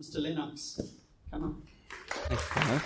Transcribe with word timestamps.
Mr. 0.00 0.22
Lennox, 0.22 0.80
come 1.30 1.42
on. 1.42 1.62
Thanks, 2.08 2.48
guys. 2.54 2.80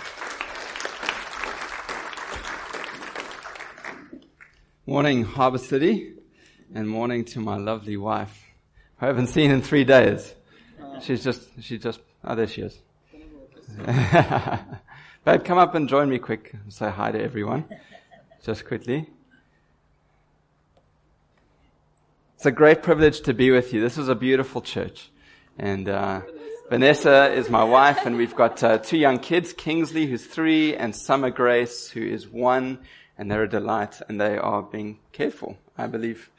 Morning, 4.85 5.23
Harbour 5.23 5.57
City, 5.57 6.15
and 6.73 6.89
morning 6.89 7.23
to 7.23 7.39
my 7.39 7.55
lovely 7.55 7.95
wife. 7.95 8.43
I 8.99 9.05
haven't 9.05 9.27
seen 9.27 9.49
in 9.49 9.61
three 9.61 9.85
days. 9.85 10.35
She's 11.01 11.23
just, 11.23 11.47
she 11.61 11.77
just, 11.77 12.01
oh, 12.25 12.35
there 12.35 12.47
she 12.47 12.63
is. 12.63 12.77
Babe, 15.23 15.43
come 15.45 15.57
up 15.57 15.73
and 15.73 15.87
join 15.87 16.09
me 16.09 16.19
quick. 16.19 16.51
And 16.51 16.73
say 16.73 16.89
hi 16.89 17.13
to 17.13 17.23
everyone. 17.23 17.63
Just 18.43 18.65
quickly. 18.65 19.09
It's 22.35 22.45
a 22.45 22.51
great 22.51 22.83
privilege 22.83 23.21
to 23.21 23.33
be 23.33 23.51
with 23.51 23.71
you. 23.73 23.79
This 23.79 23.97
is 23.97 24.09
a 24.09 24.15
beautiful 24.15 24.61
church. 24.61 25.11
And, 25.57 25.87
uh, 25.87 26.21
Vanessa 26.69 27.31
is 27.31 27.49
my 27.49 27.63
wife, 27.63 28.05
and 28.05 28.17
we've 28.17 28.35
got 28.35 28.61
uh, 28.63 28.77
two 28.79 28.97
young 28.97 29.19
kids, 29.19 29.53
Kingsley, 29.53 30.07
who's 30.07 30.25
three, 30.25 30.75
and 30.75 30.95
Summer 30.95 31.29
Grace, 31.29 31.89
who 31.89 32.01
is 32.01 32.27
one, 32.27 32.79
and 33.17 33.29
they're 33.29 33.43
a 33.43 33.49
delight, 33.49 34.01
and 34.09 34.19
they 34.19 34.37
are 34.37 34.63
being 34.63 34.97
cared 35.11 35.33
for, 35.35 35.57
I 35.77 35.85
believe. 35.87 36.31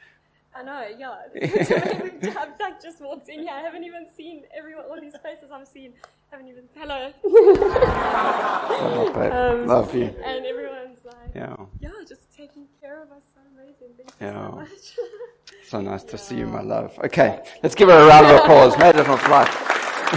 I 0.53 0.63
know, 0.63 0.85
yeah. 0.97 1.15
I've 2.41 2.59
like 2.59 2.81
just 2.81 2.99
walked 2.99 3.29
in 3.29 3.39
here. 3.41 3.51
I 3.53 3.61
haven't 3.61 3.83
even 3.85 4.05
seen 4.17 4.43
everyone, 4.57 4.85
all 4.89 4.99
these 4.99 5.13
faces 5.23 5.49
I've 5.51 5.67
seen. 5.67 5.93
I 6.03 6.07
Haven't 6.35 6.49
even, 6.49 6.63
hello. 6.75 7.13
um, 9.61 9.67
Love 9.67 9.95
you. 9.95 10.13
And 10.25 10.45
everyone's 10.45 11.05
like, 11.05 11.15
Yeah. 11.35 11.55
yeah, 11.79 11.89
just 12.07 12.29
taking 12.35 12.65
care 12.81 13.01
of 13.01 13.11
us. 13.11 13.23
So 13.33 13.39
amazing. 13.55 13.93
Thank 13.95 14.09
you 14.19 14.27
Yeah. 14.27 14.49
so 14.49 14.55
much. 14.57 14.97
So 15.69 15.79
nice 15.81 16.03
to 16.03 16.17
see 16.17 16.35
you, 16.37 16.47
my 16.47 16.61
love. 16.61 16.99
Okay, 17.05 17.39
let's 17.63 17.75
give 17.75 17.87
her 17.87 17.97
a 17.97 18.07
round 18.07 18.25
of 18.25 18.35
applause. 18.41 18.77
Made 18.77 18.95
it 18.97 19.07
on 19.07 19.17
flight. 19.19 19.76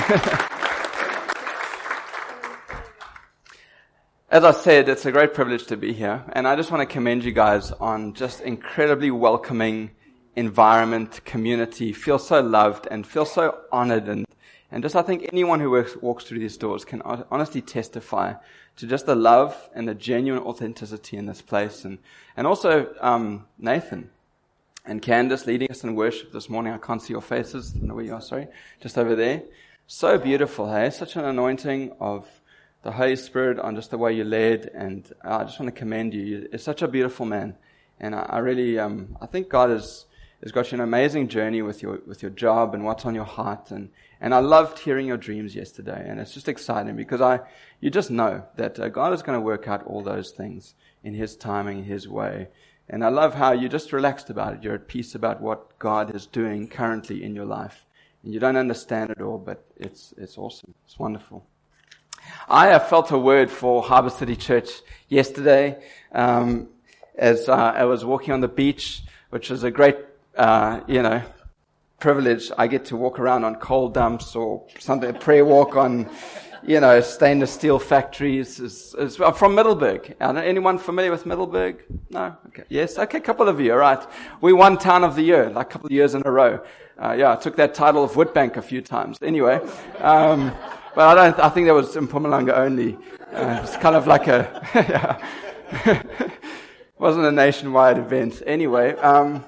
As 4.30 4.44
I 4.44 4.52
said, 4.52 4.88
it's 4.88 5.04
a 5.04 5.10
great 5.10 5.34
privilege 5.34 5.66
to 5.66 5.76
be 5.76 5.92
here, 5.92 6.22
and 6.32 6.46
I 6.46 6.54
just 6.54 6.70
want 6.70 6.88
to 6.88 6.92
commend 6.92 7.24
you 7.24 7.32
guys 7.32 7.72
on 7.72 8.14
just 8.14 8.40
incredibly 8.40 9.10
welcoming 9.10 9.90
environment, 10.36 11.24
community, 11.24 11.92
feel 11.92 12.20
so 12.20 12.40
loved 12.40 12.86
and 12.88 13.04
feel 13.04 13.24
so 13.24 13.58
honored 13.72 14.06
and, 14.06 14.26
and 14.70 14.84
just 14.84 14.94
I 14.94 15.02
think 15.02 15.28
anyone 15.32 15.58
who 15.58 15.72
works, 15.72 15.96
walks 15.96 16.22
through 16.22 16.38
these 16.38 16.56
doors 16.56 16.84
can 16.84 17.02
honestly 17.02 17.60
testify 17.60 18.34
to 18.76 18.86
just 18.86 19.06
the 19.06 19.16
love 19.16 19.68
and 19.74 19.88
the 19.88 19.94
genuine 19.96 20.44
authenticity 20.44 21.16
in 21.16 21.26
this 21.26 21.42
place 21.42 21.84
and, 21.84 21.98
and 22.36 22.46
also, 22.46 22.94
um, 23.00 23.44
Nathan 23.58 24.08
and 24.86 25.02
Candace 25.02 25.46
leading 25.46 25.70
us 25.70 25.84
in 25.84 25.94
worship 25.94 26.32
this 26.32 26.48
morning. 26.48 26.72
I 26.72 26.78
can't 26.78 27.02
see 27.02 27.12
your 27.12 27.22
faces. 27.22 27.74
I 27.74 27.86
know 27.86 27.94
where 27.94 28.04
you 28.04 28.14
are, 28.14 28.20
sorry. 28.20 28.48
Just 28.80 28.96
over 28.96 29.14
there. 29.14 29.42
So 29.92 30.18
beautiful, 30.18 30.72
hey? 30.72 30.88
Such 30.90 31.16
an 31.16 31.24
anointing 31.24 31.94
of 31.98 32.24
the 32.84 32.92
Holy 32.92 33.16
Spirit 33.16 33.58
on 33.58 33.74
just 33.74 33.90
the 33.90 33.98
way 33.98 34.12
you 34.12 34.22
led. 34.22 34.70
And 34.72 35.12
I 35.24 35.42
just 35.42 35.58
want 35.58 35.74
to 35.74 35.76
commend 35.76 36.14
you. 36.14 36.46
You're 36.48 36.60
such 36.60 36.82
a 36.82 36.86
beautiful 36.86 37.26
man. 37.26 37.56
And 37.98 38.14
I, 38.14 38.20
I 38.20 38.38
really, 38.38 38.78
um, 38.78 39.18
I 39.20 39.26
think 39.26 39.48
God 39.48 39.68
has, 39.70 40.06
has 40.44 40.52
got 40.52 40.70
you 40.70 40.76
an 40.76 40.84
amazing 40.84 41.26
journey 41.26 41.60
with 41.60 41.82
your, 41.82 41.98
with 42.06 42.22
your 42.22 42.30
job 42.30 42.72
and 42.72 42.84
what's 42.84 43.04
on 43.04 43.16
your 43.16 43.24
heart. 43.24 43.72
And, 43.72 43.90
and 44.20 44.32
I 44.32 44.38
loved 44.38 44.78
hearing 44.78 45.08
your 45.08 45.16
dreams 45.16 45.56
yesterday. 45.56 46.06
And 46.08 46.20
it's 46.20 46.34
just 46.34 46.48
exciting 46.48 46.94
because 46.94 47.20
I, 47.20 47.40
you 47.80 47.90
just 47.90 48.12
know 48.12 48.44
that 48.54 48.78
uh, 48.78 48.90
God 48.90 49.12
is 49.12 49.22
going 49.22 49.36
to 49.36 49.44
work 49.44 49.66
out 49.66 49.84
all 49.88 50.04
those 50.04 50.30
things 50.30 50.76
in 51.02 51.14
His 51.14 51.34
timing, 51.34 51.82
His 51.82 52.06
way. 52.06 52.46
And 52.88 53.04
I 53.04 53.08
love 53.08 53.34
how 53.34 53.50
you're 53.50 53.68
just 53.68 53.92
relaxed 53.92 54.30
about 54.30 54.54
it. 54.54 54.62
You're 54.62 54.76
at 54.76 54.86
peace 54.86 55.16
about 55.16 55.40
what 55.40 55.76
God 55.80 56.14
is 56.14 56.26
doing 56.26 56.68
currently 56.68 57.24
in 57.24 57.34
your 57.34 57.44
life. 57.44 57.86
You 58.22 58.38
don't 58.38 58.56
understand 58.56 59.10
it 59.10 59.20
all, 59.20 59.38
but 59.38 59.64
it's, 59.76 60.12
it's 60.16 60.36
awesome. 60.36 60.74
It's 60.84 60.98
wonderful. 60.98 61.44
I 62.48 62.68
have 62.68 62.88
felt 62.88 63.10
a 63.10 63.18
word 63.18 63.50
for 63.50 63.82
Harbour 63.82 64.10
City 64.10 64.36
Church 64.36 64.70
yesterday 65.08 65.82
um, 66.12 66.68
as 67.16 67.48
uh, 67.48 67.54
I 67.54 67.84
was 67.84 68.04
walking 68.04 68.32
on 68.32 68.40
the 68.40 68.48
beach, 68.48 69.02
which 69.30 69.50
is 69.50 69.64
a 69.64 69.70
great, 69.70 69.96
uh, 70.36 70.80
you 70.86 71.02
know, 71.02 71.22
privilege. 72.00 72.50
I 72.58 72.66
get 72.66 72.84
to 72.86 72.96
walk 72.96 73.20
around 73.20 73.44
on 73.44 73.56
coal 73.56 73.88
dumps 73.88 74.34
or 74.34 74.66
something, 74.78 75.10
a 75.10 75.12
prayer 75.12 75.44
walk 75.44 75.76
on, 75.76 76.08
you 76.66 76.80
know, 76.80 77.00
stainless 77.00 77.52
steel 77.52 77.78
factories. 77.78 78.94
I'm 78.98 79.34
from 79.34 79.54
Middelburg. 79.54 80.16
Anyone 80.20 80.78
familiar 80.78 81.10
with 81.10 81.26
Middelburg? 81.26 81.84
No? 82.08 82.36
Okay. 82.48 82.64
Yes? 82.68 82.98
Okay, 82.98 83.18
a 83.18 83.20
couple 83.20 83.48
of 83.48 83.60
you, 83.60 83.72
all 83.72 83.78
right. 83.78 84.04
We 84.40 84.52
won 84.52 84.78
Town 84.78 85.04
of 85.04 85.14
the 85.14 85.22
Year, 85.22 85.50
like 85.50 85.66
a 85.66 85.70
couple 85.70 85.86
of 85.86 85.92
years 85.92 86.14
in 86.14 86.22
a 86.24 86.30
row. 86.30 86.64
Uh, 87.00 87.12
yeah, 87.12 87.32
I 87.32 87.36
took 87.36 87.56
that 87.56 87.74
title 87.74 88.02
of 88.02 88.12
Witbank 88.12 88.56
a 88.56 88.62
few 88.62 88.82
times. 88.82 89.18
Anyway, 89.22 89.60
um, 89.98 90.52
but 90.94 91.06
I 91.06 91.14
don't, 91.14 91.38
I 91.38 91.48
think 91.48 91.66
that 91.66 91.74
was 91.74 91.96
in 91.96 92.08
Mpumalanga 92.08 92.52
only. 92.54 92.98
Uh, 93.32 93.60
it's 93.62 93.76
kind 93.76 93.94
of 93.94 94.06
like 94.06 94.26
a, 94.26 95.20
wasn't 96.98 97.24
a 97.24 97.32
nationwide 97.32 97.96
event. 97.96 98.42
Anyway, 98.46 98.94
um, 98.96 99.44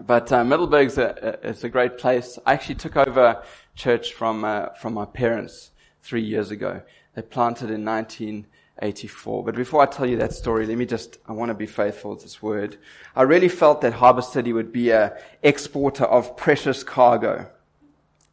but 0.00 0.32
uh, 0.32 0.44
Middelburg's 0.44 0.98
a, 0.98 1.38
a, 1.42 1.66
a 1.66 1.68
great 1.68 1.98
place. 1.98 2.38
I 2.44 2.54
actually 2.54 2.74
took 2.76 2.96
over 2.96 3.42
church 3.74 4.12
from 4.12 4.44
uh, 4.44 4.70
from 4.70 4.94
my 4.94 5.04
parents 5.04 5.70
three 6.02 6.22
years 6.22 6.50
ago. 6.50 6.82
They 7.14 7.22
planted 7.22 7.70
in 7.70 7.84
1984. 7.84 9.44
But 9.44 9.54
before 9.54 9.82
I 9.82 9.86
tell 9.86 10.06
you 10.06 10.16
that 10.18 10.32
story, 10.32 10.66
let 10.66 10.76
me 10.76 10.86
just 10.86 11.18
I 11.28 11.32
want 11.32 11.50
to 11.50 11.54
be 11.54 11.66
faithful 11.66 12.16
to 12.16 12.22
this 12.22 12.42
word. 12.42 12.76
I 13.14 13.22
really 13.22 13.48
felt 13.48 13.80
that 13.82 13.92
Harbour 13.92 14.22
City 14.22 14.52
would 14.52 14.72
be 14.72 14.90
a 14.90 15.16
exporter 15.42 16.04
of 16.04 16.36
precious 16.36 16.82
cargo. 16.82 17.46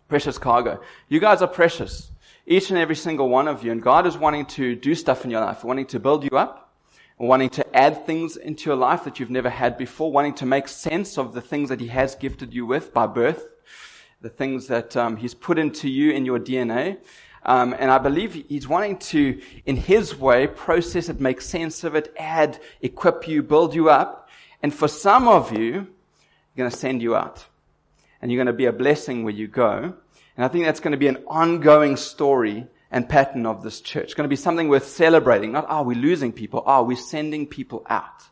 Precious 0.08 0.38
cargo. 0.38 0.82
You 1.10 1.20
guys 1.20 1.42
are 1.42 1.48
precious, 1.48 2.12
each 2.46 2.70
and 2.70 2.80
every 2.80 2.96
single 2.96 3.30
one 3.30 3.48
of 3.48 3.64
you, 3.64 3.72
and 3.72 3.82
God 3.82 4.08
is 4.08 4.18
wanting 4.18 4.46
to 4.48 4.76
do 4.76 4.96
stuff 4.96 5.24
in 5.24 5.32
your 5.32 5.42
life, 5.42 5.64
wanting 5.64 5.86
to 5.88 6.00
build 6.00 6.24
you 6.24 6.38
up 6.38 6.71
wanting 7.28 7.50
to 7.52 7.76
add 7.76 8.06
things 8.06 8.36
into 8.36 8.68
your 8.68 8.76
life 8.76 9.04
that 9.04 9.20
you've 9.20 9.30
never 9.30 9.50
had 9.50 9.78
before, 9.78 10.12
wanting 10.12 10.34
to 10.34 10.46
make 10.46 10.68
sense 10.68 11.20
of 11.20 11.34
the 11.34 11.42
things 11.42 11.70
that 11.70 11.80
He 11.80 11.88
has 11.88 12.16
gifted 12.16 12.52
you 12.52 12.66
with 12.66 12.94
by 12.94 13.06
birth, 13.06 13.54
the 14.22 14.30
things 14.30 14.66
that 14.68 14.98
um, 14.98 15.18
He's 15.18 15.36
put 15.36 15.60
into 15.60 15.88
you 15.88 16.12
in 16.12 16.26
your 16.26 16.40
DNA. 16.40 16.98
Um, 17.44 17.76
and 17.78 17.92
I 17.92 18.00
believe 18.00 18.34
He's 18.50 18.68
wanting 18.68 18.98
to, 18.98 19.40
in 19.68 19.76
His 19.76 20.16
way, 20.16 20.48
process 20.48 21.10
it, 21.10 21.20
make 21.20 21.42
sense 21.42 21.84
of 21.84 21.94
it, 21.94 22.12
add, 22.18 22.60
equip 22.82 23.28
you, 23.28 23.44
build 23.44 23.76
you 23.76 23.90
up. 23.90 24.28
And 24.64 24.74
for 24.74 24.88
some 24.88 25.28
of 25.28 25.56
you, 25.56 25.74
He's 25.74 26.58
going 26.58 26.72
to 26.72 26.76
send 26.76 27.04
you 27.04 27.16
out. 27.16 27.46
And 28.22 28.32
you're 28.32 28.40
going 28.40 28.48
to 28.48 28.54
be 28.54 28.66
a 28.66 28.74
blessing 28.74 29.24
where 29.24 29.34
you 29.34 29.48
go. 29.48 29.94
And 30.38 30.46
I 30.46 30.48
think 30.48 30.66
that's 30.66 30.80
going 30.80 30.94
to 30.94 30.98
be 30.98 31.08
an 31.08 31.24
ongoing 31.28 31.98
story 31.98 32.68
and 32.92 33.08
pattern 33.08 33.46
of 33.46 33.64
this 33.64 33.82
church. 33.82 34.04
It's 34.04 34.14
going 34.14 34.26
to 34.26 34.30
be 34.30 34.36
something 34.36 34.68
worth 34.68 34.88
celebrating. 34.88 35.54
Not, 35.54 35.66
oh, 35.70 35.84
we're 35.84 35.98
losing 35.98 36.34
people. 36.34 36.62
Oh, 36.66 36.84
we're 36.84 36.98
sending 36.98 37.48
people 37.48 37.86
out. 37.90 38.24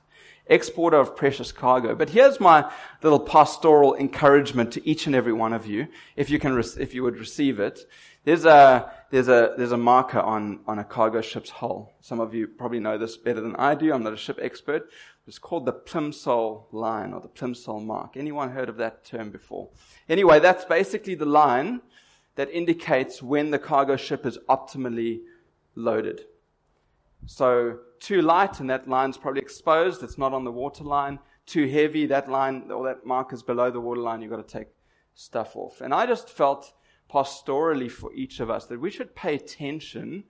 Exporter 0.47 0.97
of 0.97 1.15
precious 1.15 1.51
cargo. 1.51 1.95
But 1.95 2.09
here's 2.09 2.39
my 2.39 2.69
little 3.01 3.19
pastoral 3.19 3.95
encouragement 3.95 4.73
to 4.73 4.87
each 4.87 5.05
and 5.05 5.15
every 5.15 5.33
one 5.33 5.53
of 5.53 5.65
you, 5.65 5.87
if 6.15 6.29
you 6.29 6.39
can, 6.39 6.61
if 6.77 6.93
you 6.93 7.03
would 7.03 7.17
receive 7.17 7.59
it. 7.59 7.79
There's 8.25 8.45
a, 8.45 8.91
there's 9.11 9.29
a, 9.29 9.53
there's 9.57 9.71
a 9.71 9.77
marker 9.77 10.19
on, 10.19 10.59
on 10.67 10.79
a 10.79 10.83
cargo 10.83 11.21
ship's 11.21 11.49
hull. 11.49 11.93
Some 12.01 12.19
of 12.19 12.33
you 12.33 12.47
probably 12.47 12.79
know 12.79 12.97
this 12.97 13.15
better 13.15 13.41
than 13.41 13.55
I 13.55 13.75
do. 13.75 13.93
I'm 13.93 14.03
not 14.03 14.13
a 14.13 14.17
ship 14.17 14.39
expert. 14.41 14.89
It's 15.25 15.39
called 15.39 15.65
the 15.65 15.73
Plimsoll 15.73 16.65
line 16.71 17.13
or 17.13 17.21
the 17.21 17.29
Plimsoll 17.29 17.85
mark. 17.85 18.17
Anyone 18.17 18.49
heard 18.49 18.67
of 18.67 18.77
that 18.77 19.05
term 19.05 19.29
before? 19.29 19.69
Anyway, 20.09 20.39
that's 20.39 20.65
basically 20.65 21.15
the 21.15 21.25
line 21.25 21.81
that 22.35 22.49
indicates 22.51 23.21
when 23.21 23.51
the 23.51 23.59
cargo 23.59 23.95
ship 23.95 24.25
is 24.25 24.37
optimally 24.49 25.19
loaded. 25.75 26.21
So 27.25 27.79
too 27.99 28.21
light 28.21 28.59
and 28.59 28.69
that 28.69 28.87
line's 28.87 29.17
probably 29.17 29.41
exposed, 29.41 30.03
it's 30.03 30.17
not 30.17 30.33
on 30.33 30.43
the 30.43 30.51
water 30.51 30.83
line. 30.83 31.19
Too 31.45 31.67
heavy, 31.67 32.05
that 32.05 32.29
line 32.29 32.69
or 32.71 32.85
that 32.85 33.05
mark 33.05 33.33
is 33.33 33.43
below 33.43 33.71
the 33.71 33.81
water 33.81 34.01
line, 34.01 34.21
you've 34.21 34.31
got 34.31 34.47
to 34.47 34.57
take 34.57 34.67
stuff 35.15 35.55
off. 35.55 35.81
And 35.81 35.93
I 35.93 36.05
just 36.05 36.29
felt 36.29 36.73
pastorally 37.11 37.91
for 37.91 38.13
each 38.13 38.39
of 38.39 38.49
us 38.49 38.65
that 38.67 38.79
we 38.79 38.91
should 38.91 39.15
pay 39.15 39.35
attention 39.35 40.23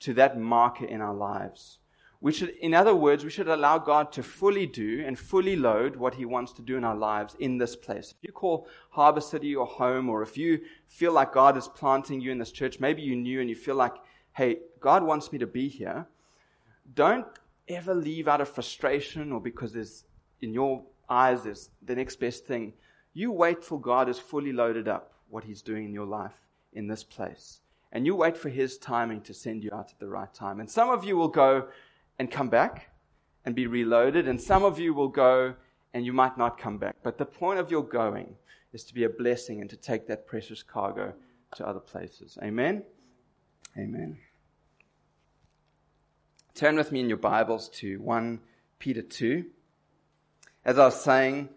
to 0.00 0.12
that 0.14 0.38
marker 0.38 0.84
in 0.84 1.00
our 1.00 1.14
lives. 1.14 1.78
We 2.26 2.32
should, 2.32 2.56
in 2.60 2.74
other 2.74 2.92
words, 2.92 3.22
we 3.22 3.30
should 3.30 3.46
allow 3.46 3.78
God 3.78 4.10
to 4.14 4.22
fully 4.24 4.66
do 4.66 5.04
and 5.06 5.16
fully 5.16 5.54
load 5.54 5.94
what 5.94 6.16
He 6.16 6.24
wants 6.24 6.52
to 6.54 6.60
do 6.60 6.76
in 6.76 6.82
our 6.82 6.96
lives 6.96 7.36
in 7.38 7.56
this 7.56 7.76
place. 7.76 8.10
If 8.10 8.16
you 8.20 8.32
call 8.32 8.66
Harbour 8.90 9.20
City 9.20 9.46
your 9.46 9.64
home, 9.64 10.08
or 10.08 10.22
if 10.22 10.36
you 10.36 10.60
feel 10.88 11.12
like 11.12 11.32
God 11.32 11.56
is 11.56 11.68
planting 11.68 12.20
you 12.20 12.32
in 12.32 12.38
this 12.38 12.50
church, 12.50 12.80
maybe 12.80 13.00
you 13.00 13.14
knew 13.14 13.40
and 13.40 13.48
you 13.48 13.54
feel 13.54 13.76
like, 13.76 13.94
hey, 14.32 14.58
God 14.80 15.04
wants 15.04 15.30
me 15.30 15.38
to 15.38 15.46
be 15.46 15.68
here, 15.68 16.04
don't 16.96 17.28
ever 17.68 17.94
leave 17.94 18.26
out 18.26 18.40
of 18.40 18.48
frustration 18.48 19.30
or 19.30 19.40
because 19.40 19.72
there's, 19.72 20.02
in 20.40 20.52
your 20.52 20.82
eyes, 21.08 21.44
there's 21.44 21.70
the 21.80 21.94
next 21.94 22.16
best 22.16 22.44
thing. 22.44 22.72
You 23.12 23.30
wait 23.30 23.62
till 23.62 23.78
God 23.78 24.08
is 24.08 24.18
fully 24.18 24.52
loaded 24.52 24.88
up 24.88 25.12
what 25.28 25.44
He's 25.44 25.62
doing 25.62 25.84
in 25.84 25.94
your 25.94 26.06
life 26.06 26.48
in 26.72 26.88
this 26.88 27.04
place. 27.04 27.60
And 27.92 28.04
you 28.04 28.16
wait 28.16 28.36
for 28.36 28.48
His 28.48 28.78
timing 28.78 29.20
to 29.20 29.32
send 29.32 29.62
you 29.62 29.70
out 29.72 29.92
at 29.92 30.00
the 30.00 30.08
right 30.08 30.34
time. 30.34 30.58
And 30.58 30.68
some 30.68 30.90
of 30.90 31.04
you 31.04 31.16
will 31.16 31.28
go, 31.28 31.68
and 32.18 32.30
come 32.30 32.48
back 32.48 32.90
and 33.44 33.54
be 33.54 33.66
reloaded. 33.66 34.28
And 34.28 34.40
some 34.40 34.64
of 34.64 34.78
you 34.78 34.94
will 34.94 35.08
go 35.08 35.54
and 35.94 36.04
you 36.04 36.12
might 36.12 36.36
not 36.36 36.58
come 36.58 36.78
back. 36.78 36.96
But 37.02 37.18
the 37.18 37.26
point 37.26 37.58
of 37.58 37.70
your 37.70 37.82
going 37.82 38.36
is 38.72 38.84
to 38.84 38.94
be 38.94 39.04
a 39.04 39.08
blessing 39.08 39.60
and 39.60 39.70
to 39.70 39.76
take 39.76 40.06
that 40.08 40.26
precious 40.26 40.62
cargo 40.62 41.14
to 41.56 41.66
other 41.66 41.80
places. 41.80 42.36
Amen? 42.42 42.82
Amen. 43.78 44.18
Turn 46.54 46.76
with 46.76 46.90
me 46.92 47.00
in 47.00 47.08
your 47.08 47.18
Bibles 47.18 47.68
to 47.68 48.00
1 48.00 48.40
Peter 48.78 49.02
2. 49.02 49.44
As 50.64 50.78
I 50.78 50.86
was 50.86 51.00
saying, 51.00 51.50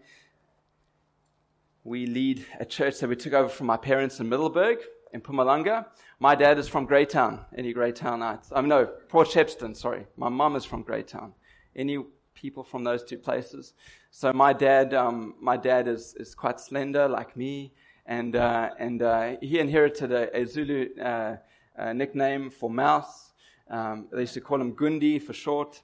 we 1.84 2.06
lead 2.06 2.44
a 2.58 2.64
church 2.64 3.00
that 3.00 3.08
we 3.08 3.16
took 3.16 3.32
over 3.32 3.48
from 3.48 3.66
my 3.66 3.76
parents 3.76 4.20
in 4.20 4.28
Middelburg 4.28 4.78
in 5.12 5.20
Mpumalanga. 5.20 5.86
My 6.18 6.34
dad 6.34 6.58
is 6.58 6.68
from 6.68 6.86
Greytown. 6.86 7.44
Any 7.56 7.74
Greytownites? 7.74 8.48
Um, 8.52 8.68
no, 8.68 8.86
Port 9.08 9.28
Shepstone, 9.28 9.76
sorry. 9.76 10.06
My 10.16 10.28
mum 10.28 10.56
is 10.56 10.64
from 10.64 10.84
Greytown. 10.84 11.32
Any 11.74 11.98
people 12.34 12.62
from 12.64 12.84
those 12.84 13.04
two 13.04 13.18
places? 13.18 13.74
So 14.10 14.32
my 14.32 14.52
dad, 14.52 14.94
um, 14.94 15.34
my 15.40 15.56
dad 15.56 15.88
is, 15.88 16.14
is 16.18 16.34
quite 16.34 16.60
slender 16.60 17.08
like 17.08 17.36
me 17.36 17.72
and, 18.06 18.34
uh, 18.34 18.70
and 18.78 19.02
uh, 19.02 19.36
he 19.40 19.58
inherited 19.58 20.12
a, 20.12 20.36
a 20.36 20.44
Zulu 20.46 20.88
uh, 21.00 21.36
uh, 21.78 21.92
nickname 21.92 22.50
for 22.50 22.68
mouse. 22.68 23.32
Um, 23.68 24.08
they 24.12 24.22
used 24.22 24.34
to 24.34 24.40
call 24.40 24.60
him 24.60 24.74
Gundi 24.74 25.22
for 25.22 25.32
short. 25.32 25.80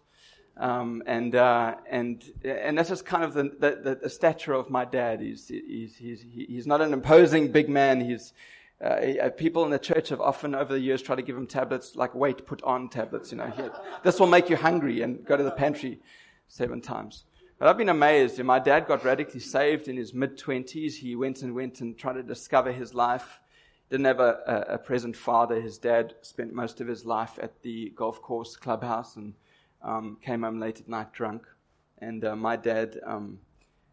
Um, 0.58 1.02
and 1.06 1.34
uh, 1.34 1.75
and 1.90 2.25
and 2.43 2.78
that's 2.78 2.88
just 2.88 3.05
kind 3.05 3.23
of 3.23 3.34
the, 3.34 3.43
the, 3.61 3.99
the, 4.02 4.08
stature 4.08 4.55
of 4.55 4.70
my 4.70 4.87
dad. 4.87 5.20
He's 5.20 5.49
he's 5.49 5.96
he's 5.96 6.25
he's 6.32 6.67
not 6.67 6.81
an 6.81 6.94
imposing 6.94 7.52
big 7.52 7.69
man. 7.69 8.00
He's 8.00 8.32
uh, 8.84 9.31
people 9.37 9.64
in 9.64 9.70
the 9.70 9.78
church 9.78 10.11
have 10.11 10.20
often 10.20 10.55
over 10.55 10.73
the 10.73 10.81
years 10.81 11.02
tried 11.02 11.17
to 11.17 11.23
give 11.23 11.37
him 11.37 11.46
tablets 11.46 11.96
like 11.96 12.14
wait 12.14 12.46
put 12.46 12.62
on 12.62 12.88
tablets. 12.88 13.32
You 13.32 13.38
know, 13.38 13.50
Here, 13.50 13.73
this 14.02 14.20
will 14.20 14.26
make 14.26 14.50
you 14.50 14.56
hungry 14.56 15.02
and 15.02 15.25
go 15.25 15.37
to 15.37 15.43
the 15.43 15.50
pantry 15.50 16.00
seven 16.49 16.81
times. 16.81 17.25
But 17.58 17.69
I've 17.69 17.78
been 17.78 17.88
amazed. 17.88 18.43
My 18.43 18.58
dad 18.58 18.87
got 18.87 19.02
radically 19.02 19.40
saved 19.40 19.88
in 19.88 19.96
his 19.96 20.12
mid 20.12 20.37
twenties. 20.37 20.99
He 20.99 21.17
went 21.17 21.43
and 21.43 21.55
went 21.55 21.81
and 21.81 21.96
tried 21.96 22.14
to 22.14 22.23
discover 22.23 22.70
his 22.70 22.93
life. 22.93 23.40
Didn't 23.88 24.06
have 24.06 24.20
a, 24.20 24.40
a, 24.46 24.75
a 24.75 24.78
present 24.78 25.17
father. 25.17 25.61
His 25.61 25.78
dad 25.78 26.14
spent 26.20 26.52
most 26.52 26.81
of 26.81 26.87
his 26.87 27.06
life 27.06 27.38
at 27.40 27.62
the 27.62 27.93
golf 27.96 28.20
course 28.20 28.56
clubhouse 28.56 29.17
and 29.17 29.32
um, 29.82 30.19
came 30.20 30.43
home 30.43 30.61
late 30.61 30.81
at 30.81 30.88
night 30.88 31.12
drunk. 31.12 31.46
And 31.99 32.25
uh, 32.25 32.37
my 32.37 32.56
dad 32.56 33.00
um, 33.06 33.38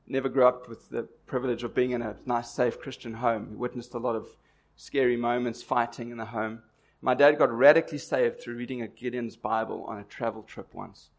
never 0.07 0.27
grew 0.27 0.45
up 0.45 0.68
with 0.68 0.89
the 0.89 1.03
privilege 1.25 1.63
of 1.63 1.74
being 1.74 1.91
in 1.91 2.01
a 2.01 2.18
nice, 2.25 2.50
safe 2.50 2.80
Christian 2.80 3.13
home. 3.13 3.47
He 3.50 3.56
witnessed 3.56 3.94
a 3.94 4.00
lot 4.00 4.15
of 4.15 4.27
scary 4.75 5.18
moments, 5.18 5.62
fighting 5.62 6.12
in 6.12 6.18
the 6.18 6.25
home. 6.25 6.62
My 7.02 7.14
dad 7.14 7.38
got 7.38 7.52
radically 7.52 7.98
saved 7.98 8.42
through 8.42 8.56
reading 8.56 8.81
a 8.81 8.88
Gideon's 8.88 9.36
Bible 9.36 9.86
on 9.88 10.00
a 10.00 10.04
travel 10.04 10.44
trip 10.44 10.74
once. 10.74 11.10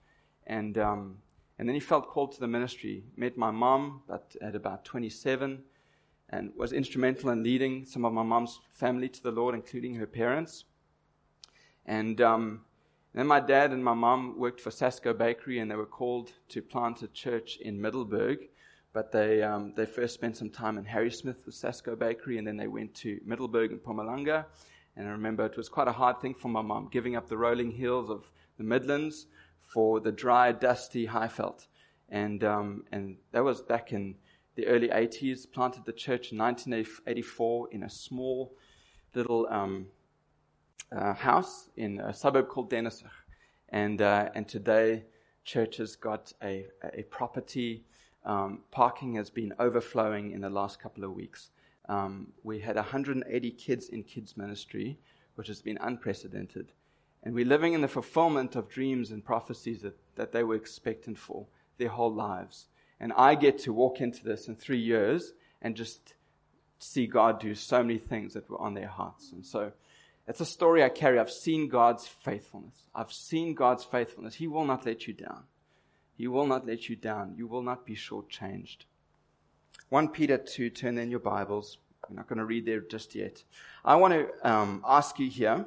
And, 0.46 0.78
um, 0.78 1.18
and 1.58 1.68
then 1.68 1.74
he 1.74 1.80
felt 1.80 2.08
called 2.08 2.32
to 2.32 2.40
the 2.40 2.48
ministry. 2.48 3.04
Met 3.16 3.36
my 3.36 3.50
mom 3.50 4.02
at, 4.12 4.54
about 4.54 4.84
27 4.84 5.62
and 6.30 6.52
was 6.56 6.72
instrumental 6.72 7.30
in 7.30 7.42
leading 7.42 7.84
some 7.84 8.04
of 8.04 8.12
my 8.12 8.22
mom's 8.22 8.60
family 8.72 9.08
to 9.08 9.22
the 9.22 9.30
Lord, 9.30 9.54
including 9.54 9.94
her 9.96 10.06
parents. 10.06 10.64
And 11.86 12.20
um, 12.20 12.62
then 13.14 13.26
my 13.26 13.40
dad 13.40 13.70
and 13.70 13.84
my 13.84 13.94
mom 13.94 14.38
worked 14.38 14.60
for 14.60 14.70
Sasko 14.70 15.16
Bakery, 15.16 15.58
and 15.58 15.70
they 15.70 15.76
were 15.76 15.86
called 15.86 16.32
to 16.48 16.62
plant 16.62 17.02
a 17.02 17.08
church 17.08 17.58
in 17.58 17.80
Middelburg. 17.80 18.48
But 18.94 19.12
they, 19.12 19.42
um, 19.42 19.74
they 19.76 19.84
first 19.84 20.14
spent 20.14 20.36
some 20.36 20.48
time 20.48 20.78
in 20.78 20.84
Harrismith 20.84 21.44
with 21.44 21.54
Sasko 21.54 21.98
Bakery, 21.98 22.38
and 22.38 22.46
then 22.46 22.56
they 22.56 22.68
went 22.68 22.94
to 22.94 23.20
Middelburg 23.26 23.72
and 23.72 23.80
Mpumalanga. 23.80 24.46
And 24.96 25.08
I 25.08 25.10
remember 25.10 25.44
it 25.44 25.56
was 25.56 25.68
quite 25.68 25.88
a 25.88 25.92
hard 25.92 26.20
thing 26.20 26.32
for 26.32 26.48
my 26.48 26.62
mom, 26.62 26.88
giving 26.90 27.16
up 27.16 27.28
the 27.28 27.36
rolling 27.36 27.72
hills 27.72 28.08
of 28.08 28.30
the 28.56 28.62
Midlands 28.62 29.26
for 29.58 29.98
the 29.98 30.12
dry, 30.12 30.52
dusty 30.52 31.08
Highveld. 31.08 31.66
And, 32.08 32.44
um, 32.44 32.84
and 32.92 33.16
that 33.32 33.42
was 33.42 33.62
back 33.62 33.92
in 33.92 34.14
the 34.54 34.68
early 34.68 34.88
80s. 34.88 35.50
Planted 35.50 35.84
the 35.84 35.92
church 35.92 36.30
in 36.30 36.38
1984 36.38 37.68
in 37.72 37.82
a 37.82 37.90
small 37.90 38.54
little 39.12 39.48
um, 39.50 39.86
uh, 40.96 41.14
house 41.14 41.68
in 41.76 41.98
a 41.98 42.14
suburb 42.14 42.48
called 42.48 42.70
Dennesig. 42.70 43.10
And, 43.70 44.00
uh, 44.00 44.28
and 44.36 44.46
today, 44.46 45.06
church 45.42 45.78
has 45.78 45.96
got 45.96 46.32
a, 46.40 46.66
a 46.96 47.02
property. 47.04 47.84
Um, 48.24 48.60
parking 48.70 49.14
has 49.14 49.30
been 49.30 49.52
overflowing 49.58 50.32
in 50.32 50.40
the 50.40 50.50
last 50.50 50.80
couple 50.80 51.04
of 51.04 51.12
weeks. 51.12 51.50
Um, 51.88 52.28
we 52.42 52.60
had 52.60 52.76
180 52.76 53.50
kids 53.52 53.88
in 53.88 54.02
kids 54.02 54.36
ministry, 54.36 54.98
which 55.34 55.48
has 55.48 55.60
been 55.60 55.78
unprecedented. 55.80 56.72
And 57.22 57.34
we're 57.34 57.44
living 57.44 57.74
in 57.74 57.80
the 57.80 57.88
fulfillment 57.88 58.56
of 58.56 58.68
dreams 58.68 59.10
and 59.10 59.24
prophecies 59.24 59.82
that, 59.82 59.96
that 60.16 60.32
they 60.32 60.42
were 60.42 60.54
expectant 60.54 61.18
for 61.18 61.46
their 61.78 61.88
whole 61.88 62.12
lives. 62.12 62.66
And 63.00 63.12
I 63.14 63.34
get 63.34 63.58
to 63.60 63.72
walk 63.72 64.00
into 64.00 64.24
this 64.24 64.48
in 64.48 64.56
three 64.56 64.80
years 64.80 65.32
and 65.60 65.74
just 65.74 66.14
see 66.78 67.06
God 67.06 67.40
do 67.40 67.54
so 67.54 67.82
many 67.82 67.98
things 67.98 68.34
that 68.34 68.48
were 68.48 68.60
on 68.60 68.74
their 68.74 68.88
hearts. 68.88 69.32
And 69.32 69.44
so 69.44 69.72
it's 70.26 70.40
a 70.40 70.46
story 70.46 70.82
I 70.82 70.88
carry. 70.88 71.18
I've 71.18 71.30
seen 71.30 71.68
God's 71.68 72.06
faithfulness. 72.06 72.88
I've 72.94 73.12
seen 73.12 73.54
God's 73.54 73.84
faithfulness. 73.84 74.34
He 74.34 74.46
will 74.46 74.64
not 74.64 74.86
let 74.86 75.06
you 75.06 75.14
down. 75.14 75.44
He 76.16 76.28
will 76.28 76.46
not 76.46 76.66
let 76.66 76.88
you 76.88 76.96
down. 76.96 77.34
You 77.36 77.46
will 77.46 77.62
not 77.62 77.84
be 77.84 77.94
shortchanged. 77.94 78.84
1 79.88 80.08
Peter 80.08 80.38
2, 80.38 80.70
turn 80.70 80.98
in 80.98 81.10
your 81.10 81.20
Bibles. 81.20 81.78
I'm 82.08 82.16
not 82.16 82.28
going 82.28 82.38
to 82.38 82.44
read 82.44 82.66
there 82.66 82.80
just 82.80 83.14
yet. 83.14 83.42
I 83.84 83.96
want 83.96 84.14
to 84.14 84.48
um, 84.48 84.82
ask 84.86 85.18
you 85.18 85.28
here 85.28 85.66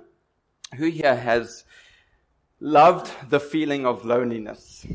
who 0.76 0.88
here 0.88 1.16
has 1.16 1.66
loved 2.60 3.12
the 3.30 3.40
feeling 3.40 3.86
of 3.86 4.06
loneliness? 4.06 4.86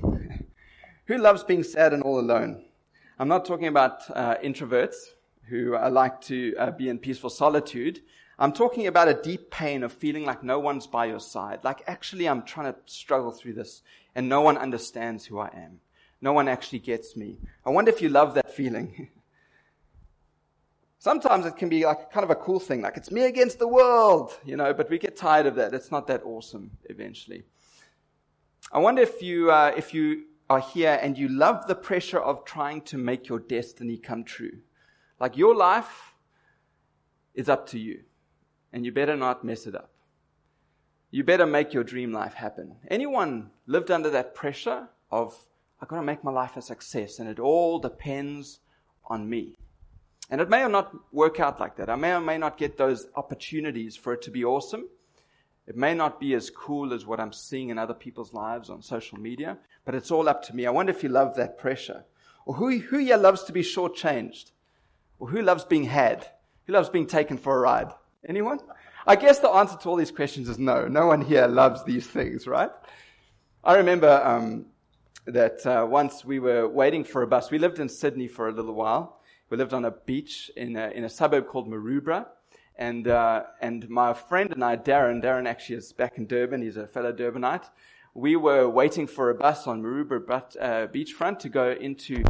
who 1.07 1.19
loves 1.19 1.45
being 1.45 1.63
sad 1.63 1.93
and 1.93 2.03
all 2.03 2.21
alone? 2.21 2.65
I'm 3.19 3.29
not 3.29 3.45
talking 3.45 3.69
about 3.69 4.03
uh, 4.11 4.37
introverts 4.43 4.97
who 5.49 5.77
uh, 5.77 5.91
like 5.91 6.21
to 6.23 6.55
uh, 6.59 6.71
be 6.71 6.89
in 6.89 6.99
peaceful 6.99 7.31
solitude. 7.31 8.01
I'm 8.43 8.53
talking 8.53 8.89
about 8.89 9.07
a 9.07 9.15
deep 9.15 9.53
pain 9.53 9.85
of 9.85 9.93
feeling 9.93 10.25
like 10.25 10.43
no 10.43 10.59
one's 10.59 10.89
by 10.89 11.05
your 11.05 11.21
side. 11.21 11.61
Like 11.63 11.85
actually 11.87 12.29
I'm 12.29 12.43
trying 12.43 12.73
to 12.73 12.79
struggle 12.87 13.31
through 13.31 13.53
this 13.53 13.83
and 14.17 14.29
no 14.29 14.41
one 14.41 14.59
understands 14.59 15.25
who 15.25 15.39
I 15.39 15.47
am. 15.55 15.79
No 16.21 16.33
one 16.33 16.49
actually 16.49 16.81
gets 16.81 17.17
me. 17.17 17.39
I 17.65 17.71
wonder 17.71 17.93
if 17.93 18.03
you 18.03 18.09
love 18.09 18.35
that 18.35 18.53
feeling. 18.53 19.11
Sometimes 20.99 21.47
it 21.47 21.57
can 21.57 21.69
be 21.69 21.87
like 21.87 22.11
kind 22.11 22.25
of 22.25 22.31
a 22.31 22.35
cool 22.35 22.59
thing, 22.59 22.83
like 22.83 22.97
it's 22.97 23.13
me 23.13 23.27
against 23.27 23.61
the 23.61 23.69
world, 23.69 24.37
you 24.45 24.57
know, 24.57 24.75
but 24.75 24.91
we 24.91 24.99
get 24.99 25.17
tired 25.17 25.47
of 25.47 25.55
that. 25.55 25.73
It's 25.73 25.93
not 25.93 26.09
that 26.09 26.25
awesome 26.25 26.73
eventually. 26.91 27.45
I 28.73 28.81
wonder 28.81 29.03
if 29.03 29.23
you, 29.23 29.53
uh, 29.53 29.73
if 29.77 29.95
you 29.95 30.25
are 30.51 30.59
here 30.59 30.99
and 31.01 31.17
you 31.17 31.29
love 31.29 31.69
the 31.69 31.77
pressure 31.77 32.21
of 32.21 32.45
trying 32.45 32.81
to 32.83 32.99
make 32.99 33.29
your 33.29 33.39
destiny 33.39 33.99
come 33.99 34.25
true. 34.25 34.59
Like 35.21 35.37
your 35.37 35.55
life 35.55 36.15
is 37.35 37.49
up 37.49 37.69
to 37.69 37.79
you 37.79 38.03
and 38.73 38.85
you 38.85 38.93
better 38.93 39.17
not 39.17 39.45
mess 39.45 39.67
it 39.67 39.75
up. 39.75 39.91
You 41.11 41.25
better 41.25 41.47
make 41.47 41.75
your 41.75 41.85
dream 41.85 42.13
life 42.13 42.35
happen. 42.35 42.77
Anyone 42.89 43.51
lived 43.67 43.91
under 43.91 44.09
that 44.11 44.35
pressure 44.35 44.89
of, 45.11 45.37
I've 45.81 45.89
got 45.89 45.97
to 45.97 46.03
make 46.03 46.25
my 46.25 46.31
life 46.31 46.57
a 46.57 46.63
success 46.63 47.19
and 47.19 47.29
it 47.29 47.39
all 47.39 47.79
depends 47.79 48.61
on 49.07 49.29
me. 49.29 49.57
And 50.31 50.41
it 50.41 50.49
may 50.49 50.63
or 50.63 50.71
not 50.71 50.95
work 51.13 51.39
out 51.39 51.61
like 51.61 51.77
that. 51.77 51.91
I 51.91 51.97
may 51.97 52.15
or 52.15 52.21
may 52.21 52.39
not 52.39 52.57
get 52.57 52.79
those 52.79 53.09
opportunities 53.17 53.95
for 53.97 54.15
it 54.15 54.23
to 54.23 54.31
be 54.31 54.45
awesome. 54.45 54.89
It 55.67 55.77
may 55.77 55.93
not 55.93 56.19
be 56.19 56.33
as 56.35 56.49
cool 56.49 56.95
as 56.95 57.05
what 57.05 57.21
I'm 57.21 57.33
seeing 57.33 57.69
in 57.69 57.79
other 57.79 57.95
people's 57.95 58.33
lives 58.33 58.71
on 58.71 58.81
social 58.81 59.19
media, 59.19 59.59
but 59.85 59.95
it's 59.95 60.11
all 60.11 60.29
up 60.29 60.43
to 60.45 60.57
me. 60.57 60.67
I 60.67 60.71
wonder 60.71 60.91
if 60.91 61.03
you 61.03 61.11
love 61.11 61.37
that 61.37 61.59
pressure. 61.59 62.05
Or 62.47 62.55
who, 62.55 62.79
who 62.79 62.99
here 62.99 63.19
loves 63.19 63.45
to 63.45 63.53
be 63.53 63.63
shortchanged? 63.63 64.53
Or 65.19 65.29
who 65.29 65.43
loves 65.43 65.65
being 65.65 65.85
had? 65.85 66.27
Who 66.67 66.73
loves 66.73 66.89
being 66.89 67.07
taken 67.07 67.37
for 67.37 67.57
a 67.57 67.61
ride? 67.61 67.93
Anyone? 68.29 68.61
I 69.05 69.17
guess 69.17 69.41
the 69.41 69.49
answer 69.49 69.77
to 69.79 69.89
all 69.89 69.97
these 69.97 70.13
questions 70.13 70.49
is 70.49 70.57
no. 70.57 70.87
No 70.87 71.07
one 71.07 71.23
here 71.23 71.49
loves 71.49 71.83
these 71.85 72.07
things, 72.07 72.47
right? 72.47 72.71
I 73.65 73.77
remember 73.77 74.23
um, 74.25 74.67
that 75.27 75.67
uh, 75.67 75.85
once 75.89 76.25
we 76.25 76.39
were 76.39 76.69
waiting 76.69 77.03
for 77.03 77.23
a 77.23 77.27
bus. 77.27 77.51
We 77.51 77.59
lived 77.59 77.81
in 77.81 77.89
Sydney 77.89 78.29
for 78.29 78.49
a 78.49 78.53
little 78.53 78.75
while. 78.75 79.21
We 79.51 79.57
lived 79.57 79.75
on 79.75 79.85
a 79.85 79.91
beach 79.91 80.53
in 80.57 80.77
a, 80.77 80.91
in 80.91 81.03
a 81.03 81.09
suburb 81.09 81.49
called 81.49 81.69
Maroubra. 81.69 82.27
And, 82.77 83.09
uh, 83.09 83.43
and 83.61 83.89
my 83.89 84.15
friend 84.15 84.53
and 84.53 84.65
I, 84.65 84.77
Darren, 84.77 85.23
Darren 85.23 85.49
actually 85.49 85.77
is 85.77 85.93
back 85.93 86.17
in 86.17 86.27
Durban. 86.27 86.63
He's 86.63 86.77
a 86.77 86.87
fellow 86.87 87.13
Durbanite. 87.13 87.69
We 88.15 88.37
were 88.37 88.69
waiting 88.69 89.09
for 89.09 89.31
a 89.31 89.35
bus 89.35 89.67
on 89.67 89.83
Maroubra 89.83 90.43
uh, 90.61 90.87
beachfront 90.87 91.41
to 91.41 91.49
go 91.49 91.73
into 91.73 92.23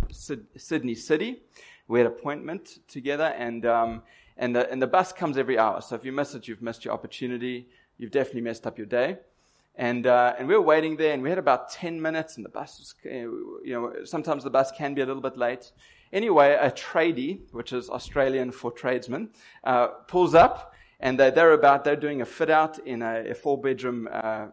Sydney 0.56 0.94
City. 0.94 1.42
We 1.88 1.98
had 1.98 2.06
appointment 2.06 2.78
together 2.88 3.34
and, 3.36 3.66
um, 3.66 4.02
and 4.36 4.54
the, 4.56 4.70
and 4.70 4.80
the 4.80 4.86
bus 4.86 5.12
comes 5.12 5.36
every 5.36 5.58
hour. 5.58 5.80
So 5.80 5.94
if 5.94 6.04
you 6.04 6.12
miss 6.12 6.34
it, 6.34 6.48
you've 6.48 6.62
missed 6.62 6.84
your 6.84 6.94
opportunity. 6.94 7.68
You've 7.98 8.10
definitely 8.10 8.42
messed 8.42 8.66
up 8.66 8.78
your 8.78 8.86
day. 8.86 9.18
And, 9.76 10.06
uh, 10.06 10.34
and 10.38 10.46
we 10.48 10.54
were 10.54 10.62
waiting 10.62 10.96
there 10.96 11.12
and 11.12 11.22
we 11.22 11.30
had 11.30 11.38
about 11.38 11.70
10 11.70 12.00
minutes 12.00 12.36
and 12.36 12.44
the 12.44 12.50
bus 12.50 12.78
was, 12.78 12.94
you 13.04 13.72
know, 13.72 14.04
sometimes 14.04 14.44
the 14.44 14.50
bus 14.50 14.70
can 14.70 14.94
be 14.94 15.00
a 15.00 15.06
little 15.06 15.22
bit 15.22 15.36
late. 15.36 15.72
Anyway, 16.12 16.56
a 16.60 16.70
tradie, 16.70 17.40
which 17.52 17.72
is 17.72 17.88
Australian 17.88 18.52
for 18.52 18.70
tradesman, 18.70 19.30
uh, 19.64 19.86
pulls 20.08 20.34
up 20.34 20.74
and 21.00 21.18
they're, 21.18 21.30
they're 21.30 21.52
about, 21.52 21.84
they're 21.84 21.96
doing 21.96 22.20
a 22.20 22.26
fit 22.26 22.50
out 22.50 22.78
in 22.80 23.00
a, 23.00 23.30
a 23.30 23.34
four 23.34 23.58
bedroom, 23.58 24.08
uh, 24.12 24.48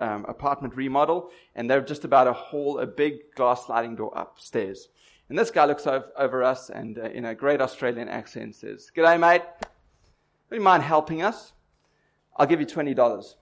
um, 0.00 0.24
apartment 0.28 0.76
remodel 0.76 1.30
and 1.54 1.68
they're 1.68 1.80
just 1.80 2.04
about 2.04 2.24
to 2.24 2.32
haul 2.32 2.78
a 2.78 2.86
big 2.86 3.34
glass 3.34 3.66
sliding 3.66 3.96
door 3.96 4.12
upstairs. 4.14 4.88
And 5.28 5.38
this 5.38 5.50
guy 5.50 5.66
looks 5.66 5.86
over, 5.86 6.42
us 6.42 6.70
and 6.70 6.98
uh, 6.98 7.02
in 7.02 7.26
a 7.26 7.34
great 7.34 7.60
Australian 7.60 8.08
accent 8.08 8.54
says, 8.54 8.90
G'day 8.94 9.20
mate. 9.20 9.42
Do 10.48 10.56
you 10.56 10.62
mind 10.62 10.82
helping 10.82 11.20
us? 11.22 11.52
I'll 12.36 12.46
give 12.46 12.60
you 12.60 12.66
$20. 12.66 13.34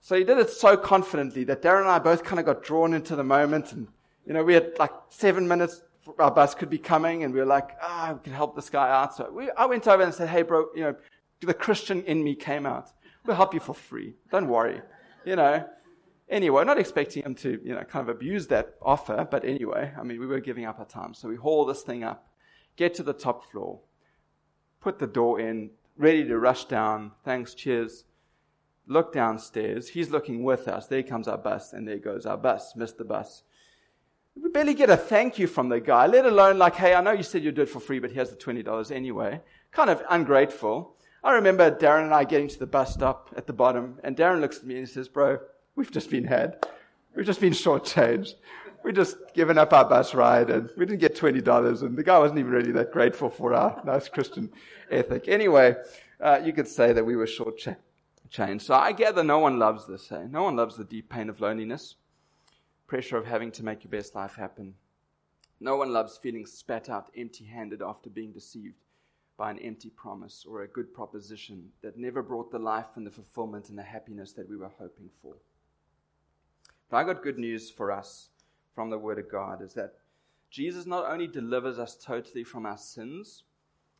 So 0.00 0.16
he 0.16 0.22
did 0.22 0.38
it 0.38 0.50
so 0.50 0.76
confidently 0.76 1.42
that 1.44 1.62
Darren 1.62 1.80
and 1.80 1.88
I 1.88 1.98
both 1.98 2.22
kind 2.22 2.38
of 2.38 2.46
got 2.46 2.62
drawn 2.62 2.94
into 2.94 3.16
the 3.16 3.24
moment. 3.24 3.72
And, 3.72 3.88
you 4.24 4.34
know, 4.34 4.44
we 4.44 4.54
had 4.54 4.78
like 4.78 4.92
seven 5.08 5.48
minutes, 5.48 5.82
our 6.20 6.30
bus 6.30 6.54
could 6.54 6.70
be 6.70 6.78
coming, 6.78 7.24
and 7.24 7.34
we 7.34 7.40
were 7.40 7.46
like, 7.46 7.70
ah, 7.82 8.10
oh, 8.10 8.14
we 8.14 8.20
can 8.20 8.32
help 8.32 8.54
this 8.54 8.70
guy 8.70 8.88
out. 8.88 9.16
So 9.16 9.28
we, 9.32 9.50
I 9.50 9.66
went 9.66 9.88
over 9.88 10.04
and 10.04 10.14
said, 10.14 10.28
hey, 10.28 10.42
bro, 10.42 10.66
you 10.76 10.82
know, 10.82 10.94
the 11.40 11.54
Christian 11.54 12.04
in 12.04 12.22
me 12.22 12.36
came 12.36 12.66
out. 12.66 12.90
We'll 13.24 13.34
help 13.34 13.52
you 13.52 13.58
for 13.58 13.74
free. 13.74 14.14
Don't 14.30 14.46
worry. 14.46 14.80
You 15.24 15.34
know, 15.34 15.68
anyway, 16.28 16.64
not 16.64 16.78
expecting 16.78 17.22
him 17.22 17.34
to, 17.36 17.60
you 17.62 17.74
know, 17.74 17.82
kind 17.84 18.08
of 18.08 18.14
abuse 18.14 18.46
that 18.48 18.74
offer, 18.82 19.26
but 19.30 19.44
anyway, 19.44 19.92
I 19.98 20.02
mean, 20.02 20.20
we 20.20 20.26
were 20.26 20.40
giving 20.40 20.64
up 20.64 20.78
our 20.78 20.86
time. 20.86 21.14
So 21.14 21.28
we 21.28 21.36
haul 21.36 21.64
this 21.64 21.82
thing 21.82 22.04
up, 22.04 22.28
get 22.76 22.94
to 22.94 23.02
the 23.02 23.12
top 23.12 23.50
floor, 23.50 23.80
put 24.80 24.98
the 24.98 25.06
door 25.06 25.40
in, 25.40 25.70
ready 25.96 26.24
to 26.24 26.38
rush 26.38 26.64
down. 26.66 27.12
Thanks, 27.24 27.54
cheers. 27.54 28.04
Look 28.86 29.12
downstairs. 29.12 29.88
He's 29.88 30.10
looking 30.10 30.44
with 30.44 30.68
us. 30.68 30.86
There 30.86 31.02
comes 31.02 31.26
our 31.26 31.38
bus, 31.38 31.72
and 31.72 31.88
there 31.88 31.98
goes 31.98 32.24
our 32.24 32.36
bus. 32.36 32.76
Missed 32.76 32.98
the 32.98 33.04
bus. 33.04 33.42
We 34.40 34.50
barely 34.50 34.74
get 34.74 34.90
a 34.90 34.96
thank 34.96 35.38
you 35.38 35.46
from 35.46 35.70
the 35.70 35.80
guy, 35.80 36.06
let 36.06 36.26
alone 36.26 36.58
like, 36.58 36.76
hey, 36.76 36.94
I 36.94 37.00
know 37.00 37.12
you 37.12 37.22
said 37.22 37.42
you'd 37.42 37.54
do 37.54 37.62
it 37.62 37.70
for 37.70 37.80
free, 37.80 37.98
but 37.98 38.12
here's 38.12 38.30
the 38.30 38.36
$20 38.36 38.90
anyway. 38.92 39.40
Kind 39.72 39.90
of 39.90 40.02
ungrateful. 40.10 40.94
I 41.24 41.32
remember 41.32 41.70
Darren 41.70 42.04
and 42.04 42.14
I 42.14 42.24
getting 42.24 42.46
to 42.48 42.58
the 42.58 42.66
bus 42.66 42.92
stop 42.92 43.30
at 43.36 43.46
the 43.46 43.52
bottom, 43.52 43.98
and 44.04 44.14
Darren 44.16 44.40
looks 44.40 44.58
at 44.58 44.64
me 44.64 44.76
and 44.76 44.86
he 44.86 44.92
says, 44.92 45.08
Bro, 45.08 45.38
we've 45.76 45.92
just 45.92 46.10
been 46.10 46.24
had. 46.24 46.66
We've 47.14 47.26
just 47.26 47.40
been 47.40 47.52
shortchanged. 47.52 48.34
We 48.82 48.92
just 48.92 49.16
given 49.34 49.58
up 49.58 49.72
our 49.72 49.84
bus 49.84 50.14
ride 50.14 50.50
and 50.50 50.70
we 50.76 50.86
didn't 50.86 51.00
get 51.00 51.16
$20 51.16 51.82
and 51.82 51.96
the 51.96 52.02
guy 52.02 52.18
wasn't 52.18 52.40
even 52.40 52.52
really 52.52 52.72
that 52.72 52.92
grateful 52.92 53.30
for 53.30 53.54
our 53.54 53.80
nice 53.84 54.08
Christian 54.08 54.50
ethic. 54.90 55.28
Anyway, 55.28 55.76
uh, 56.20 56.40
you 56.42 56.52
could 56.52 56.68
say 56.68 56.92
that 56.92 57.04
we 57.04 57.16
were 57.16 57.26
shortchanged. 57.26 58.62
So 58.62 58.74
I 58.74 58.92
gather 58.92 59.22
no 59.22 59.38
one 59.38 59.58
loves 59.58 59.86
this. 59.86 60.10
Eh? 60.12 60.26
No 60.30 60.44
one 60.44 60.56
loves 60.56 60.76
the 60.76 60.84
deep 60.84 61.08
pain 61.08 61.28
of 61.28 61.40
loneliness, 61.40 61.96
pressure 62.86 63.16
of 63.16 63.26
having 63.26 63.50
to 63.52 63.64
make 63.64 63.82
your 63.82 63.90
best 63.90 64.14
life 64.14 64.34
happen. 64.34 64.74
No 65.58 65.76
one 65.76 65.92
loves 65.92 66.18
feeling 66.18 66.46
spat 66.46 66.88
out 66.88 67.10
empty 67.16 67.44
handed 67.44 67.82
after 67.82 68.10
being 68.10 68.32
deceived 68.32 68.76
by 69.36 69.50
an 69.50 69.58
empty 69.58 69.90
promise 69.90 70.44
or 70.48 70.62
a 70.62 70.68
good 70.68 70.94
proposition 70.94 71.70
that 71.82 71.98
never 71.98 72.22
brought 72.22 72.50
the 72.50 72.58
life 72.58 72.86
and 72.96 73.06
the 73.06 73.10
fulfillment 73.10 73.68
and 73.68 73.78
the 73.78 73.82
happiness 73.82 74.32
that 74.32 74.48
we 74.48 74.56
were 74.56 74.70
hoping 74.78 75.10
for. 75.22 75.34
But 76.88 76.98
I 76.98 77.04
got 77.04 77.22
good 77.22 77.38
news 77.38 77.70
for 77.70 77.90
us 77.90 78.28
from 78.74 78.90
the 78.90 78.98
Word 78.98 79.18
of 79.18 79.30
God 79.30 79.62
is 79.62 79.74
that 79.74 79.94
Jesus 80.50 80.86
not 80.86 81.10
only 81.10 81.26
delivers 81.26 81.78
us 81.78 81.96
totally 81.96 82.44
from 82.44 82.66
our 82.66 82.76
sins 82.76 83.42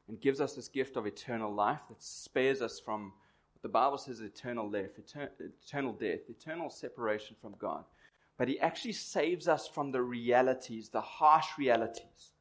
and 0.08 0.20
gives 0.20 0.40
us 0.40 0.54
this 0.54 0.68
gift 0.68 0.96
of 0.96 1.06
eternal 1.06 1.52
life 1.52 1.80
that 1.88 2.02
spares 2.02 2.62
us 2.62 2.78
from 2.78 3.12
what 3.52 3.62
the 3.62 3.68
Bible 3.68 3.98
says 3.98 4.20
eternal 4.20 4.70
death, 4.70 4.90
eternal 4.98 5.92
death, 5.92 6.20
eternal 6.28 6.70
separation 6.70 7.34
from 7.40 7.54
God, 7.58 7.84
but 8.38 8.48
He 8.48 8.60
actually 8.60 8.92
saves 8.92 9.48
us 9.48 9.66
from 9.66 9.90
the 9.90 10.02
realities, 10.02 10.88
the 10.88 11.00
harsh 11.00 11.46
realities 11.58 12.32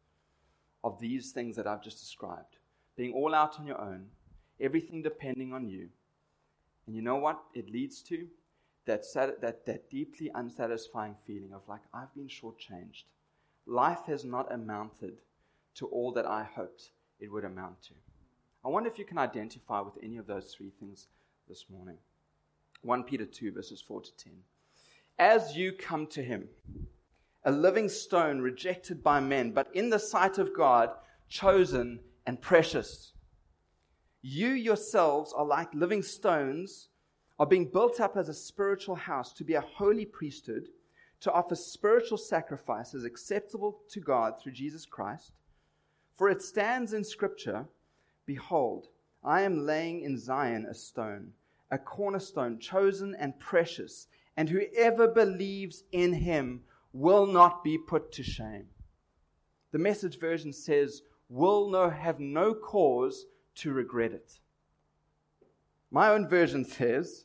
of 0.83 0.99
these 0.99 1.31
things 1.31 1.55
that 1.55 1.65
I've 1.65 1.83
just 1.83 1.99
described 1.99 2.57
being 2.95 3.13
all 3.13 3.35
out 3.35 3.59
on 3.59 3.65
your 3.65 3.79
own, 3.81 4.05
everything 4.59 5.01
depending 5.01 5.53
on 5.53 5.67
you. 5.67 5.89
And 6.87 6.95
you 6.95 7.01
know 7.01 7.17
what 7.17 7.43
it 7.53 7.69
leads 7.69 8.01
to? 8.03 8.25
That, 8.85 9.03
that, 9.15 9.65
that 9.65 9.89
deeply 9.89 10.29
unsatisfying 10.35 11.15
feeling 11.25 11.53
of 11.53 11.61
like, 11.67 11.81
I've 11.93 12.13
been 12.13 12.27
shortchanged. 12.27 13.03
Life 13.65 14.01
has 14.05 14.23
not 14.23 14.53
amounted 14.53 15.17
to 15.75 15.87
all 15.87 16.11
that 16.13 16.27
I 16.27 16.43
hoped 16.43 16.91
it 17.19 17.31
would 17.31 17.45
amount 17.45 17.81
to. 17.83 17.93
I 18.63 18.69
wonder 18.69 18.89
if 18.89 18.99
you 18.99 19.05
can 19.05 19.17
identify 19.17 19.81
with 19.81 19.93
any 20.03 20.17
of 20.17 20.27
those 20.27 20.53
three 20.53 20.71
things 20.79 21.07
this 21.47 21.65
morning. 21.69 21.97
1 22.81 23.03
Peter 23.03 23.25
2, 23.25 23.51
verses 23.51 23.81
4 23.81 24.01
to 24.01 24.15
10. 24.17 24.33
As 25.17 25.55
you 25.55 25.71
come 25.71 26.07
to 26.07 26.23
him, 26.23 26.49
a 27.43 27.51
living 27.51 27.89
stone 27.89 28.41
rejected 28.41 29.03
by 29.03 29.19
men, 29.19 29.51
but 29.51 29.67
in 29.73 29.89
the 29.89 29.99
sight 29.99 30.37
of 30.37 30.55
God, 30.55 30.89
chosen 31.29 31.99
and 32.25 32.41
precious. 32.41 33.13
You 34.21 34.49
yourselves 34.49 35.31
are 35.33 35.45
like 35.45 35.73
living 35.73 36.01
stones, 36.01 36.89
are 37.37 37.45
being 37.45 37.69
built 37.69 37.99
up 37.99 38.15
as 38.15 38.29
a 38.29 38.33
spiritual 38.33 38.95
house 38.95 39.33
to 39.33 39.43
be 39.43 39.55
a 39.55 39.61
holy 39.61 40.05
priesthood, 40.05 40.67
to 41.21 41.31
offer 41.31 41.55
spiritual 41.55 42.17
sacrifices 42.17 43.03
acceptable 43.03 43.79
to 43.89 43.99
God 43.99 44.39
through 44.39 44.53
Jesus 44.53 44.85
Christ. 44.85 45.31
For 46.15 46.29
it 46.29 46.41
stands 46.41 46.93
in 46.93 47.03
Scripture 47.03 47.65
Behold, 48.25 48.87
I 49.23 49.41
am 49.41 49.65
laying 49.65 50.01
in 50.01 50.17
Zion 50.17 50.65
a 50.65 50.73
stone, 50.73 51.33
a 51.69 51.77
cornerstone, 51.77 52.59
chosen 52.59 53.15
and 53.19 53.39
precious, 53.39 54.07
and 54.37 54.49
whoever 54.49 55.07
believes 55.07 55.83
in 55.91 56.13
him 56.13 56.61
will 56.93 57.25
not 57.25 57.63
be 57.63 57.77
put 57.77 58.11
to 58.13 58.23
shame. 58.23 58.67
The 59.71 59.79
message 59.79 60.19
version 60.19 60.53
says, 60.53 61.01
will 61.29 61.69
no, 61.69 61.89
have 61.89 62.19
no 62.19 62.53
cause 62.53 63.25
to 63.55 63.73
regret 63.73 64.11
it. 64.11 64.39
My 65.91 66.09
own 66.09 66.27
version 66.27 66.65
says, 66.65 67.24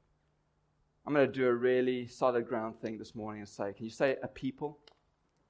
I'm 1.05 1.13
going 1.13 1.25
to 1.25 1.31
do 1.31 1.47
a 1.47 1.53
really 1.53 2.07
solid 2.07 2.47
ground 2.47 2.79
thing 2.79 2.97
this 2.97 3.15
morning 3.15 3.41
and 3.41 3.49
say, 3.49 3.73
can 3.73 3.85
you 3.85 3.91
say 3.91 4.17
a 4.21 4.27
people? 4.27 4.77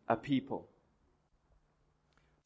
A 0.08 0.16
people 0.16 0.68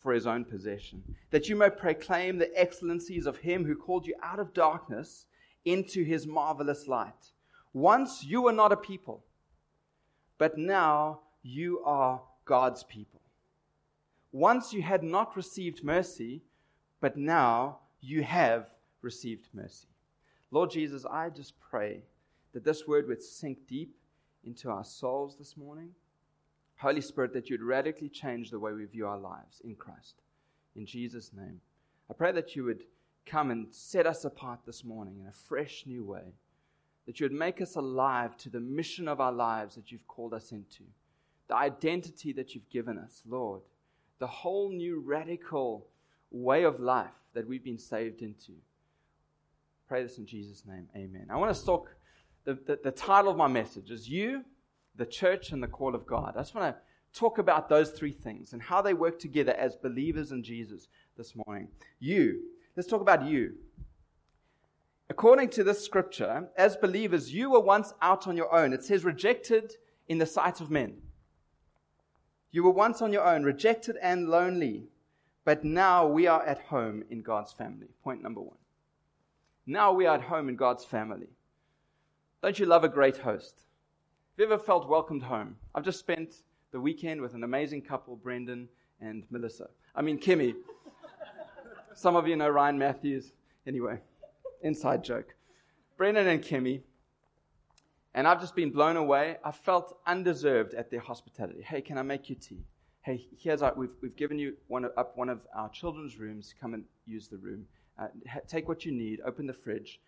for 0.05 0.13
his 0.13 0.27
own 0.27 0.45
possession, 0.45 1.01
that 1.31 1.49
you 1.49 1.55
may 1.55 1.67
proclaim 1.67 2.37
the 2.37 2.51
excellencies 2.55 3.25
of 3.25 3.37
him 3.37 3.65
who 3.65 3.75
called 3.75 4.05
you 4.05 4.13
out 4.21 4.37
of 4.37 4.53
darkness 4.53 5.25
into 5.65 6.03
his 6.03 6.27
marvelous 6.27 6.87
light. 6.87 7.31
Once 7.73 8.23
you 8.23 8.43
were 8.43 8.51
not 8.51 8.71
a 8.71 8.77
people, 8.77 9.25
but 10.37 10.59
now 10.59 11.21
you 11.41 11.81
are 11.83 12.21
God's 12.45 12.83
people. 12.83 13.19
Once 14.31 14.73
you 14.73 14.83
had 14.83 15.01
not 15.01 15.35
received 15.35 15.83
mercy, 15.83 16.43
but 17.01 17.17
now 17.17 17.79
you 17.99 18.21
have 18.21 18.67
received 19.01 19.47
mercy. 19.55 19.87
Lord 20.51 20.69
Jesus, 20.69 21.03
I 21.03 21.31
just 21.31 21.59
pray 21.59 22.03
that 22.55 22.63
this 22.63 22.87
word 22.87 23.07
would 23.07 23.21
sink 23.21 23.67
deep 23.67 23.95
into 24.43 24.71
our 24.71 24.83
souls 24.83 25.35
this 25.37 25.55
morning. 25.55 25.91
Holy 26.77 27.01
Spirit, 27.01 27.33
that 27.33 27.51
you'd 27.51 27.61
radically 27.61 28.09
change 28.09 28.49
the 28.49 28.57
way 28.59 28.73
we 28.73 28.85
view 28.85 29.05
our 29.05 29.19
lives 29.19 29.61
in 29.63 29.75
Christ. 29.75 30.15
In 30.75 30.87
Jesus' 30.87 31.29
name. 31.31 31.61
I 32.09 32.13
pray 32.13 32.31
that 32.31 32.55
you 32.55 32.63
would 32.63 32.85
come 33.27 33.51
and 33.51 33.67
set 33.69 34.07
us 34.07 34.25
apart 34.25 34.61
this 34.65 34.83
morning 34.83 35.19
in 35.21 35.27
a 35.27 35.31
fresh 35.31 35.83
new 35.85 36.03
way. 36.03 36.33
That 37.05 37.19
you 37.19 37.25
would 37.25 37.37
make 37.37 37.61
us 37.61 37.75
alive 37.75 38.35
to 38.37 38.49
the 38.49 38.59
mission 38.59 39.07
of 39.07 39.21
our 39.21 39.31
lives 39.31 39.75
that 39.75 39.91
you've 39.91 40.07
called 40.07 40.33
us 40.33 40.51
into, 40.51 40.83
the 41.47 41.55
identity 41.55 42.33
that 42.33 42.55
you've 42.55 42.69
given 42.71 42.97
us, 42.97 43.21
Lord 43.27 43.61
the 44.19 44.27
whole 44.27 44.69
new 44.69 44.99
radical 44.99 45.87
way 46.31 46.63
of 46.63 46.79
life 46.79 47.13
that 47.33 47.47
we've 47.47 47.63
been 47.63 47.77
saved 47.77 48.21
into. 48.21 48.53
Pray 49.87 50.03
this 50.03 50.17
in 50.17 50.25
Jesus' 50.25 50.63
name. 50.65 50.87
Amen. 50.95 51.27
I 51.29 51.35
want 51.35 51.55
to 51.55 51.65
talk, 51.65 51.89
the, 52.45 52.53
the, 52.53 52.79
the 52.83 52.91
title 52.91 53.29
of 53.29 53.37
my 53.37 53.47
message 53.47 53.91
is 53.91 54.07
You, 54.07 54.45
the 54.95 55.05
Church, 55.05 55.51
and 55.51 55.61
the 55.61 55.67
Call 55.67 55.93
of 55.93 56.05
God. 56.05 56.33
I 56.35 56.41
just 56.41 56.55
want 56.55 56.75
to 56.75 57.19
talk 57.19 57.37
about 57.37 57.67
those 57.69 57.91
three 57.91 58.11
things 58.11 58.53
and 58.53 58.61
how 58.61 58.81
they 58.81 58.93
work 58.93 59.19
together 59.19 59.53
as 59.53 59.75
believers 59.75 60.31
in 60.31 60.43
Jesus 60.43 60.87
this 61.17 61.33
morning. 61.45 61.67
You. 61.99 62.41
Let's 62.75 62.89
talk 62.89 63.01
about 63.01 63.25
you. 63.25 63.53
According 65.09 65.49
to 65.49 65.63
this 65.63 65.83
scripture, 65.83 66.49
as 66.57 66.75
believers, 66.75 67.33
you 67.33 67.51
were 67.51 67.59
once 67.59 67.93
out 68.01 68.27
on 68.27 68.35
your 68.35 68.53
own. 68.53 68.73
It 68.73 68.83
says 68.83 69.03
rejected 69.03 69.73
in 70.07 70.17
the 70.17 70.25
sight 70.25 70.61
of 70.61 70.69
men. 70.69 70.97
You 72.51 72.63
were 72.63 72.71
once 72.71 73.01
on 73.01 73.11
your 73.11 73.25
own, 73.25 73.43
rejected 73.43 73.97
and 74.01 74.29
lonely, 74.29 74.87
but 75.43 75.63
now 75.63 76.07
we 76.07 76.27
are 76.27 76.43
at 76.45 76.59
home 76.59 77.03
in 77.09 77.21
God's 77.21 77.53
family. 77.53 77.87
Point 78.03 78.23
number 78.23 78.41
one. 78.41 78.57
Now 79.65 79.93
we 79.93 80.05
are 80.05 80.15
at 80.15 80.23
home 80.23 80.49
in 80.49 80.55
God's 80.55 80.85
family. 80.85 81.27
Don't 82.41 82.59
you 82.59 82.65
love 82.65 82.83
a 82.83 82.89
great 82.89 83.17
host? 83.17 83.65
Have 84.37 84.47
you 84.47 84.53
ever 84.53 84.61
felt 84.61 84.87
welcomed 84.87 85.23
home? 85.23 85.55
I've 85.73 85.85
just 85.85 85.99
spent 85.99 86.43
the 86.71 86.79
weekend 86.79 87.21
with 87.21 87.33
an 87.33 87.43
amazing 87.43 87.81
couple, 87.81 88.15
Brendan 88.15 88.67
and 89.01 89.23
Melissa. 89.29 89.67
I 89.95 90.01
mean, 90.01 90.19
Kimmy. 90.19 90.55
Some 91.95 92.15
of 92.15 92.27
you 92.27 92.35
know 92.35 92.49
Ryan 92.49 92.77
Matthews. 92.77 93.31
Anyway, 93.65 93.99
inside 94.61 95.03
joke. 95.03 95.33
Brendan 95.97 96.27
and 96.27 96.43
Kimmy, 96.43 96.81
and 98.13 98.27
I've 98.27 98.41
just 98.41 98.55
been 98.55 98.69
blown 98.69 98.97
away. 98.97 99.37
I 99.43 99.51
felt 99.51 99.97
undeserved 100.05 100.73
at 100.73 100.91
their 100.91 100.99
hospitality. 100.99 101.61
Hey, 101.61 101.81
can 101.81 101.97
I 101.97 102.01
make 102.01 102.29
you 102.29 102.35
tea? 102.35 102.65
Hey, 103.01 103.27
here's 103.37 103.61
our, 103.61 103.73
we've, 103.75 103.95
we've 104.01 104.15
given 104.15 104.37
you 104.37 104.55
one 104.67 104.85
up 104.97 105.17
one 105.17 105.29
of 105.29 105.47
our 105.55 105.69
children's 105.69 106.17
rooms. 106.17 106.53
Come 106.59 106.73
and 106.73 106.83
use 107.05 107.27
the 107.27 107.37
room. 107.37 107.65
Uh, 107.97 108.07
ha- 108.29 108.39
take 108.47 108.67
what 108.67 108.85
you 108.85 108.91
need. 108.91 109.21
Open 109.25 109.47
the 109.47 109.53
fridge. 109.53 109.99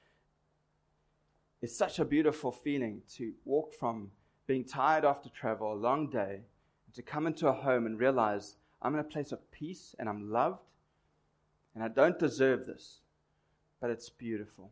It's 1.62 1.76
such 1.76 1.98
a 1.98 2.06
beautiful 2.06 2.52
feeling 2.52 3.02
to 3.16 3.34
walk 3.44 3.74
from 3.74 4.12
being 4.46 4.64
tired 4.64 5.06
after 5.06 5.30
travel, 5.30 5.74
a 5.74 5.76
long 5.76 6.10
day, 6.10 6.42
to 6.94 7.02
come 7.02 7.28
into 7.28 7.48
a 7.48 7.54
home 7.54 7.86
and 7.86 8.00
realize 8.00 8.56
I'm 8.82 8.94
in 8.94 9.00
a 9.00 9.04
place 9.04 9.32
of 9.32 9.52
peace 9.52 9.96
and 9.98 10.08
I'm 10.08 10.32
loved 10.32 10.62
and 11.74 11.84
I 11.84 11.88
don't 11.88 12.18
deserve 12.18 12.66
this, 12.66 13.02
but 13.82 13.90
it's 13.90 14.10
beautiful. 14.10 14.72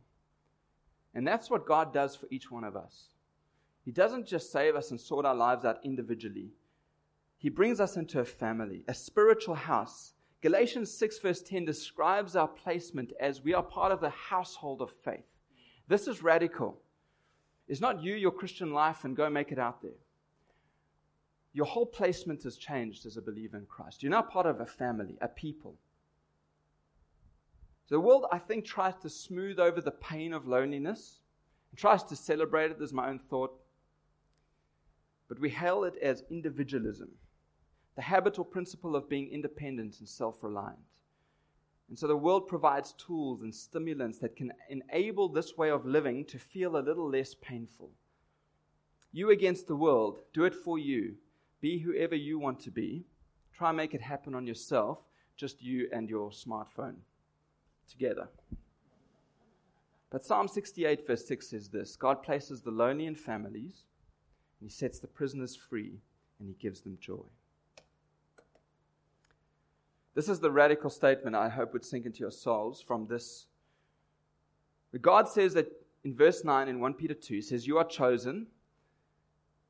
And 1.14 1.26
that's 1.26 1.50
what 1.50 1.66
God 1.66 1.92
does 1.92 2.14
for 2.14 2.26
each 2.30 2.50
one 2.50 2.64
of 2.64 2.76
us. 2.76 3.10
He 3.84 3.90
doesn't 3.90 4.26
just 4.26 4.50
save 4.50 4.76
us 4.76 4.90
and 4.90 5.00
sort 5.00 5.24
our 5.26 5.34
lives 5.34 5.64
out 5.64 5.78
individually. 5.84 6.50
He 7.38 7.48
brings 7.48 7.80
us 7.80 7.96
into 7.96 8.20
a 8.20 8.24
family, 8.24 8.82
a 8.88 8.94
spiritual 8.94 9.54
house. 9.54 10.14
Galatians 10.40 10.92
6 10.92 11.18
verse 11.18 11.42
10 11.42 11.64
describes 11.64 12.36
our 12.36 12.48
placement 12.48 13.12
as 13.20 13.42
we 13.42 13.54
are 13.54 13.62
part 13.62 13.92
of 13.92 14.00
the 14.00 14.10
household 14.10 14.82
of 14.82 14.90
faith. 14.90 15.35
This 15.88 16.08
is 16.08 16.22
radical. 16.22 16.80
It's 17.68 17.80
not 17.80 18.02
you, 18.02 18.14
your 18.14 18.30
Christian 18.32 18.72
life, 18.72 19.04
and 19.04 19.16
go 19.16 19.28
make 19.28 19.52
it 19.52 19.58
out 19.58 19.82
there. 19.82 19.98
Your 21.52 21.66
whole 21.66 21.86
placement 21.86 22.42
has 22.42 22.56
changed 22.56 23.06
as 23.06 23.16
a 23.16 23.22
believer 23.22 23.56
in 23.56 23.66
Christ. 23.66 24.02
You're 24.02 24.10
now 24.10 24.22
part 24.22 24.46
of 24.46 24.60
a 24.60 24.66
family, 24.66 25.16
a 25.20 25.28
people. 25.28 25.76
So 27.86 27.94
the 27.94 28.00
world, 28.00 28.26
I 28.32 28.38
think, 28.38 28.64
tries 28.64 28.94
to 28.96 29.08
smooth 29.08 29.58
over 29.58 29.80
the 29.80 29.92
pain 29.92 30.32
of 30.32 30.46
loneliness 30.46 31.20
and 31.70 31.78
tries 31.78 32.02
to 32.04 32.16
celebrate 32.16 32.72
it. 32.72 32.78
There's 32.78 32.92
my 32.92 33.08
own 33.08 33.20
thought. 33.20 33.52
But 35.28 35.40
we 35.40 35.50
hail 35.50 35.84
it 35.84 35.96
as 36.02 36.24
individualism, 36.30 37.08
the 37.94 38.02
habit 38.02 38.38
or 38.38 38.44
principle 38.44 38.94
of 38.94 39.08
being 39.08 39.28
independent 39.28 39.98
and 40.00 40.08
self 40.08 40.42
reliant. 40.42 40.78
And 41.88 41.98
so 41.98 42.06
the 42.06 42.16
world 42.16 42.48
provides 42.48 42.92
tools 42.94 43.42
and 43.42 43.54
stimulants 43.54 44.18
that 44.18 44.36
can 44.36 44.52
enable 44.68 45.28
this 45.28 45.56
way 45.56 45.70
of 45.70 45.86
living 45.86 46.24
to 46.26 46.38
feel 46.38 46.76
a 46.76 46.82
little 46.82 47.08
less 47.08 47.34
painful. 47.34 47.90
You 49.12 49.30
against 49.30 49.68
the 49.68 49.76
world, 49.76 50.18
do 50.34 50.44
it 50.44 50.54
for 50.54 50.78
you. 50.78 51.14
Be 51.60 51.78
whoever 51.78 52.16
you 52.16 52.38
want 52.38 52.60
to 52.60 52.70
be. 52.70 53.04
Try 53.52 53.68
and 53.68 53.76
make 53.76 53.94
it 53.94 54.02
happen 54.02 54.34
on 54.34 54.46
yourself, 54.46 54.98
just 55.36 55.62
you 55.62 55.88
and 55.92 56.10
your 56.10 56.30
smartphone 56.30 56.96
together. 57.88 58.28
But 60.10 60.24
Psalm 60.24 60.48
68, 60.48 61.06
verse 61.06 61.26
6 61.26 61.48
says 61.48 61.68
this 61.68 61.96
God 61.96 62.22
places 62.22 62.62
the 62.62 62.70
lonely 62.70 63.06
in 63.06 63.14
families, 63.14 63.84
and 64.60 64.68
He 64.68 64.74
sets 64.74 64.98
the 64.98 65.06
prisoners 65.06 65.56
free, 65.56 66.00
and 66.38 66.48
He 66.48 66.54
gives 66.54 66.80
them 66.80 66.98
joy. 67.00 67.24
This 70.16 70.30
is 70.30 70.40
the 70.40 70.50
radical 70.50 70.88
statement 70.88 71.36
I 71.36 71.50
hope 71.50 71.74
would 71.74 71.84
sink 71.84 72.06
into 72.06 72.20
your 72.20 72.30
souls 72.30 72.80
from 72.80 73.06
this. 73.06 73.46
God 75.02 75.28
says 75.28 75.52
that 75.52 75.70
in 76.04 76.14
verse 76.14 76.42
9 76.42 76.68
in 76.68 76.80
1 76.80 76.94
Peter 76.94 77.12
2 77.12 77.42
says, 77.42 77.66
You 77.66 77.76
are 77.76 77.84
chosen. 77.84 78.46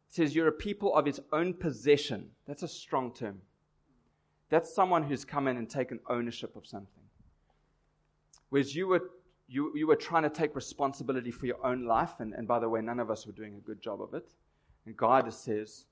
It 0.09 0.15
says 0.15 0.37
you're 0.37 0.47
a 0.47 0.53
people 0.53 0.95
of 0.95 1.05
his 1.05 1.21
own 1.33 1.53
possession. 1.53 2.31
That's 2.47 2.63
a 2.63 2.69
strong 2.69 3.13
term. 3.13 3.41
That's 4.49 4.73
someone 4.73 5.03
who's 5.03 5.25
come 5.25 5.49
in 5.49 5.57
and 5.57 5.69
taken 5.69 5.99
ownership 6.09 6.55
of 6.55 6.65
something. 6.65 7.03
Whereas 8.51 8.73
you 8.73 8.87
were, 8.87 9.11
you, 9.49 9.73
you 9.75 9.89
were 9.89 9.97
trying 9.97 10.23
to 10.23 10.31
take 10.31 10.55
responsibility 10.55 11.33
for 11.33 11.47
your 11.47 11.67
own 11.67 11.87
life, 11.87 12.21
and, 12.21 12.33
and 12.33 12.47
by 12.47 12.61
the 12.61 12.69
way, 12.69 12.81
none 12.81 13.01
of 13.01 13.11
us 13.11 13.27
were 13.27 13.33
doing 13.33 13.57
a 13.57 13.67
good 13.67 13.83
job 13.83 14.01
of 14.01 14.15
it. 14.15 14.29
And 14.87 14.97
God 14.97 15.33
says, 15.35 15.87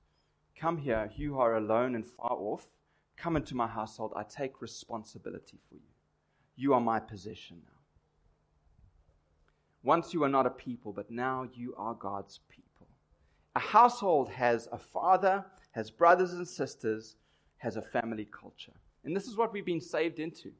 Come 0.57 0.77
here, 0.77 1.11
you 1.17 1.39
are 1.39 1.57
alone 1.57 1.95
and 1.95 2.07
far 2.07 2.31
off. 2.31 2.69
Come 3.17 3.35
into 3.35 3.55
my 3.55 3.67
household. 3.67 4.13
I 4.15 4.23
take 4.23 4.61
responsibility 4.61 5.57
for 5.69 5.75
you. 5.75 5.91
You 6.55 6.73
are 6.73 6.81
my 6.81 6.99
possession 6.99 7.61
now. 7.63 7.71
Once 9.83 10.13
you 10.13 10.19
were 10.21 10.29
not 10.29 10.47
a 10.47 10.49
people, 10.49 10.91
but 10.91 11.11
now 11.11 11.47
you 11.53 11.73
are 11.77 11.93
God's 11.93 12.39
people. 12.49 12.87
A 13.55 13.59
household 13.59 14.29
has 14.29 14.67
a 14.71 14.77
father, 14.77 15.45
has 15.71 15.91
brothers 15.91 16.33
and 16.33 16.47
sisters, 16.47 17.15
has 17.57 17.77
a 17.77 17.81
family 17.81 18.25
culture. 18.25 18.73
And 19.03 19.15
this 19.15 19.27
is 19.27 19.37
what 19.37 19.53
we've 19.53 19.65
been 19.65 19.79
saved 19.79 20.19
into. 20.19 20.51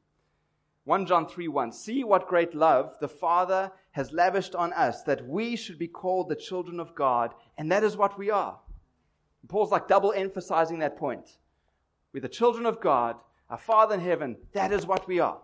1 0.84 1.06
John 1.06 1.26
3 1.26 1.48
1. 1.48 1.72
See 1.72 2.04
what 2.04 2.28
great 2.28 2.54
love 2.54 2.94
the 3.00 3.08
Father 3.08 3.72
has 3.90 4.12
lavished 4.12 4.54
on 4.54 4.72
us 4.72 5.02
that 5.02 5.26
we 5.26 5.56
should 5.56 5.78
be 5.78 5.88
called 5.88 6.28
the 6.28 6.36
children 6.36 6.78
of 6.78 6.94
God, 6.94 7.34
and 7.58 7.70
that 7.72 7.82
is 7.82 7.96
what 7.96 8.16
we 8.16 8.30
are. 8.30 8.56
And 9.42 9.50
Paul's 9.50 9.72
like 9.72 9.88
double 9.88 10.12
emphasizing 10.12 10.78
that 10.78 10.96
point. 10.96 11.38
We're 12.16 12.22
the 12.22 12.30
children 12.30 12.64
of 12.64 12.80
God, 12.80 13.16
our 13.50 13.58
Father 13.58 13.94
in 13.94 14.00
heaven, 14.00 14.38
that 14.54 14.72
is 14.72 14.86
what 14.86 15.06
we 15.06 15.20
are. 15.20 15.42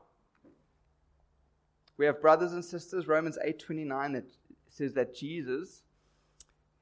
We 1.99 2.07
have 2.07 2.23
brothers 2.23 2.55
and 2.55 2.65
sisters, 2.65 3.07
Romans 3.07 3.37
8:29 3.45 4.15
that 4.15 4.25
says 4.71 4.95
that 4.95 5.15
Jesus 5.15 5.83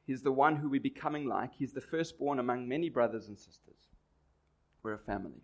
He's 0.07 0.23
the 0.23 0.31
one 0.31 0.55
who 0.55 0.69
we're 0.69 0.81
becoming 0.81 1.27
like. 1.27 1.55
He's 1.55 1.73
the 1.73 1.81
firstborn 1.81 2.39
among 2.39 2.69
many 2.69 2.89
brothers 2.89 3.27
and 3.27 3.37
sisters. 3.37 3.89
We're 4.85 4.93
a 4.93 4.99
family. 4.99 5.43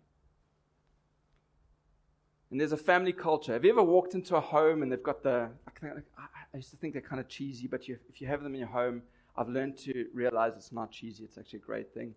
And 2.49 2.57
there's 2.57 2.71
a 2.71 2.77
family 2.77 3.11
culture. 3.11 3.51
Have 3.51 3.65
you 3.65 3.71
ever 3.71 3.83
walked 3.83 4.13
into 4.13 4.37
a 4.37 4.41
home 4.41 4.81
and 4.81 4.89
they've 4.89 5.03
got 5.03 5.23
the. 5.23 5.49
I 5.83 6.55
used 6.55 6.71
to 6.71 6.77
think 6.77 6.93
they're 6.93 7.01
kind 7.01 7.19
of 7.19 7.27
cheesy, 7.27 7.67
but 7.67 7.89
you, 7.89 7.97
if 8.07 8.21
you 8.21 8.27
have 8.27 8.43
them 8.43 8.53
in 8.53 8.61
your 8.61 8.69
home, 8.69 9.01
I've 9.35 9.49
learned 9.49 9.77
to 9.79 10.05
realize 10.13 10.53
it's 10.55 10.71
not 10.71 10.89
cheesy. 10.89 11.25
It's 11.25 11.37
actually 11.37 11.59
a 11.59 11.63
great 11.63 11.93
thing. 11.93 12.15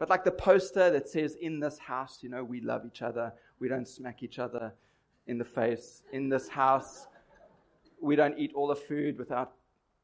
But 0.00 0.08
like 0.08 0.24
the 0.24 0.32
poster 0.32 0.90
that 0.90 1.08
says, 1.10 1.36
in 1.36 1.60
this 1.60 1.78
house, 1.78 2.20
you 2.22 2.30
know, 2.30 2.42
we 2.42 2.62
love 2.62 2.86
each 2.86 3.02
other. 3.02 3.34
We 3.58 3.68
don't 3.68 3.86
smack 3.86 4.22
each 4.22 4.38
other 4.38 4.72
in 5.26 5.36
the 5.36 5.44
face. 5.44 6.02
In 6.10 6.30
this 6.30 6.48
house, 6.48 7.06
we 8.00 8.16
don't 8.16 8.36
eat 8.38 8.52
all 8.54 8.66
the 8.66 8.74
food 8.74 9.18
without 9.18 9.52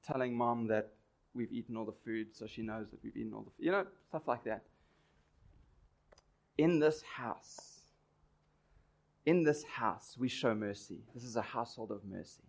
telling 0.06 0.36
mom 0.36 0.68
that 0.68 0.92
we've 1.32 1.50
eaten 1.50 1.78
all 1.78 1.86
the 1.86 1.96
food 2.04 2.28
so 2.32 2.46
she 2.46 2.60
knows 2.60 2.90
that 2.90 3.02
we've 3.02 3.16
eaten 3.16 3.32
all 3.32 3.40
the 3.40 3.50
food. 3.50 3.64
You 3.64 3.72
know, 3.72 3.86
stuff 4.06 4.28
like 4.28 4.44
that. 4.44 4.64
In 6.58 6.78
this 6.78 7.02
house, 7.02 7.80
in 9.24 9.44
this 9.44 9.64
house, 9.64 10.14
we 10.18 10.28
show 10.28 10.54
mercy. 10.54 11.00
This 11.14 11.24
is 11.24 11.36
a 11.36 11.42
household 11.42 11.90
of 11.90 12.04
mercy. 12.04 12.44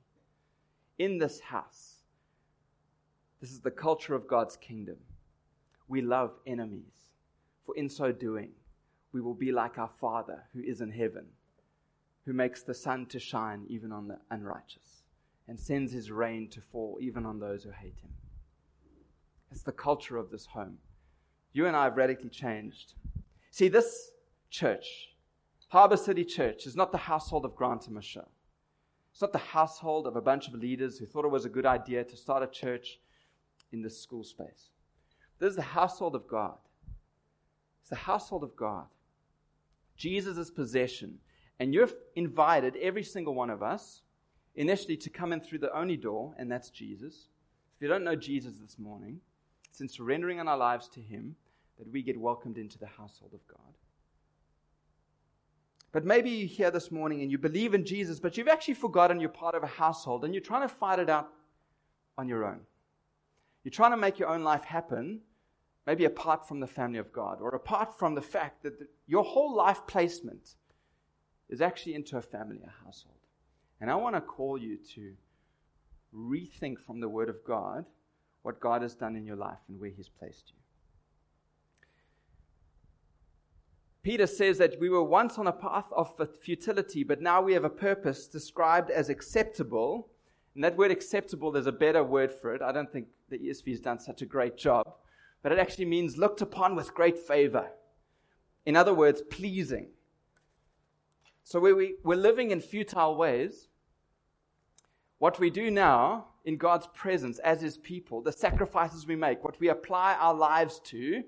In 0.99 1.17
this 1.17 1.39
house, 1.39 1.95
this 3.39 3.51
is 3.51 3.61
the 3.61 3.71
culture 3.71 4.15
of 4.15 4.27
God's 4.27 4.57
kingdom. 4.57 4.97
We 5.87 6.01
love 6.01 6.33
enemies, 6.45 7.06
for 7.67 7.75
in 7.75 7.89
so 7.89 8.13
doing, 8.13 8.51
we 9.11 9.21
will 9.21 9.33
be 9.33 9.51
like 9.51 9.77
our 9.77 9.89
Father 9.89 10.45
who 10.53 10.61
is 10.63 10.79
in 10.79 10.89
heaven, 10.89 11.25
who 12.25 12.31
makes 12.31 12.63
the 12.63 12.73
sun 12.73 13.05
to 13.07 13.19
shine 13.19 13.65
even 13.67 13.91
on 13.91 14.07
the 14.07 14.17
unrighteous, 14.31 15.03
and 15.49 15.59
sends 15.59 15.91
his 15.91 16.09
rain 16.09 16.47
to 16.49 16.61
fall 16.61 16.97
even 17.01 17.25
on 17.25 17.39
those 17.39 17.63
who 17.63 17.71
hate 17.71 17.97
him. 18.01 18.13
It's 19.51 19.63
the 19.63 19.73
culture 19.73 20.15
of 20.15 20.31
this 20.31 20.45
home. 20.45 20.77
You 21.51 21.67
and 21.67 21.75
I 21.75 21.83
have 21.83 21.97
radically 21.97 22.29
changed. 22.29 22.93
See, 23.51 23.67
this 23.67 24.11
church, 24.49 25.09
Harbour 25.67 25.97
City 25.97 26.23
Church 26.23 26.65
is 26.65 26.75
not 26.75 26.93
the 26.93 26.97
household 26.97 27.43
of 27.43 27.55
Grant 27.55 27.87
and 27.87 27.95
Michelle. 27.95 28.31
It's 29.11 29.21
not 29.21 29.33
the 29.33 29.39
household 29.39 30.07
of 30.07 30.15
a 30.15 30.21
bunch 30.21 30.47
of 30.47 30.53
leaders 30.53 30.97
who 30.97 31.05
thought 31.05 31.25
it 31.25 31.31
was 31.31 31.43
a 31.43 31.49
good 31.49 31.65
idea 31.65 32.05
to 32.05 32.15
start 32.15 32.43
a 32.43 32.47
church 32.47 32.99
in 33.73 33.81
this 33.81 33.99
school 33.99 34.23
space. 34.23 34.69
This 35.39 35.49
is 35.49 35.55
the 35.57 35.61
household 35.63 36.15
of 36.15 36.27
God. 36.29 36.57
It's 37.87 38.01
the 38.01 38.05
household 38.05 38.43
of 38.43 38.53
God. 38.57 38.83
Jesus' 39.95 40.51
possession. 40.51 41.19
And 41.57 41.73
you're 41.73 41.87
invited, 42.17 42.75
every 42.81 43.01
single 43.01 43.33
one 43.33 43.49
of 43.49 43.63
us, 43.63 44.01
initially 44.55 44.97
to 44.97 45.09
come 45.09 45.31
in 45.31 45.39
through 45.39 45.59
the 45.59 45.73
only 45.73 45.95
door, 45.95 46.35
and 46.37 46.51
that's 46.51 46.69
Jesus. 46.69 47.29
If 47.77 47.81
you 47.81 47.87
don't 47.87 48.03
know 48.03 48.17
Jesus 48.17 48.55
this 48.57 48.77
morning, 48.77 49.21
it's 49.69 49.79
in 49.79 49.87
surrendering 49.87 50.41
our 50.41 50.57
lives 50.57 50.89
to 50.89 50.99
Him 50.99 51.37
that 51.77 51.89
we 51.89 52.01
get 52.01 52.19
welcomed 52.19 52.57
into 52.57 52.77
the 52.77 52.87
household 52.87 53.33
of 53.33 53.47
God. 53.47 53.77
But 55.93 56.03
maybe 56.03 56.29
you're 56.29 56.49
here 56.49 56.71
this 56.71 56.91
morning 56.91 57.21
and 57.21 57.31
you 57.31 57.37
believe 57.37 57.73
in 57.73 57.85
Jesus, 57.85 58.19
but 58.19 58.35
you've 58.35 58.49
actually 58.49 58.73
forgotten 58.73 59.21
you're 59.21 59.29
part 59.29 59.55
of 59.55 59.63
a 59.63 59.67
household 59.67 60.25
and 60.25 60.33
you're 60.33 60.43
trying 60.43 60.67
to 60.67 60.75
fight 60.75 60.99
it 60.99 61.09
out 61.09 61.29
on 62.17 62.27
your 62.27 62.43
own. 62.43 62.59
You're 63.63 63.71
trying 63.71 63.91
to 63.91 63.97
make 63.97 64.19
your 64.19 64.27
own 64.27 64.43
life 64.43 64.65
happen, 64.65 65.21
maybe 65.87 66.03
apart 66.03 66.45
from 66.45 66.59
the 66.59 66.67
family 66.67 66.99
of 66.99 67.13
God 67.13 67.39
or 67.41 67.49
apart 67.55 67.97
from 67.97 68.13
the 68.13 68.21
fact 68.21 68.61
that 68.63 68.77
the, 68.77 68.87
your 69.07 69.23
whole 69.23 69.55
life 69.55 69.87
placement 69.87 70.55
is 71.49 71.61
actually 71.61 71.95
into 71.95 72.17
a 72.17 72.21
family, 72.21 72.59
a 72.61 72.85
household. 72.85 73.15
And 73.79 73.89
I 73.89 73.95
want 73.95 74.15
to 74.15 74.21
call 74.21 74.57
you 74.57 74.77
to 74.95 75.13
rethink 76.13 76.79
from 76.79 76.99
the 76.99 77.07
Word 77.07 77.29
of 77.29 77.37
God 77.45 77.85
what 78.41 78.59
God 78.59 78.81
has 78.81 78.95
done 78.95 79.15
in 79.15 79.25
your 79.25 79.37
life 79.37 79.59
and 79.69 79.79
where 79.79 79.89
He's 79.89 80.09
placed 80.09 80.49
you. 80.49 80.55
Peter 84.03 84.27
says 84.27 84.57
that 84.57 84.79
we 84.79 84.89
were 84.89 85.03
once 85.03 85.37
on 85.37 85.47
a 85.47 85.51
path 85.53 85.87
of 85.93 86.11
futility, 86.41 87.03
but 87.03 87.21
now 87.21 87.41
we 87.41 87.53
have 87.53 87.65
a 87.65 87.69
purpose 87.69 88.27
described 88.27 88.89
as 88.89 89.09
acceptable. 89.09 90.09
And 90.53 90.63
that 90.63 90.77
word 90.77 90.91
acceptable, 90.91 91.51
there's 91.51 91.67
a 91.67 91.71
better 91.71 92.03
word 92.03 92.31
for 92.31 92.53
it. 92.53 92.61
I 92.61 92.71
don't 92.71 92.91
think 92.91 93.07
the 93.29 93.37
ESV 93.37 93.69
has 93.71 93.79
done 93.81 93.99
such 93.99 94.21
a 94.21 94.25
great 94.25 94.57
job, 94.57 94.85
but 95.41 95.51
it 95.51 95.59
actually 95.59 95.85
means 95.85 96.17
looked 96.17 96.41
upon 96.41 96.75
with 96.75 96.93
great 96.93 97.17
favor. 97.17 97.69
In 98.65 98.75
other 98.75 98.93
words, 98.93 99.21
pleasing. 99.21 99.87
So 101.43 101.59
we, 101.59 101.95
we're 102.03 102.15
living 102.15 102.51
in 102.51 102.59
futile 102.59 103.15
ways. 103.15 103.69
What 105.19 105.39
we 105.39 105.49
do 105.49 105.71
now 105.71 106.27
in 106.43 106.57
God's 106.57 106.87
presence 106.93 107.39
as 107.39 107.61
His 107.61 107.77
people, 107.77 108.21
the 108.21 108.31
sacrifices 108.31 109.07
we 109.07 109.15
make, 109.15 109.43
what 109.43 109.59
we 109.59 109.69
apply 109.69 110.15
our 110.15 110.33
lives 110.33 110.79
to, 110.85 111.23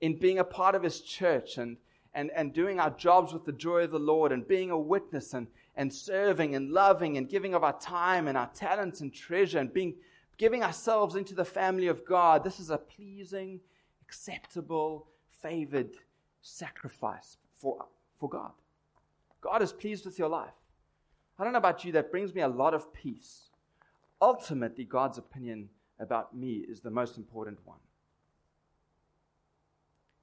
in 0.00 0.18
being 0.18 0.40
a 0.40 0.44
part 0.44 0.74
of 0.74 0.82
His 0.82 1.00
church 1.00 1.58
and, 1.58 1.76
and, 2.14 2.30
and 2.34 2.52
doing 2.52 2.80
our 2.80 2.90
jobs 2.90 3.32
with 3.32 3.44
the 3.44 3.52
joy 3.52 3.84
of 3.84 3.92
the 3.92 3.98
Lord 3.98 4.32
and 4.32 4.48
being 4.48 4.70
a 4.70 4.78
witness 4.78 5.34
and, 5.34 5.46
and 5.76 5.92
serving 5.92 6.54
and 6.54 6.72
loving 6.72 7.16
and 7.16 7.28
giving 7.28 7.54
of 7.54 7.62
our 7.62 7.78
time 7.78 8.26
and 8.26 8.36
our 8.36 8.50
talents 8.54 9.00
and 9.00 9.14
treasure 9.14 9.58
and 9.58 9.72
being, 9.72 9.94
giving 10.38 10.62
ourselves 10.62 11.14
into 11.14 11.34
the 11.34 11.44
family 11.44 11.86
of 11.86 12.04
God. 12.04 12.44
This 12.44 12.60
is 12.60 12.70
a 12.70 12.78
pleasing, 12.78 13.60
acceptable, 14.02 15.08
favored 15.42 15.96
sacrifice 16.42 17.38
for, 17.54 17.86
for 18.18 18.28
God. 18.28 18.52
God 19.40 19.62
is 19.62 19.72
pleased 19.72 20.04
with 20.04 20.18
your 20.18 20.28
life. 20.28 20.54
I 21.38 21.44
don't 21.44 21.52
know 21.52 21.58
about 21.58 21.84
you, 21.84 21.92
that 21.92 22.10
brings 22.10 22.34
me 22.34 22.40
a 22.40 22.48
lot 22.48 22.74
of 22.74 22.92
peace. 22.92 23.50
Ultimately, 24.20 24.84
God's 24.84 25.18
opinion 25.18 25.68
about 26.00 26.34
me 26.34 26.64
is 26.68 26.80
the 26.80 26.90
most 26.90 27.18
important 27.18 27.58
one. 27.64 27.78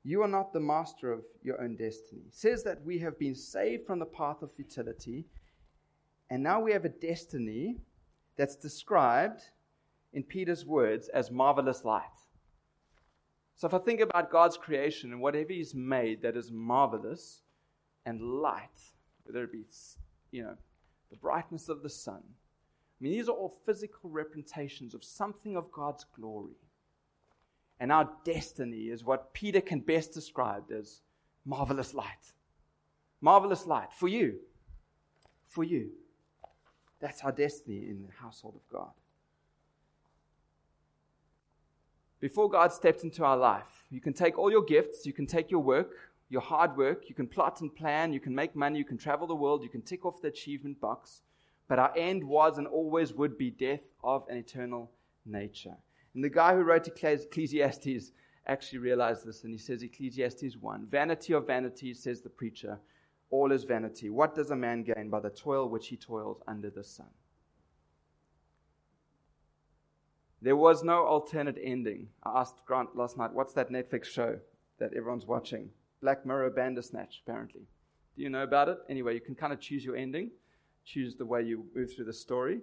You 0.03 0.21
are 0.23 0.27
not 0.27 0.51
the 0.51 0.59
master 0.59 1.11
of 1.11 1.21
your 1.43 1.61
own 1.61 1.75
destiny. 1.75 2.23
It 2.27 2.35
says 2.35 2.63
that 2.63 2.83
we 2.83 2.97
have 2.99 3.17
been 3.17 3.35
saved 3.35 3.85
from 3.85 3.99
the 3.99 4.05
path 4.05 4.41
of 4.41 4.51
futility, 4.53 5.25
and 6.29 6.43
now 6.43 6.59
we 6.59 6.73
have 6.73 6.83
a 6.83 6.89
destiny 6.89 7.77
that's 8.35 8.55
described 8.55 9.43
in 10.13 10.23
Peter's 10.23 10.65
words 10.65 11.09
as 11.09 11.31
marvelous 11.31 11.83
light. 11.83 12.03
So 13.55 13.67
if 13.67 13.73
I 13.73 13.79
think 13.79 13.99
about 13.99 14.31
God's 14.31 14.57
creation 14.57 15.11
and 15.11 15.21
whatever 15.21 15.53
He's 15.53 15.75
made 15.75 16.21
that 16.21 16.37
is 16.37 16.51
marvelous 16.51 17.41
and 18.05 18.21
light, 18.21 18.81
whether 19.23 19.43
it 19.43 19.51
be, 19.51 19.65
you 20.31 20.43
know, 20.43 20.55
the 21.09 21.17
brightness 21.17 21.69
of 21.69 21.83
the 21.83 21.89
sun, 21.89 22.21
I 22.23 23.03
mean, 23.03 23.13
these 23.13 23.29
are 23.29 23.33
all 23.33 23.57
physical 23.65 24.09
representations 24.09 24.93
of 24.93 25.03
something 25.03 25.55
of 25.55 25.71
God's 25.71 26.05
glory. 26.15 26.55
And 27.79 27.91
our 27.91 28.09
destiny 28.23 28.89
is 28.89 29.03
what 29.03 29.33
Peter 29.33 29.61
can 29.61 29.79
best 29.79 30.13
describe 30.13 30.71
as 30.71 31.01
marvelous 31.45 31.93
light. 31.93 32.33
Marvelous 33.19 33.65
light 33.65 33.91
for 33.91 34.07
you. 34.07 34.39
For 35.47 35.63
you. 35.63 35.89
That's 36.99 37.21
our 37.23 37.31
destiny 37.31 37.89
in 37.89 38.03
the 38.03 38.13
household 38.21 38.55
of 38.55 38.69
God. 38.69 38.91
Before 42.23 42.49
God 42.49 42.71
stepped 42.71 43.03
into 43.03 43.25
our 43.25 43.35
life, 43.35 43.83
you 43.89 43.99
can 43.99 44.13
take 44.13 44.39
all 44.39 44.49
your 44.49 44.63
gifts, 44.63 45.05
you 45.05 45.11
can 45.11 45.27
take 45.27 45.51
your 45.51 45.59
work, 45.59 45.91
your 46.29 46.39
hard 46.39 46.77
work, 46.77 47.09
you 47.09 47.15
can 47.15 47.27
plot 47.27 47.59
and 47.59 47.75
plan, 47.75 48.13
you 48.13 48.21
can 48.21 48.33
make 48.33 48.55
money, 48.55 48.79
you 48.79 48.85
can 48.85 48.97
travel 48.97 49.27
the 49.27 49.35
world, 49.35 49.61
you 49.61 49.67
can 49.67 49.81
tick 49.81 50.05
off 50.05 50.21
the 50.21 50.29
achievement 50.29 50.79
box, 50.79 51.23
but 51.67 51.79
our 51.79 51.91
end 51.97 52.23
was 52.23 52.57
and 52.57 52.65
always 52.65 53.11
would 53.11 53.37
be 53.37 53.51
death 53.51 53.81
of 54.05 54.23
an 54.29 54.37
eternal 54.37 54.89
nature. 55.25 55.75
And 56.15 56.23
the 56.23 56.29
guy 56.29 56.55
who 56.55 56.61
wrote 56.61 56.87
Ecclesiastes 56.87 58.13
actually 58.47 58.79
realized 58.79 59.25
this, 59.25 59.43
and 59.43 59.51
he 59.51 59.59
says, 59.59 59.83
Ecclesiastes 59.83 60.55
1 60.55 60.85
Vanity 60.85 61.33
of 61.33 61.45
vanities, 61.45 62.01
says 62.01 62.21
the 62.21 62.29
preacher, 62.29 62.79
all 63.31 63.51
is 63.51 63.65
vanity. 63.65 64.09
What 64.09 64.33
does 64.33 64.51
a 64.51 64.55
man 64.55 64.83
gain 64.83 65.09
by 65.09 65.19
the 65.19 65.29
toil 65.29 65.67
which 65.67 65.89
he 65.89 65.97
toils 65.97 66.41
under 66.47 66.69
the 66.69 66.85
sun? 66.85 67.09
There 70.43 70.57
was 70.57 70.83
no 70.83 71.05
alternate 71.05 71.57
ending. 71.63 72.09
I 72.21 72.41
asked 72.41 72.65
Grant 72.65 72.97
last 72.97 73.17
night, 73.17 73.31
what's 73.31 73.53
that 73.53 73.71
Netflix 73.71 74.07
show 74.07 74.39
that 74.77 74.93
everyone's 74.93 75.25
watching? 75.25 75.69
Black 76.01 76.25
Mirror 76.25 76.49
Bandersnatch, 76.49 77.21
apparently. 77.25 77.61
Do 78.17 78.23
you 78.23 78.29
know 78.29 78.43
about 78.43 78.67
it? 78.67 78.77
Anyway, 78.89 79.13
you 79.13 79.21
can 79.21 79.35
kind 79.35 79.53
of 79.53 79.61
choose 79.61 79.85
your 79.85 79.95
ending, 79.95 80.31
choose 80.83 81.15
the 81.15 81.25
way 81.25 81.43
you 81.43 81.65
move 81.73 81.95
through 81.95 82.03
the 82.03 82.13
story. 82.13 82.59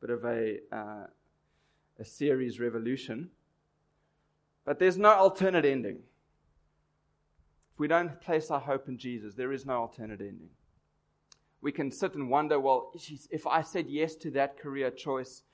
Bit 0.00 0.10
of 0.10 0.24
a 0.24 0.58
uh, 0.72 1.06
a 2.00 2.04
series 2.04 2.58
revolution. 2.58 3.30
But 4.64 4.80
there's 4.80 4.98
no 4.98 5.10
alternate 5.10 5.64
ending. 5.64 6.00
If 7.72 7.78
we 7.78 7.86
don't 7.86 8.20
place 8.20 8.50
our 8.50 8.58
hope 8.58 8.88
in 8.88 8.98
Jesus, 8.98 9.34
there 9.34 9.52
is 9.52 9.64
no 9.64 9.82
alternate 9.82 10.20
ending. 10.20 10.50
We 11.60 11.70
can 11.70 11.92
sit 11.92 12.16
and 12.16 12.28
wonder, 12.28 12.58
well, 12.58 12.90
if 13.30 13.46
I 13.46 13.62
said 13.62 13.86
yes 13.88 14.16
to 14.16 14.32
that 14.32 14.58
career 14.58 14.90
choice, 14.90 15.44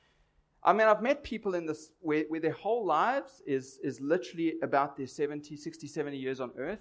I 0.62 0.72
mean, 0.72 0.86
I've 0.86 1.02
met 1.02 1.22
people 1.22 1.54
in 1.54 1.66
this 1.66 1.92
where, 2.00 2.24
where 2.28 2.40
their 2.40 2.52
whole 2.52 2.84
lives 2.84 3.42
is, 3.46 3.78
is 3.82 4.00
literally 4.00 4.54
about 4.62 4.96
their 4.96 5.06
70, 5.06 5.56
60, 5.56 5.86
70 5.86 6.16
years 6.16 6.40
on 6.40 6.50
earth. 6.58 6.80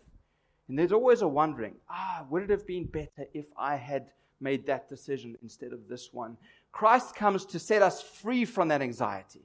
And 0.68 0.78
there's 0.78 0.92
always 0.92 1.22
a 1.22 1.28
wondering, 1.28 1.76
ah, 1.90 2.26
would 2.30 2.44
it 2.44 2.50
have 2.50 2.68
been 2.68 2.86
better 2.86 3.26
if 3.34 3.48
I 3.58 3.76
had 3.76 4.12
made 4.42 4.66
that 4.68 4.90
decision 4.90 5.38
instead 5.42 5.74
of 5.74 5.88
this 5.88 6.10
one? 6.12 6.38
Christ 6.72 7.16
comes 7.16 7.46
to 7.48 7.60
set 7.60 7.82
us 7.82 8.02
free 8.02 8.46
from 8.46 8.68
that 8.68 8.82
anxiety 8.82 9.42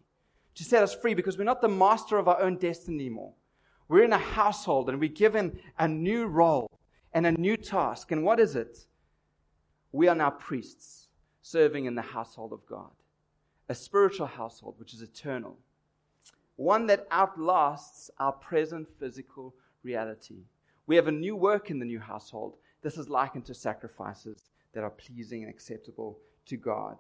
to 0.55 0.64
set 0.64 0.83
us 0.83 0.94
free 0.94 1.14
because 1.14 1.37
we're 1.37 1.44
not 1.44 1.61
the 1.61 1.68
master 1.68 2.16
of 2.16 2.29
our 2.29 2.40
own 2.40 2.57
destiny 2.57 3.07
anymore. 3.07 3.33
We're 3.88 4.05
in 4.05 4.12
a 4.12 4.18
household 4.18 4.88
and 4.88 5.01
we're 5.01 5.09
given 5.09 5.59
a 5.79 5.88
new 5.88 6.27
role 6.27 6.70
and 7.12 7.27
a 7.27 7.33
new 7.33 7.57
task. 7.57 8.12
And 8.12 8.25
what 8.25 8.40
is 8.40 8.57
it? 8.57 8.87
We 9.92 10.09
are 10.09 10.14
now 10.14 10.31
priests 10.31 11.09
serving 11.42 11.85
in 11.87 11.94
the 11.94 12.03
household 12.03 12.53
of 12.53 12.64
God, 12.66 12.90
a 13.68 13.74
spiritual 13.74 14.27
household 14.27 14.74
which 14.79 14.92
is 14.92 15.03
eternal, 15.03 15.57
one 16.57 16.87
that 16.87 17.07
outlasts 17.11 18.11
our 18.18 18.33
present 18.33 18.88
physical 18.88 19.55
reality. 19.83 20.44
We 20.87 20.96
have 20.96 21.09
a 21.09 21.12
new 21.12 21.35
work 21.35 21.70
in 21.70 21.79
the 21.79 21.87
new 21.87 22.00
household. 22.00 22.57
This 22.83 22.98
is 22.98 23.09
likened 23.09 23.46
to 23.46 23.55
sacrifices 23.55 24.50
that 24.72 24.85
are 24.85 24.90
pleasing 24.90 25.42
and 25.42 25.50
acceptable 25.50 26.18
to 26.46 26.57
God. 26.57 26.98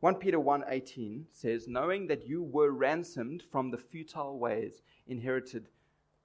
1 0.00 0.16
Peter 0.16 0.38
1:18 0.38 1.26
says, 1.32 1.66
"Knowing 1.66 2.06
that 2.06 2.26
you 2.26 2.42
were 2.42 2.70
ransomed 2.70 3.42
from 3.42 3.70
the 3.70 3.78
futile 3.78 4.38
ways 4.38 4.82
inherited 5.06 5.70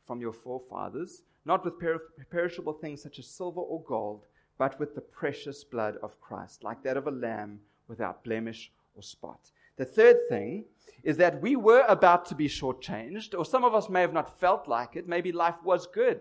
from 0.02 0.20
your 0.20 0.34
forefathers, 0.34 1.24
not 1.46 1.64
with 1.64 1.80
per- 1.80 2.12
perishable 2.30 2.74
things 2.74 3.02
such 3.02 3.18
as 3.18 3.28
silver 3.28 3.62
or 3.62 3.82
gold, 3.84 4.28
but 4.58 4.78
with 4.78 4.94
the 4.94 5.02
precious 5.02 5.64
blood 5.64 5.96
of 5.98 6.20
Christ, 6.20 6.64
like 6.64 6.84
that 6.84 6.98
of 6.98 7.08
a 7.08 7.12
lamb 7.12 7.62
without 7.88 8.24
blemish 8.24 8.74
or 8.94 9.02
spot." 9.02 9.52
The 9.82 9.86
third 9.86 10.30
thing 10.30 10.66
is 11.04 11.18
that 11.18 11.42
we 11.42 11.56
were 11.56 11.84
about 11.88 12.26
to 12.26 12.36
be 12.36 12.48
shortchanged, 12.48 13.36
or 13.36 13.44
some 13.44 13.64
of 13.64 13.74
us 13.74 13.90
may 13.90 14.02
have 14.02 14.14
not 14.14 14.40
felt 14.40 14.68
like 14.68 14.96
it. 14.96 15.08
Maybe 15.08 15.32
life 15.32 15.56
was 15.64 15.88
good. 15.88 16.20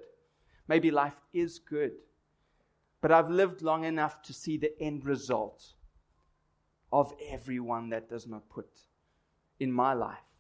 Maybe 0.67 0.91
life 0.91 1.21
is 1.35 1.59
good. 1.59 1.93
But 3.03 3.13
I've 3.13 3.29
lived 3.29 3.61
long 3.61 3.85
enough 3.85 4.23
to 4.23 4.33
see 4.33 4.57
the 4.57 4.73
end 4.81 5.05
result 5.05 5.75
of 6.91 7.13
everyone 7.29 7.91
that 7.91 8.09
does 8.09 8.27
not 8.27 8.49
put 8.49 8.71
in 9.59 9.71
my 9.71 9.93
life 9.93 10.31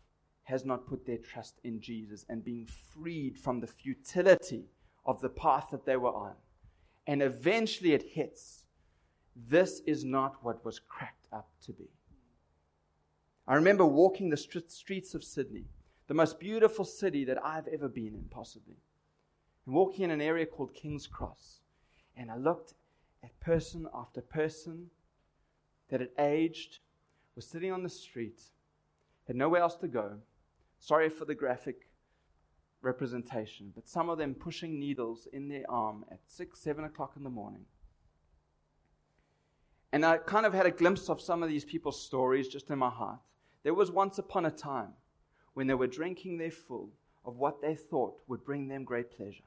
has 0.45 0.65
not 0.65 0.87
put 0.87 1.05
their 1.05 1.19
trust 1.19 1.61
in 1.63 1.79
Jesus 1.79 2.25
and 2.31 2.43
being 2.43 2.65
freed 2.65 3.39
from 3.39 3.61
the 3.61 3.67
futility 3.67 4.65
of 5.05 5.21
the 5.21 5.29
path 5.29 5.67
that 5.73 5.85
they 5.85 5.99
were 5.99 6.15
on. 6.15 6.37
And 7.07 7.21
eventually 7.21 7.93
it 7.93 8.03
hits. 8.15 8.65
This 9.37 9.81
is 9.81 10.07
not 10.07 10.43
what 10.43 10.65
was 10.65 10.79
cracked 10.79 11.27
up 11.35 11.51
to 11.67 11.75
be. 11.75 11.91
I 13.51 13.57
remember 13.57 13.85
walking 13.85 14.31
the 14.31 14.37
streets 14.37 15.13
of 15.13 15.25
Sydney, 15.25 15.65
the 16.07 16.15
most 16.15 16.39
beautiful 16.39 16.85
city 16.85 17.25
that 17.25 17.45
I've 17.45 17.67
ever 17.67 17.89
been 17.89 18.15
in, 18.15 18.27
possibly. 18.31 18.77
And 19.67 19.75
walking 19.75 20.05
in 20.05 20.13
an 20.13 20.21
area 20.21 20.47
called 20.47 20.73
King's 20.73 21.09
Cross. 21.09 21.59
And 22.17 22.31
I 22.31 22.37
looked 22.37 22.75
at 23.25 23.41
person 23.41 23.89
after 23.93 24.21
person 24.21 24.91
that 25.89 25.99
had 25.99 26.11
aged, 26.17 26.79
was 27.35 27.45
sitting 27.45 27.73
on 27.73 27.83
the 27.83 27.89
street, 27.89 28.41
had 29.27 29.35
nowhere 29.35 29.63
else 29.63 29.75
to 29.79 29.89
go. 29.89 30.19
Sorry 30.79 31.09
for 31.09 31.25
the 31.25 31.35
graphic 31.35 31.89
representation, 32.83 33.73
but 33.75 33.89
some 33.89 34.09
of 34.09 34.19
them 34.19 34.37
pushing 34.37 34.79
needles 34.79 35.27
in 35.33 35.49
their 35.49 35.69
arm 35.69 36.05
at 36.13 36.21
six, 36.29 36.61
seven 36.61 36.85
o'clock 36.85 37.15
in 37.17 37.25
the 37.25 37.31
morning. 37.31 37.65
And 39.91 40.07
I 40.07 40.19
kind 40.19 40.47
of 40.47 40.55
had 40.55 40.67
a 40.67 40.71
glimpse 40.71 41.09
of 41.09 41.21
some 41.21 41.43
of 41.43 41.49
these 41.49 41.65
people's 41.65 42.01
stories 42.01 42.47
just 42.47 42.71
in 42.71 42.79
my 42.79 42.91
heart. 42.91 43.19
There 43.63 43.75
was 43.75 43.91
once 43.91 44.19
upon 44.19 44.47
a 44.47 44.51
time 44.51 44.95
when 45.55 45.67
they 45.67 45.75
were 45.75 45.87
drinking 45.87 46.39
their 46.39 46.51
full 46.51 46.91
of 47.25 47.37
what 47.37 47.61
they 47.61 47.75
thought 47.75 48.15
would 48.27 48.45
bring 48.45 48.69
them 48.69 48.85
great 48.85 49.11
pleasure. 49.11 49.45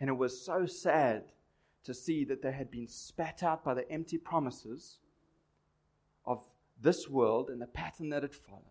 And 0.00 0.08
it 0.08 0.14
was 0.14 0.44
so 0.44 0.66
sad 0.66 1.32
to 1.84 1.92
see 1.92 2.24
that 2.24 2.42
they 2.42 2.52
had 2.52 2.70
been 2.70 2.88
spat 2.88 3.42
out 3.42 3.64
by 3.64 3.74
the 3.74 3.90
empty 3.90 4.18
promises 4.18 4.98
of 6.24 6.46
this 6.80 7.08
world 7.08 7.50
and 7.50 7.60
the 7.60 7.66
pattern 7.66 8.08
that 8.10 8.24
it 8.24 8.34
follows. 8.34 8.62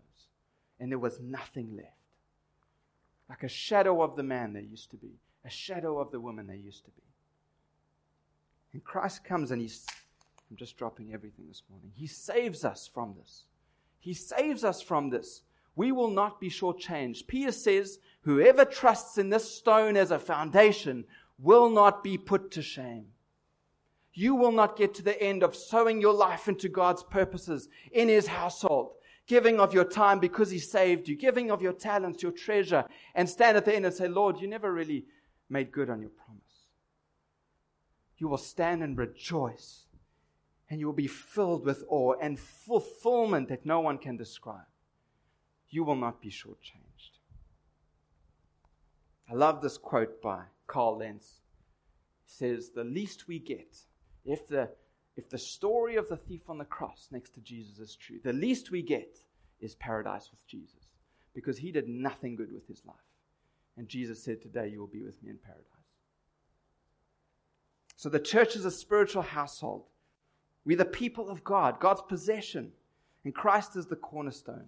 And 0.79 0.91
there 0.91 0.99
was 0.99 1.19
nothing 1.19 1.75
left. 1.75 1.89
Like 3.29 3.43
a 3.43 3.47
shadow 3.47 4.01
of 4.01 4.15
the 4.15 4.23
man 4.23 4.53
they 4.53 4.61
used 4.61 4.89
to 4.91 4.97
be. 4.97 5.19
a 5.43 5.49
shadow 5.49 5.99
of 5.99 6.11
the 6.11 6.19
woman 6.19 6.47
they 6.47 6.57
used 6.57 6.85
to 6.85 6.91
be. 6.91 7.01
And 8.73 8.83
Christ 8.83 9.23
comes 9.23 9.51
and 9.51 9.61
he's, 9.61 9.85
I'm 10.49 10.57
just 10.57 10.77
dropping 10.77 11.13
everything 11.13 11.45
this 11.47 11.63
morning. 11.69 11.91
He 11.95 12.07
saves 12.07 12.63
us 12.63 12.89
from 12.91 13.15
this. 13.17 13.45
He 14.01 14.13
saves 14.13 14.65
us 14.65 14.81
from 14.81 15.09
this. 15.11 15.43
We 15.75 15.93
will 15.93 16.09
not 16.09 16.41
be 16.41 16.49
shortchanged. 16.49 17.27
Peter 17.27 17.51
says, 17.51 17.99
whoever 18.23 18.65
trusts 18.65 19.17
in 19.17 19.29
this 19.29 19.49
stone 19.49 19.95
as 19.95 20.11
a 20.11 20.19
foundation 20.19 21.05
will 21.39 21.69
not 21.69 22.03
be 22.03 22.17
put 22.17 22.51
to 22.51 22.61
shame. 22.61 23.05
You 24.13 24.35
will 24.35 24.51
not 24.51 24.75
get 24.75 24.93
to 24.95 25.03
the 25.03 25.21
end 25.21 25.43
of 25.43 25.55
sowing 25.55 26.01
your 26.01 26.13
life 26.13 26.47
into 26.49 26.67
God's 26.67 27.03
purposes 27.03 27.69
in 27.91 28.09
His 28.09 28.27
household, 28.27 28.95
giving 29.27 29.59
of 29.59 29.73
your 29.73 29.85
time 29.85 30.19
because 30.19 30.49
He 30.49 30.59
saved 30.59 31.07
you, 31.07 31.15
giving 31.15 31.49
of 31.49 31.61
your 31.61 31.71
talents, 31.71 32.21
your 32.21 32.33
treasure, 32.33 32.83
and 33.15 33.29
stand 33.29 33.55
at 33.55 33.65
the 33.65 33.73
end 33.73 33.85
and 33.85 33.95
say, 33.95 34.07
Lord, 34.07 34.41
you 34.41 34.47
never 34.47 34.73
really 34.73 35.05
made 35.49 35.71
good 35.71 35.89
on 35.89 36.01
your 36.01 36.09
promise. 36.09 36.41
You 38.17 38.27
will 38.27 38.37
stand 38.37 38.83
and 38.83 38.97
rejoice, 38.97 39.85
and 40.71 40.79
you 40.79 40.85
will 40.85 40.93
be 40.93 41.05
filled 41.05 41.65
with 41.65 41.83
awe 41.89 42.13
and 42.21 42.39
fulfillment 42.39 43.49
that 43.49 43.65
no 43.65 43.81
one 43.81 43.97
can 43.97 44.15
describe. 44.15 44.69
You 45.69 45.83
will 45.83 45.97
not 45.97 46.21
be 46.21 46.29
shortchanged. 46.29 47.19
I 49.29 49.33
love 49.33 49.61
this 49.61 49.77
quote 49.77 50.21
by 50.21 50.43
Carl 50.67 50.99
Lentz. 50.99 51.41
He 52.25 52.31
says, 52.33 52.69
The 52.69 52.85
least 52.85 53.27
we 53.27 53.37
get 53.37 53.79
if 54.23 54.47
the, 54.47 54.69
if 55.17 55.29
the 55.29 55.37
story 55.37 55.97
of 55.97 56.07
the 56.07 56.15
thief 56.15 56.49
on 56.49 56.57
the 56.57 56.63
cross 56.63 57.09
next 57.11 57.33
to 57.33 57.41
Jesus 57.41 57.77
is 57.79 57.97
true, 57.97 58.19
the 58.23 58.31
least 58.31 58.71
we 58.71 58.81
get 58.81 59.19
is 59.59 59.75
paradise 59.75 60.29
with 60.31 60.47
Jesus 60.47 60.87
because 61.35 61.57
he 61.57 61.73
did 61.73 61.89
nothing 61.89 62.37
good 62.37 62.53
with 62.53 62.65
his 62.69 62.81
life. 62.85 62.95
And 63.75 63.89
Jesus 63.89 64.23
said, 64.23 64.41
Today 64.41 64.69
you 64.69 64.79
will 64.79 64.87
be 64.87 65.03
with 65.03 65.21
me 65.21 65.31
in 65.31 65.37
paradise. 65.37 65.65
So 67.97 68.07
the 68.07 68.21
church 68.21 68.55
is 68.55 68.63
a 68.63 68.71
spiritual 68.71 69.23
household. 69.23 69.90
We're 70.65 70.77
the 70.77 70.85
people 70.85 71.29
of 71.29 71.43
God, 71.43 71.79
God's 71.79 72.01
possession. 72.07 72.71
And 73.23 73.33
Christ 73.33 73.75
is 73.75 73.87
the 73.87 73.95
cornerstone. 73.95 74.67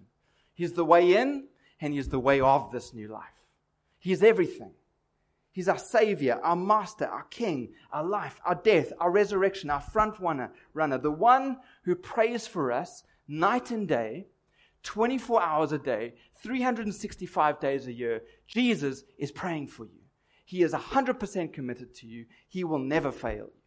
He's 0.54 0.72
the 0.72 0.84
way 0.84 1.16
in 1.16 1.44
and 1.80 1.92
He's 1.92 2.08
the 2.08 2.20
way 2.20 2.40
of 2.40 2.70
this 2.70 2.94
new 2.94 3.08
life. 3.08 3.24
He's 3.98 4.22
everything. 4.22 4.72
He's 5.52 5.68
our 5.68 5.78
Savior, 5.78 6.40
our 6.42 6.56
Master, 6.56 7.06
our 7.06 7.24
King, 7.24 7.74
our 7.92 8.04
life, 8.04 8.40
our 8.44 8.56
death, 8.56 8.92
our 8.98 9.10
resurrection, 9.10 9.70
our 9.70 9.80
front 9.80 10.18
runner, 10.18 10.52
runner, 10.72 10.98
the 10.98 11.12
one 11.12 11.58
who 11.84 11.94
prays 11.94 12.46
for 12.46 12.72
us 12.72 13.04
night 13.28 13.70
and 13.70 13.86
day, 13.86 14.26
24 14.82 15.42
hours 15.42 15.72
a 15.72 15.78
day, 15.78 16.14
365 16.42 17.60
days 17.60 17.86
a 17.86 17.92
year. 17.92 18.22
Jesus 18.46 19.04
is 19.16 19.30
praying 19.30 19.68
for 19.68 19.84
you. 19.84 20.00
He 20.44 20.62
is 20.62 20.72
100% 20.72 21.52
committed 21.52 21.94
to 21.94 22.06
you. 22.06 22.26
He 22.48 22.64
will 22.64 22.78
never 22.78 23.10
fail 23.10 23.46
you. 23.46 23.63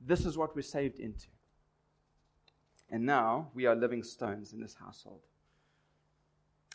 This 0.00 0.24
is 0.24 0.38
what 0.38 0.56
we're 0.56 0.62
saved 0.62 0.98
into. 0.98 1.26
And 2.90 3.04
now 3.04 3.48
we 3.54 3.66
are 3.66 3.76
living 3.76 4.02
stones 4.02 4.52
in 4.52 4.60
this 4.60 4.74
household. 4.74 5.20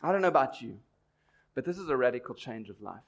I 0.02 0.12
don't 0.12 0.22
know 0.22 0.28
about 0.28 0.62
you, 0.62 0.80
but 1.54 1.66
this 1.66 1.78
is 1.78 1.90
a 1.90 1.98
radical 1.98 2.36
change 2.36 2.70
of 2.70 2.82
life. 2.82 3.04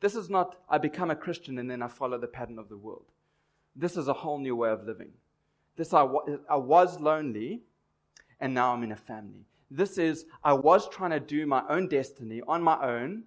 This 0.00 0.14
is 0.14 0.30
not, 0.30 0.56
I 0.68 0.78
become 0.78 1.10
a 1.10 1.16
Christian 1.16 1.58
and 1.58 1.70
then 1.70 1.82
I 1.82 1.88
follow 1.88 2.18
the 2.18 2.28
pattern 2.28 2.58
of 2.58 2.68
the 2.68 2.76
world. 2.76 3.06
This 3.74 3.96
is 3.96 4.08
a 4.08 4.12
whole 4.12 4.38
new 4.38 4.54
way 4.54 4.70
of 4.70 4.84
living. 4.84 5.10
This, 5.76 5.92
I, 5.94 6.06
I 6.48 6.56
was 6.56 7.00
lonely 7.00 7.62
and 8.40 8.54
now 8.54 8.72
I'm 8.72 8.82
in 8.82 8.92
a 8.92 8.96
family. 8.96 9.46
This 9.70 9.98
is, 9.98 10.24
I 10.44 10.52
was 10.52 10.88
trying 10.88 11.10
to 11.10 11.20
do 11.20 11.46
my 11.46 11.62
own 11.68 11.88
destiny 11.88 12.42
on 12.46 12.62
my 12.62 12.80
own 12.82 13.24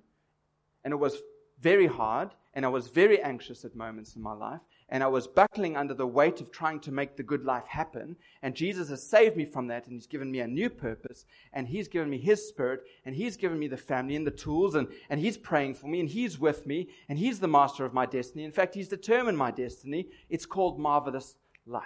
and 0.84 0.94
it 0.94 0.98
was 0.98 1.18
very 1.60 1.88
hard 1.88 2.32
and 2.54 2.66
I 2.66 2.70
was 2.70 2.88
very 2.88 3.22
anxious 3.22 3.66
at 3.66 3.76
moments 3.76 4.16
in 4.16 4.22
my 4.22 4.34
life 4.34 4.62
and 4.92 5.02
I 5.02 5.08
was 5.08 5.26
buckling 5.26 5.78
under 5.78 5.94
the 5.94 6.06
weight 6.06 6.42
of 6.42 6.52
trying 6.52 6.82
to 6.82 6.92
make 6.92 7.16
the 7.16 7.24
good 7.24 7.46
life 7.46 7.66
happen. 7.66 8.18
And 8.42 8.54
Jesus 8.54 8.90
has 8.90 9.02
saved 9.02 9.38
me 9.38 9.46
from 9.46 9.68
that, 9.68 9.86
and 9.86 9.94
He's 9.94 10.06
given 10.06 10.30
me 10.30 10.42
a 10.42 10.48
new 10.48 10.70
purpose, 10.70 11.26
and 11.54 11.66
He's 11.66 11.88
given 11.88 12.10
me 12.10 12.18
His 12.18 12.46
Spirit, 12.46 12.84
and 13.06 13.16
He's 13.16 13.38
given 13.38 13.58
me 13.58 13.70
the 13.70 13.78
family 13.78 14.18
and 14.18 14.28
the 14.28 14.32
tools, 14.32 14.76
and, 14.76 14.90
and 15.10 15.22
He's 15.22 15.38
praying 15.38 15.76
for 15.76 15.88
me, 15.88 16.02
and 16.02 16.10
He's 16.10 16.38
with 16.38 16.68
me, 16.68 16.90
and 17.08 17.18
He's 17.18 17.40
the 17.40 17.48
master 17.48 17.86
of 17.86 17.94
my 17.94 18.06
destiny. 18.06 18.44
In 18.44 18.52
fact, 18.52 18.76
He's 18.76 18.90
determined 18.90 19.38
my 19.38 19.50
destiny. 19.50 20.10
It's 20.30 20.46
called 20.46 20.78
marvelous 20.78 21.36
light. 21.66 21.84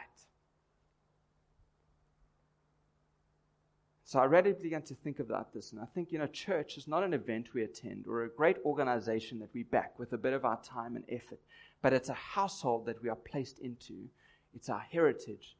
So 4.07 4.19
I 4.19 4.25
readily 4.25 4.55
began 4.59 4.83
to 4.83 4.95
think 4.95 5.19
about 5.19 5.53
this, 5.53 5.71
and 5.71 5.81
I 5.81 5.85
think, 5.85 6.11
you 6.11 6.17
know, 6.17 6.27
church 6.27 6.77
is 6.77 6.87
not 6.87 7.03
an 7.03 7.13
event 7.13 7.53
we 7.53 7.63
attend 7.63 8.05
or 8.07 8.23
a 8.23 8.29
great 8.29 8.57
organization 8.65 9.39
that 9.39 9.49
we 9.53 9.63
back 9.63 9.99
with 9.99 10.13
a 10.13 10.17
bit 10.17 10.33
of 10.33 10.45
our 10.45 10.59
time 10.61 10.95
and 10.95 11.05
effort 11.09 11.39
but 11.85 11.93
it's 11.93 12.09
a 12.09 12.15
household 12.15 12.87
that 12.87 13.03
we 13.03 13.09
are 13.09 13.15
placed 13.15 13.59
into. 13.59 14.09
It's 14.55 14.69
our 14.69 14.79
heritage. 14.79 15.55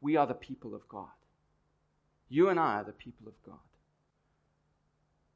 We 0.00 0.16
are 0.16 0.26
the 0.26 0.32
people 0.32 0.74
of 0.74 0.88
God. 0.88 1.12
You 2.30 2.48
and 2.48 2.58
I 2.58 2.76
are 2.76 2.84
the 2.84 2.92
people 2.92 3.28
of 3.28 3.34
God. 3.44 3.58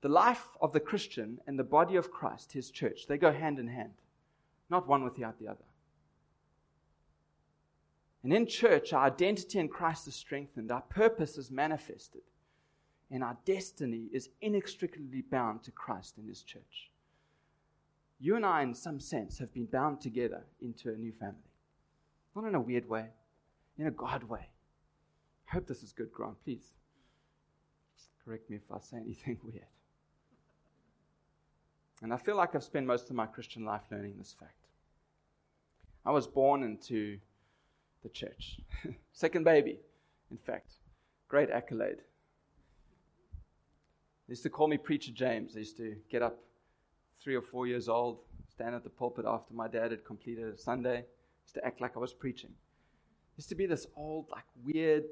The 0.01 0.09
life 0.09 0.49
of 0.63 0.73
the 0.73 0.81
Christian 0.81 1.41
and 1.47 1.59
the 1.59 1.63
body 1.63 1.97
of 1.97 2.11
Christ, 2.11 2.55
his 2.55 2.71
church, 2.71 3.07
they 3.07 3.19
go 3.19 3.33
hand 3.33 3.59
in 3.59 3.69
hand, 3.69 3.93
not 4.71 4.89
one 4.89 5.05
without 5.05 5.39
the 5.39 5.47
other. 5.47 5.67
And 8.23 8.33
in 8.33 8.47
church, 8.47 8.95
our 8.95 9.09
identity 9.09 9.59
in 9.59 9.69
Christ 9.69 10.09
is 10.09 10.15
strengthened, 10.15 10.73
our 10.73 10.81
purpose 10.81 11.37
is 11.37 11.51
manifested, 11.51 12.23
and 13.11 13.23
our 13.23 13.37
destiny 13.45 14.09
is 14.11 14.31
inextricably 14.41 15.21
bound 15.21 15.65
to 15.65 15.71
Christ 15.71 16.17
and 16.17 16.27
his 16.27 16.43
church 16.43 16.91
you 18.21 18.37
and 18.37 18.45
I, 18.45 18.63
in 18.63 18.75
some 18.75 19.01
sense, 19.01 19.39
have 19.39 19.53
been 19.53 19.67
bound 19.67 20.01
together 20.01 20.45
into 20.61 20.91
a 20.91 20.97
new 20.97 21.13
family. 21.13 21.37
Not 22.37 22.45
in 22.45 22.55
a 22.55 22.61
weird 22.61 22.89
way, 22.89 23.07
in 23.79 23.87
a 23.87 23.91
God 23.91 24.25
way. 24.25 24.49
I 25.49 25.55
hope 25.55 25.67
this 25.67 25.83
is 25.83 25.93
good, 25.93 26.13
ground. 26.13 26.37
Please 26.45 26.75
correct 28.25 28.51
me 28.51 28.57
if 28.57 28.71
I 28.71 28.79
say 28.79 28.99
anything 28.99 29.39
weird. 29.45 29.65
And 32.03 32.13
I 32.13 32.17
feel 32.17 32.37
like 32.37 32.55
I've 32.55 32.65
spent 32.65 32.87
most 32.87 33.11
of 33.11 33.17
my 33.17 33.27
Christian 33.27 33.65
life 33.65 33.83
learning 33.91 34.15
this 34.19 34.35
fact. 34.39 34.55
I 36.05 36.13
was 36.13 36.27
born 36.27 36.63
into 36.63 37.19
the 38.03 38.09
church. 38.09 38.61
Second 39.13 39.45
baby, 39.45 39.79
in 40.31 40.39
fact. 40.39 40.73
Great 41.29 41.51
accolade. 41.51 41.99
They 44.27 44.33
used 44.33 44.43
to 44.45 44.51
call 44.51 44.69
me 44.69 44.79
Preacher 44.79 45.13
James. 45.13 45.55
They 45.55 45.61
used 45.61 45.77
to 45.79 45.97
get 46.11 46.23
up 46.23 46.39
three 47.23 47.35
or 47.35 47.43
four 47.43 47.67
years 47.67 47.89
old, 47.89 48.19
stand 48.49 48.75
at 48.75 48.85
the 48.85 48.91
pulpit 48.91 49.25
after 49.27 49.55
my 49.55 49.69
dad 49.69 49.91
had 49.91 50.05
completed 50.05 50.53
a 50.53 50.59
Sunday, 50.59 51.05
just 51.45 51.55
to 51.55 51.65
act 51.65 51.81
like 51.81 51.97
I 51.97 52.01
was 52.01 52.13
preaching. 52.13 52.51
used 53.37 53.49
to 53.49 53.55
be 53.55 53.67
this 53.67 53.87
old, 53.97 54.27
like 54.31 54.45
weird, 54.65 55.05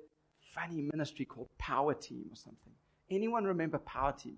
funny 0.54 0.88
ministry 0.92 1.24
called 1.24 1.48
Power 1.58 1.94
Team 1.94 2.24
or 2.30 2.36
something. 2.36 2.72
Anyone 3.10 3.44
remember 3.44 3.78
Power 3.78 4.12
Team? 4.12 4.36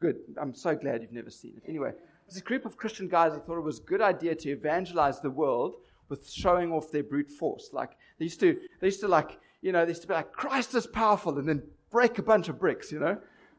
Good. 0.00 0.16
I'm 0.40 0.54
so 0.54 0.74
glad 0.74 1.02
you've 1.02 1.12
never 1.12 1.30
seen 1.30 1.54
it. 1.56 1.68
Anyway, 1.68 1.90
it 1.90 2.26
was 2.26 2.36
a 2.36 2.42
group 2.42 2.64
of 2.64 2.76
Christian 2.76 3.08
guys 3.08 3.32
that 3.32 3.46
thought 3.46 3.58
it 3.58 3.64
was 3.64 3.80
a 3.80 3.82
good 3.82 4.00
idea 4.00 4.34
to 4.34 4.50
evangelize 4.50 5.20
the 5.20 5.30
world 5.30 5.74
with 6.08 6.30
showing 6.30 6.72
off 6.72 6.90
their 6.90 7.02
brute 7.02 7.30
force. 7.30 7.70
Like 7.72 7.90
they 8.18 8.24
used 8.24 8.40
to, 8.40 8.58
they 8.80 8.88
used 8.88 9.00
to 9.00 9.08
like, 9.08 9.38
you 9.62 9.72
know, 9.72 9.84
they 9.84 9.90
used 9.90 10.02
to 10.02 10.08
be 10.08 10.14
like, 10.14 10.32
Christ 10.32 10.74
is 10.74 10.86
powerful, 10.86 11.38
and 11.38 11.48
then 11.48 11.62
break 11.90 12.18
a 12.18 12.22
bunch 12.22 12.48
of 12.48 12.58
bricks, 12.58 12.90
you 12.90 12.98
know. 12.98 13.18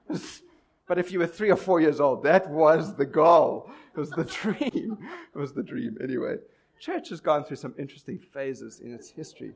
But 0.87 0.99
if 0.99 1.11
you 1.11 1.19
were 1.19 1.27
three 1.27 1.51
or 1.51 1.55
four 1.55 1.79
years 1.79 1.99
old, 1.99 2.23
that 2.23 2.49
was 2.49 2.95
the 2.95 3.05
goal. 3.05 3.71
It 3.95 3.99
was 3.99 4.09
the 4.11 4.23
dream. 4.41 4.97
It 5.33 5.37
was 5.37 5.53
the 5.53 5.63
dream. 5.63 5.97
Anyway, 6.03 6.35
church 6.79 7.09
has 7.09 7.21
gone 7.21 7.43
through 7.43 7.57
some 7.57 7.73
interesting 7.77 8.19
phases 8.19 8.79
in 8.79 8.93
its 8.93 9.09
history. 9.09 9.53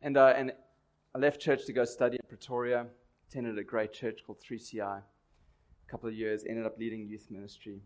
And, 0.00 0.16
uh, 0.16 0.32
and 0.36 0.52
I 1.14 1.18
left 1.18 1.40
church 1.40 1.66
to 1.66 1.72
go 1.72 1.84
study 1.84 2.16
in 2.16 2.26
Pretoria, 2.28 2.86
attended 3.28 3.58
a 3.58 3.64
great 3.64 3.92
church 3.92 4.20
called 4.24 4.38
3CI. 4.40 4.80
A 4.80 5.90
couple 5.90 6.08
of 6.08 6.14
years, 6.14 6.44
ended 6.48 6.66
up 6.66 6.78
leading 6.78 7.06
youth 7.06 7.26
ministry. 7.30 7.80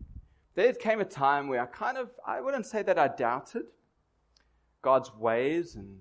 There 0.55 0.71
came 0.73 0.99
a 0.99 1.05
time 1.05 1.47
where 1.47 1.61
I 1.61 1.65
kind 1.65 1.97
of, 1.97 2.11
I 2.25 2.41
wouldn't 2.41 2.65
say 2.65 2.83
that 2.83 2.99
I 2.99 3.07
doubted 3.07 3.63
God's 4.81 5.11
ways 5.15 5.75
and 5.75 5.97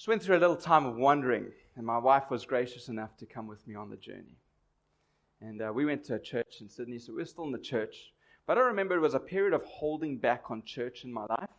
just 0.00 0.08
went 0.08 0.22
through 0.22 0.38
a 0.38 0.40
little 0.40 0.56
time 0.56 0.86
of 0.86 0.96
wondering, 0.96 1.52
and 1.76 1.84
my 1.84 1.98
wife 1.98 2.30
was 2.30 2.46
gracious 2.46 2.88
enough 2.88 3.14
to 3.18 3.26
come 3.26 3.46
with 3.46 3.68
me 3.68 3.74
on 3.74 3.90
the 3.90 3.98
journey. 3.98 4.38
And 5.42 5.60
uh, 5.60 5.72
we 5.74 5.84
went 5.84 6.04
to 6.04 6.14
a 6.14 6.18
church 6.18 6.62
in 6.62 6.70
Sydney, 6.70 6.98
so 6.98 7.12
we 7.12 7.20
are 7.20 7.26
still 7.26 7.44
in 7.44 7.52
the 7.52 7.58
church. 7.58 8.14
But 8.46 8.56
I 8.56 8.62
remember 8.62 8.96
it 8.96 9.00
was 9.00 9.12
a 9.12 9.20
period 9.20 9.52
of 9.52 9.62
holding 9.64 10.16
back 10.16 10.44
on 10.50 10.62
church 10.64 11.04
in 11.04 11.12
my 11.12 11.26
life. 11.26 11.50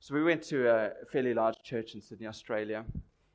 So 0.00 0.12
we 0.12 0.24
went 0.24 0.42
to 0.48 0.68
a 0.68 0.90
fairly 1.12 1.34
large 1.34 1.54
church 1.62 1.94
in 1.94 2.00
Sydney, 2.00 2.26
Australia. 2.26 2.84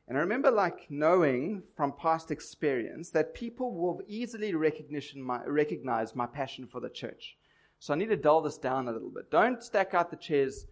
And 0.09 0.17
I 0.17 0.19
remember 0.19 0.51
like 0.51 0.87
knowing 0.89 1.63
from 1.77 1.93
past 1.93 2.29
experience 2.29 3.11
that 3.11 3.33
people 3.33 3.75
will 3.75 4.01
easily 4.09 4.51
my, 4.51 5.41
recognize 5.45 6.17
my 6.17 6.25
passion 6.25 6.67
for 6.67 6.81
the 6.81 6.89
church. 6.89 7.37
So 7.79 7.93
I 7.93 7.97
need 7.97 8.09
to 8.09 8.17
dull 8.17 8.41
this 8.41 8.57
down 8.57 8.89
a 8.89 8.91
little 8.91 9.09
bit. 9.09 9.31
Don't 9.31 9.63
stack 9.63 9.93
out 9.93 10.11
the 10.11 10.17
chairs 10.17 10.65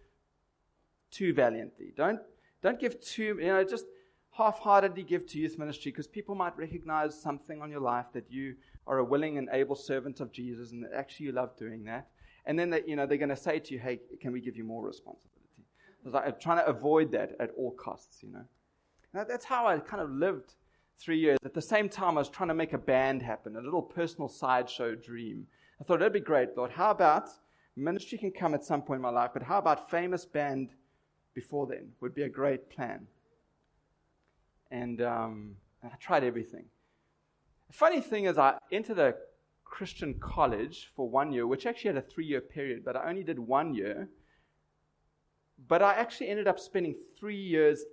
too 1.10 1.32
valiantly. 1.32 1.94
Don't 1.96 2.20
don't 2.62 2.80
give 2.80 3.00
too, 3.00 3.38
you 3.40 3.46
know, 3.46 3.64
just 3.64 3.86
half 4.36 4.58
heartedly 4.58 5.02
give 5.02 5.26
to 5.26 5.38
youth 5.38 5.58
ministry 5.58 5.90
because 5.90 6.06
people 6.06 6.34
might 6.34 6.56
recognize 6.56 7.18
something 7.20 7.62
on 7.62 7.70
your 7.70 7.80
life 7.80 8.06
that 8.12 8.30
you 8.30 8.54
are 8.86 8.98
a 8.98 9.04
willing 9.04 9.38
and 9.38 9.48
able 9.52 9.74
servant 9.74 10.20
of 10.20 10.30
Jesus 10.30 10.72
and 10.72 10.84
that 10.84 10.92
actually 10.94 11.26
you 11.26 11.32
love 11.32 11.56
doing 11.56 11.84
that. 11.84 12.08
And 12.44 12.58
then 12.58 12.70
that, 12.70 12.88
you 12.88 12.96
know, 12.96 13.06
they're 13.06 13.18
going 13.18 13.30
to 13.30 13.36
say 13.36 13.58
to 13.58 13.74
you, 13.74 13.80
hey, 13.80 13.98
can 14.20 14.32
we 14.32 14.40
give 14.40 14.56
you 14.56 14.64
more 14.64 14.86
responsibility? 14.86 15.32
It's 16.04 16.14
like 16.14 16.26
I'm 16.26 16.34
trying 16.40 16.58
to 16.58 16.66
avoid 16.66 17.10
that 17.12 17.32
at 17.40 17.50
all 17.56 17.72
costs, 17.72 18.22
you 18.22 18.30
know. 18.30 18.44
And 19.12 19.28
that's 19.28 19.44
how 19.44 19.66
I 19.66 19.78
kind 19.78 20.02
of 20.02 20.10
lived 20.10 20.54
three 20.98 21.18
years. 21.18 21.38
At 21.44 21.54
the 21.54 21.62
same 21.62 21.88
time, 21.88 22.16
I 22.16 22.20
was 22.20 22.28
trying 22.28 22.48
to 22.48 22.54
make 22.54 22.72
a 22.72 22.78
band 22.78 23.22
happen, 23.22 23.56
a 23.56 23.60
little 23.60 23.82
personal 23.82 24.28
sideshow 24.28 24.94
dream. 24.94 25.46
I 25.80 25.84
thought 25.84 25.98
that'd 25.98 26.12
be 26.12 26.20
great, 26.20 26.56
Lord. 26.56 26.70
How 26.70 26.90
about 26.90 27.28
ministry 27.74 28.18
can 28.18 28.30
come 28.30 28.54
at 28.54 28.64
some 28.64 28.82
point 28.82 28.98
in 28.98 29.02
my 29.02 29.10
life, 29.10 29.30
but 29.34 29.42
how 29.42 29.58
about 29.58 29.90
famous 29.90 30.24
band 30.24 30.70
before 31.36 31.68
then? 31.68 31.92
Would 32.00 32.14
be 32.14 32.22
a 32.22 32.28
great 32.28 32.68
plan. 32.68 33.06
And, 34.72 35.00
um, 35.00 35.54
and 35.82 35.92
I 35.92 35.96
tried 35.96 36.24
everything. 36.24 36.64
The 37.68 37.74
funny 37.74 38.00
thing 38.00 38.24
is, 38.24 38.38
I 38.38 38.58
entered 38.72 38.98
a 38.98 39.14
Christian 39.64 40.14
college 40.18 40.90
for 40.96 41.08
one 41.08 41.30
year, 41.32 41.46
which 41.46 41.66
actually 41.66 41.94
had 41.94 41.98
a 41.98 42.08
three 42.12 42.26
year 42.26 42.40
period, 42.40 42.84
but 42.84 42.96
I 42.96 43.08
only 43.08 43.22
did 43.22 43.38
one 43.38 43.74
year. 43.74 44.08
But 45.68 45.82
I 45.82 45.92
actually 45.94 46.28
ended 46.28 46.48
up 46.48 46.58
spending 46.58 46.96
three 47.18 47.40
years 47.40 47.84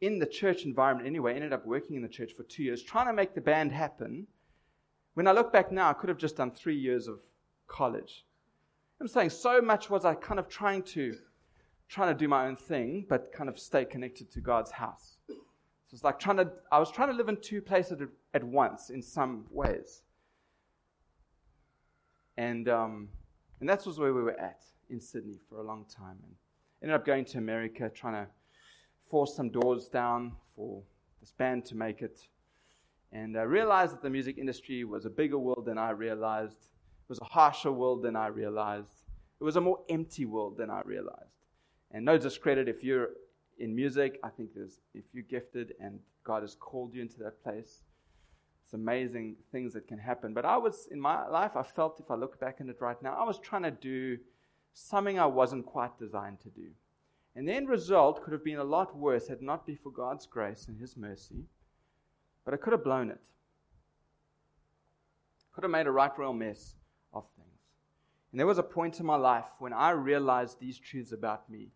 in 0.00 0.18
the 0.18 0.26
church 0.26 0.64
environment 0.64 1.06
anyway, 1.06 1.34
ended 1.34 1.52
up 1.52 1.66
working 1.66 1.96
in 1.96 2.02
the 2.02 2.08
church 2.08 2.32
for 2.32 2.44
two 2.44 2.62
years, 2.62 2.82
trying 2.82 3.06
to 3.06 3.12
make 3.12 3.34
the 3.34 3.40
band 3.40 3.72
happen. 3.72 4.26
When 5.14 5.28
I 5.28 5.32
look 5.32 5.52
back 5.52 5.70
now, 5.70 5.90
I 5.90 5.92
could 5.92 6.08
have 6.08 6.18
just 6.18 6.36
done 6.36 6.50
three 6.50 6.76
years 6.76 7.06
of 7.06 7.20
college. 7.68 8.24
I'm 9.00 9.08
saying 9.08 9.30
so 9.30 9.60
much 9.60 9.90
was 9.90 10.04
I 10.04 10.14
kind 10.14 10.40
of 10.40 10.48
trying 10.48 10.82
to 10.94 11.16
trying 11.92 12.08
to 12.08 12.18
do 12.18 12.26
my 12.26 12.46
own 12.46 12.56
thing, 12.56 13.04
but 13.06 13.30
kind 13.32 13.50
of 13.50 13.58
stay 13.58 13.84
connected 13.84 14.30
to 14.32 14.40
God's 14.40 14.70
house. 14.70 15.18
So 15.28 15.34
it's 15.92 16.02
like 16.02 16.18
trying 16.18 16.38
to 16.38 16.50
I 16.72 16.78
was 16.78 16.90
trying 16.90 17.08
to 17.08 17.14
live 17.14 17.28
in 17.28 17.36
two 17.36 17.60
places 17.60 18.00
at, 18.32 18.42
once 18.42 18.88
in 18.88 19.02
some 19.02 19.44
ways. 19.50 20.02
And 22.38 22.66
um, 22.70 23.08
and 23.60 23.68
that 23.68 23.84
was 23.84 23.98
where 23.98 24.14
we 24.14 24.22
were 24.22 24.40
at 24.40 24.64
in 24.88 25.00
Sydney 25.00 25.38
for 25.50 25.58
a 25.58 25.62
long 25.62 25.84
time 25.84 26.16
and 26.22 26.34
ended 26.82 26.94
up 26.94 27.04
going 27.04 27.26
to 27.26 27.38
America 27.38 27.90
trying 27.94 28.14
to 28.14 28.26
force 29.04 29.36
some 29.36 29.50
doors 29.50 29.88
down 29.88 30.32
for 30.56 30.82
this 31.20 31.32
band 31.32 31.66
to 31.66 31.76
make 31.76 32.00
it. 32.00 32.26
And 33.12 33.38
I 33.38 33.42
realized 33.42 33.92
that 33.92 34.02
the 34.02 34.08
music 34.08 34.38
industry 34.38 34.84
was 34.84 35.04
a 35.04 35.10
bigger 35.10 35.38
world 35.38 35.66
than 35.66 35.76
I 35.76 35.90
realized. 35.90 36.56
It 36.56 37.10
was 37.10 37.18
a 37.20 37.26
harsher 37.26 37.70
world 37.70 38.02
than 38.02 38.16
I 38.16 38.28
realized. 38.28 39.04
It 39.38 39.44
was 39.44 39.56
a 39.56 39.60
more 39.60 39.80
empty 39.90 40.24
world 40.24 40.56
than 40.56 40.70
I 40.70 40.80
realized. 40.86 41.41
And 41.92 42.04
no 42.04 42.18
discredit 42.18 42.68
if 42.68 42.82
you're 42.82 43.10
in 43.58 43.74
music. 43.74 44.18
I 44.24 44.28
think 44.28 44.50
there's, 44.54 44.80
if 44.94 45.04
you're 45.12 45.24
gifted 45.24 45.74
and 45.80 45.98
God 46.24 46.42
has 46.42 46.54
called 46.54 46.94
you 46.94 47.02
into 47.02 47.18
that 47.18 47.42
place, 47.42 47.82
it's 48.64 48.72
amazing 48.74 49.36
things 49.50 49.74
that 49.74 49.86
can 49.86 49.98
happen. 49.98 50.32
But 50.32 50.44
I 50.44 50.56
was, 50.56 50.88
in 50.90 51.00
my 51.00 51.26
life, 51.28 51.56
I 51.56 51.62
felt 51.62 52.00
if 52.00 52.10
I 52.10 52.14
look 52.14 52.40
back 52.40 52.58
on 52.60 52.68
it 52.70 52.80
right 52.80 53.00
now, 53.02 53.14
I 53.14 53.24
was 53.24 53.38
trying 53.38 53.64
to 53.64 53.70
do 53.70 54.18
something 54.72 55.18
I 55.18 55.26
wasn't 55.26 55.66
quite 55.66 55.98
designed 55.98 56.40
to 56.40 56.48
do. 56.48 56.68
And 57.34 57.48
the 57.48 57.52
end 57.52 57.68
result 57.68 58.22
could 58.22 58.32
have 58.32 58.44
been 58.44 58.58
a 58.58 58.64
lot 58.64 58.96
worse 58.96 59.28
had 59.28 59.38
it 59.38 59.42
not 59.42 59.66
been 59.66 59.76
for 59.76 59.90
God's 59.90 60.26
grace 60.26 60.66
and 60.68 60.78
His 60.78 60.96
mercy. 60.96 61.44
But 62.44 62.54
I 62.54 62.56
could 62.56 62.72
have 62.72 62.84
blown 62.84 63.10
it. 63.10 63.20
Could 65.52 65.64
have 65.64 65.70
made 65.70 65.86
a 65.86 65.92
right 65.92 66.16
royal 66.18 66.32
mess 66.32 66.74
of 67.12 67.28
things. 67.36 67.48
And 68.30 68.40
there 68.40 68.46
was 68.46 68.58
a 68.58 68.62
point 68.62 69.00
in 69.00 69.06
my 69.06 69.16
life 69.16 69.50
when 69.58 69.72
I 69.72 69.90
realized 69.90 70.58
these 70.58 70.78
truths 70.78 71.12
about 71.12 71.50
me 71.50 71.68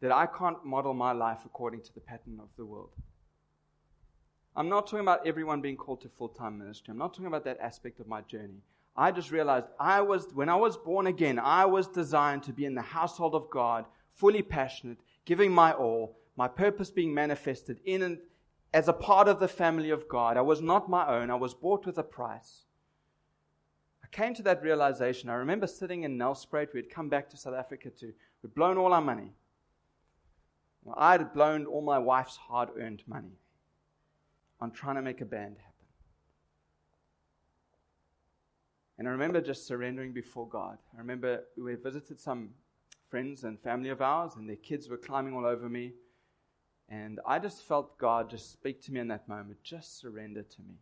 that 0.00 0.12
I 0.12 0.26
can't 0.26 0.64
model 0.64 0.94
my 0.94 1.12
life 1.12 1.40
according 1.44 1.82
to 1.82 1.94
the 1.94 2.00
pattern 2.00 2.38
of 2.40 2.48
the 2.56 2.64
world. 2.64 2.90
I'm 4.56 4.68
not 4.68 4.86
talking 4.86 5.00
about 5.00 5.26
everyone 5.26 5.60
being 5.60 5.76
called 5.76 6.00
to 6.02 6.08
full 6.08 6.28
time 6.28 6.58
ministry. 6.58 6.92
I'm 6.92 6.98
not 6.98 7.12
talking 7.12 7.26
about 7.26 7.44
that 7.44 7.60
aspect 7.60 8.00
of 8.00 8.08
my 8.08 8.22
journey. 8.22 8.62
I 8.96 9.12
just 9.12 9.30
realized 9.30 9.66
I 9.78 10.00
was, 10.00 10.28
when 10.34 10.48
I 10.48 10.56
was 10.56 10.76
born 10.76 11.06
again, 11.06 11.38
I 11.38 11.64
was 11.64 11.86
designed 11.86 12.42
to 12.44 12.52
be 12.52 12.64
in 12.64 12.74
the 12.74 12.82
household 12.82 13.34
of 13.34 13.48
God 13.50 13.84
fully 14.08 14.42
passionate, 14.42 14.98
giving 15.24 15.52
my 15.52 15.72
all, 15.72 16.18
my 16.36 16.48
purpose 16.48 16.90
being 16.90 17.14
manifested 17.14 17.78
in 17.84 18.02
and 18.02 18.18
as 18.72 18.88
a 18.88 18.92
part 18.92 19.28
of 19.28 19.40
the 19.40 19.48
family 19.48 19.90
of 19.90 20.08
God. 20.08 20.36
I 20.36 20.42
was 20.42 20.60
not 20.60 20.90
my 20.90 21.06
own, 21.06 21.30
I 21.30 21.36
was 21.36 21.54
bought 21.54 21.86
with 21.86 21.98
a 21.98 22.02
price. 22.02 22.64
I 24.04 24.06
came 24.08 24.34
to 24.34 24.42
that 24.42 24.62
realization. 24.62 25.30
I 25.30 25.34
remember 25.34 25.66
sitting 25.66 26.02
in 26.02 26.18
Nelspruit. 26.18 26.72
We 26.72 26.80
had 26.80 26.90
come 26.90 27.08
back 27.08 27.30
to 27.30 27.36
South 27.36 27.54
Africa 27.54 27.90
to, 28.00 28.12
we'd 28.42 28.54
blown 28.54 28.76
all 28.76 28.92
our 28.92 29.00
money. 29.00 29.32
Well, 30.82 30.96
I 30.98 31.12
had 31.12 31.32
blown 31.32 31.66
all 31.66 31.82
my 31.82 31.98
wife's 31.98 32.36
hard 32.36 32.70
earned 32.78 33.02
money 33.06 33.38
on 34.60 34.70
trying 34.70 34.96
to 34.96 35.02
make 35.02 35.20
a 35.20 35.24
band 35.24 35.56
happen. 35.58 35.70
And 38.98 39.08
I 39.08 39.12
remember 39.12 39.40
just 39.40 39.66
surrendering 39.66 40.12
before 40.12 40.46
God. 40.46 40.78
I 40.94 40.98
remember 40.98 41.44
we 41.56 41.74
visited 41.74 42.20
some 42.20 42.50
friends 43.08 43.44
and 43.44 43.58
family 43.58 43.88
of 43.88 44.02
ours, 44.02 44.34
and 44.36 44.48
their 44.48 44.56
kids 44.56 44.88
were 44.88 44.98
climbing 44.98 45.34
all 45.34 45.46
over 45.46 45.68
me. 45.68 45.92
And 46.88 47.20
I 47.26 47.38
just 47.38 47.62
felt 47.62 47.96
God 47.98 48.28
just 48.28 48.52
speak 48.52 48.82
to 48.82 48.92
me 48.92 49.00
in 49.00 49.08
that 49.08 49.28
moment. 49.28 49.62
Just 49.62 49.98
surrender 49.98 50.42
to 50.42 50.62
me. 50.62 50.74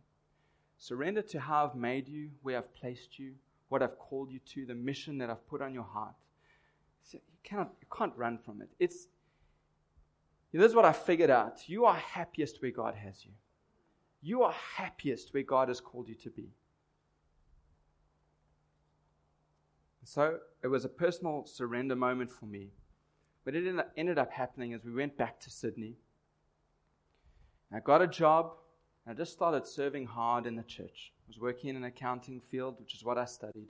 Surrender 0.77 1.21
to 1.21 1.39
how 1.39 1.65
I've 1.65 1.75
made 1.75 2.07
you, 2.07 2.29
where 2.41 2.57
I've 2.57 2.73
placed 2.73 3.19
you, 3.19 3.33
what 3.69 3.83
I've 3.83 3.97
called 3.97 4.31
you 4.31 4.39
to, 4.53 4.65
the 4.65 4.75
mission 4.75 5.17
that 5.19 5.29
I've 5.29 5.47
put 5.47 5.61
on 5.61 5.73
your 5.73 5.83
heart. 5.83 6.15
you 7.13 7.19
cannot, 7.43 7.71
you 7.79 7.87
can't 7.95 8.15
run 8.15 8.37
from 8.37 8.61
it. 8.61 8.69
It's 8.79 9.07
this 10.57 10.69
is 10.69 10.75
what 10.75 10.85
I 10.85 10.93
figured 10.93 11.29
out. 11.29 11.69
You 11.69 11.85
are 11.85 11.95
happiest 11.95 12.61
where 12.61 12.71
God 12.71 12.95
has 12.95 13.23
you. 13.23 13.31
You 14.21 14.43
are 14.43 14.53
happiest 14.75 15.33
where 15.33 15.43
God 15.43 15.67
has 15.67 15.79
called 15.79 16.09
you 16.09 16.15
to 16.15 16.29
be. 16.29 16.49
So 20.03 20.39
it 20.63 20.67
was 20.67 20.85
a 20.85 20.89
personal 20.89 21.45
surrender 21.45 21.95
moment 21.95 22.31
for 22.31 22.45
me. 22.45 22.71
But 23.45 23.55
it 23.55 23.85
ended 23.95 24.17
up 24.17 24.31
happening 24.31 24.73
as 24.73 24.83
we 24.83 24.93
went 24.93 25.17
back 25.17 25.39
to 25.41 25.51
Sydney. 25.51 25.97
I 27.71 27.79
got 27.79 28.01
a 28.01 28.07
job. 28.07 28.53
I 29.07 29.13
just 29.13 29.31
started 29.31 29.67
serving 29.67 30.07
hard 30.07 30.47
in 30.47 30.55
the 30.55 30.63
church. 30.63 31.13
I 31.15 31.25
was 31.27 31.39
working 31.39 31.69
in 31.69 31.75
an 31.75 31.83
accounting 31.83 32.41
field, 32.41 32.79
which 32.79 32.95
is 32.95 33.03
what 33.03 33.17
I 33.17 33.25
studied. 33.25 33.69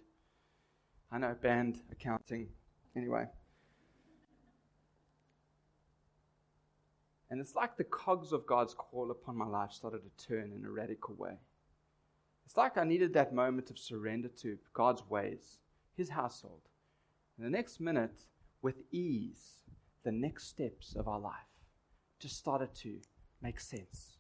I 1.12 1.18
know 1.18 1.36
band 1.42 1.82
accounting. 1.92 2.48
Anyway. 2.96 3.26
And 7.30 7.39
it's 7.39 7.56
like 7.56 7.78
the 7.78 7.84
cogs 7.84 8.32
of 8.32 8.48
God's 8.48 8.74
call 8.74 9.12
upon 9.12 9.38
my 9.38 9.46
life 9.46 9.72
started 9.72 10.02
to 10.04 10.28
turn 10.28 10.52
in 10.56 10.65
a 10.65 10.72
radical 10.72 11.15
way. 11.15 11.38
It's 12.46 12.58
like 12.58 12.78
I 12.78 12.84
needed 12.84 13.13
that 13.13 13.34
moment 13.34 13.70
of 13.70 13.78
surrender 13.78 14.30
to 14.42 14.58
God's 14.74 15.08
ways 15.08 15.60
his 15.96 16.10
household. 16.10 16.62
And 17.38 17.46
the 17.46 17.52
next 17.52 17.80
minute, 17.80 18.22
with 18.62 18.82
ease, 18.92 19.60
the 20.04 20.12
next 20.12 20.48
steps 20.48 20.96
of 20.96 21.08
our 21.08 21.20
life 21.20 21.34
just 22.20 22.38
started 22.38 22.74
to 22.76 22.98
make 23.42 23.60
sense. 23.60 24.18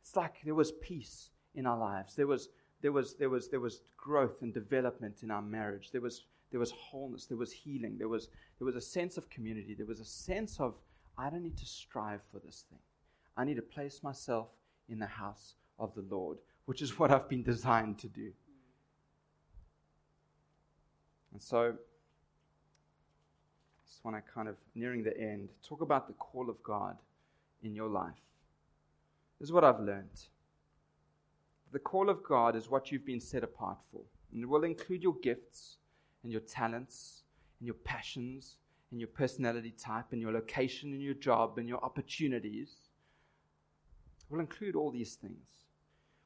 It's 0.00 0.16
like 0.16 0.36
there 0.44 0.54
was 0.54 0.72
peace 0.72 1.30
in 1.54 1.66
our 1.66 1.78
lives. 1.78 2.14
There 2.14 2.26
was, 2.26 2.48
there 2.80 2.92
was, 2.92 3.14
there 3.14 3.30
was, 3.30 3.48
there 3.48 3.60
was 3.60 3.82
growth 3.96 4.42
and 4.42 4.54
development 4.54 5.22
in 5.22 5.30
our 5.30 5.42
marriage. 5.42 5.90
There 5.90 6.00
was, 6.00 6.24
there 6.50 6.60
was 6.60 6.70
wholeness. 6.70 7.26
There 7.26 7.36
was 7.36 7.52
healing. 7.52 7.96
There 7.98 8.08
was, 8.08 8.28
there 8.58 8.66
was 8.66 8.76
a 8.76 8.80
sense 8.80 9.16
of 9.16 9.28
community. 9.28 9.74
There 9.74 9.86
was 9.86 10.00
a 10.00 10.04
sense 10.04 10.58
of, 10.58 10.74
I 11.18 11.30
don't 11.30 11.42
need 11.42 11.58
to 11.58 11.66
strive 11.66 12.22
for 12.30 12.38
this 12.38 12.64
thing. 12.68 12.78
I 13.36 13.44
need 13.44 13.56
to 13.56 13.62
place 13.62 14.02
myself 14.02 14.48
in 14.88 14.98
the 14.98 15.06
house 15.06 15.54
of 15.78 15.94
the 15.94 16.04
Lord, 16.08 16.38
which 16.66 16.82
is 16.82 16.98
what 16.98 17.10
I've 17.10 17.28
been 17.28 17.42
designed 17.42 17.98
to 18.00 18.08
do. 18.08 18.32
And 21.32 21.40
so, 21.40 21.74
just 23.86 24.04
want 24.04 24.16
to 24.16 24.32
kind 24.32 24.48
of 24.48 24.56
nearing 24.74 25.02
the 25.02 25.18
end, 25.18 25.48
talk 25.66 25.80
about 25.80 26.06
the 26.06 26.12
call 26.14 26.50
of 26.50 26.62
God 26.62 26.96
in 27.62 27.74
your 27.74 27.88
life. 27.88 28.12
This 29.38 29.48
is 29.48 29.52
what 29.52 29.64
I've 29.64 29.80
learned. 29.80 30.28
The 31.72 31.78
call 31.78 32.10
of 32.10 32.22
God 32.22 32.54
is 32.54 32.68
what 32.68 32.92
you've 32.92 33.06
been 33.06 33.20
set 33.20 33.42
apart 33.42 33.78
for. 33.90 34.02
And 34.32 34.42
it 34.42 34.46
will 34.46 34.64
include 34.64 35.02
your 35.02 35.16
gifts 35.22 35.78
and 36.22 36.30
your 36.30 36.42
talents 36.42 37.22
and 37.58 37.66
your 37.66 37.74
passions 37.76 38.56
and 38.92 39.00
your 39.00 39.08
personality 39.08 39.72
type 39.76 40.12
and 40.12 40.20
your 40.20 40.32
location 40.32 40.92
and 40.92 41.02
your 41.02 41.14
job 41.14 41.58
and 41.58 41.68
your 41.68 41.82
opportunities. 41.84 42.76
It 44.20 44.32
will 44.32 44.40
include 44.40 44.76
all 44.76 44.90
these 44.90 45.14
things. 45.14 45.64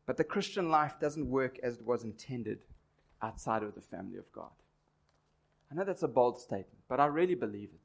But 0.05 0.17
the 0.17 0.25
Christian 0.25 0.69
life 0.69 1.01
doesn't 1.01 1.31
work 1.31 1.59
as 1.63 1.79
it 1.79 1.87
was 1.87 2.05
intended 2.05 2.59
outside 3.23 3.63
of 3.63 3.75
the 3.75 3.81
family 3.81 4.19
of 4.19 4.31
God. 4.33 4.51
I 5.71 5.75
know 5.75 5.85
that's 5.85 6.03
a 6.03 6.09
bold 6.09 6.39
statement, 6.39 6.83
but 6.89 7.01
I 7.01 7.07
really 7.07 7.35
believe 7.35 7.71
it 7.73 7.81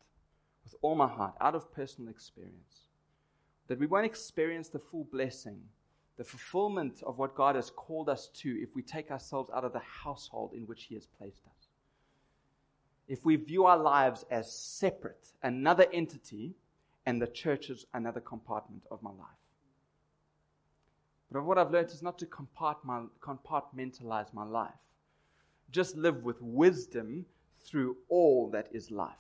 with 0.63 0.75
all 0.82 0.95
my 0.95 1.07
heart, 1.07 1.34
out 1.41 1.55
of 1.55 1.73
personal 1.73 2.11
experience. 2.11 2.88
That 3.67 3.79
we 3.79 3.88
won't 3.88 4.05
experience 4.05 4.69
the 4.69 4.79
full 4.79 5.05
blessing, 5.11 5.61
the 6.17 6.23
fulfillment 6.23 7.01
of 7.03 7.17
what 7.17 7.36
God 7.36 7.55
has 7.55 7.71
called 7.71 8.09
us 8.09 8.27
to 8.36 8.49
if 8.61 8.75
we 8.75 8.84
take 8.84 9.09
ourselves 9.09 9.49
out 9.55 9.63
of 9.63 9.73
the 9.73 9.79
household 9.79 10.53
in 10.53 10.67
which 10.67 10.84
He 10.84 10.95
has 10.95 11.07
placed 11.07 11.45
us. 11.45 11.70
If 13.12 13.26
we 13.26 13.36
view 13.36 13.66
our 13.66 13.78
lives 13.78 14.24
as 14.32 14.49
separate, 14.49 15.34
another 15.43 15.86
entity, 15.91 16.55
and 17.05 17.22
the 17.22 17.28
church 17.28 17.70
is 17.70 17.86
another 17.93 18.22
compartment 18.22 18.84
of 18.89 19.03
my 19.03 19.09
life. 19.09 19.28
But 21.30 21.43
what 21.43 21.57
I've 21.57 21.72
learned 21.72 21.89
is 21.89 22.01
not 22.01 22.18
to 22.20 22.26
compartmentalize 22.26 24.34
my 24.34 24.45
life. 24.45 24.80
Just 25.72 25.97
live 25.97 26.24
with 26.24 26.41
wisdom 26.41 27.26
through 27.59 27.97
all 28.07 28.49
that 28.51 28.70
is 28.72 28.91
life. 28.91 29.12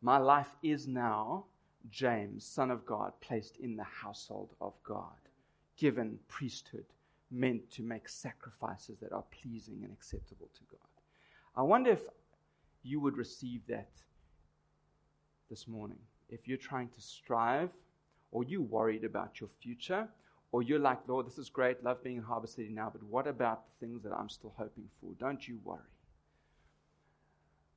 My 0.00 0.18
life 0.18 0.54
is 0.62 0.86
now 0.86 1.46
James, 1.90 2.46
son 2.46 2.70
of 2.70 2.86
God, 2.86 3.14
placed 3.20 3.56
in 3.56 3.74
the 3.74 3.82
household 3.82 4.54
of 4.60 4.80
God, 4.84 5.28
given 5.76 6.20
priesthood, 6.28 6.86
meant 7.32 7.68
to 7.72 7.82
make 7.82 8.08
sacrifices 8.08 9.00
that 9.00 9.12
are 9.12 9.24
pleasing 9.42 9.80
and 9.82 9.92
acceptable 9.92 10.50
to 10.54 10.60
God. 10.70 10.78
I 11.56 11.62
wonder 11.62 11.90
if 11.90 12.02
you 12.82 13.00
would 13.00 13.16
receive 13.16 13.62
that 13.68 13.90
this 15.48 15.68
morning. 15.68 15.98
If 16.28 16.48
you're 16.48 16.58
trying 16.58 16.88
to 16.88 17.00
strive, 17.00 17.70
or 18.32 18.42
you're 18.42 18.60
worried 18.60 19.04
about 19.04 19.40
your 19.40 19.48
future, 19.62 20.08
or 20.50 20.62
you're 20.62 20.78
like, 20.78 20.98
Lord, 21.06 21.26
this 21.26 21.38
is 21.38 21.48
great, 21.48 21.82
love 21.84 22.02
being 22.02 22.16
in 22.16 22.22
Harbor 22.22 22.46
City 22.46 22.70
now, 22.70 22.90
but 22.90 23.02
what 23.04 23.26
about 23.26 23.64
the 23.66 23.86
things 23.86 24.02
that 24.02 24.12
I'm 24.12 24.28
still 24.28 24.52
hoping 24.56 24.88
for? 25.00 25.12
Don't 25.18 25.46
you 25.46 25.58
worry. 25.64 25.80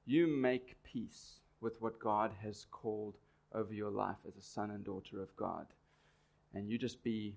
You 0.05 0.27
make 0.27 0.81
peace 0.83 1.39
with 1.61 1.81
what 1.81 1.99
God 1.99 2.31
has 2.41 2.65
called 2.71 3.15
over 3.53 3.73
your 3.73 3.91
life 3.91 4.17
as 4.27 4.35
a 4.35 4.41
son 4.41 4.71
and 4.71 4.83
daughter 4.83 5.21
of 5.21 5.35
God. 5.35 5.67
And 6.53 6.69
you 6.69 6.77
just 6.77 7.03
be 7.03 7.35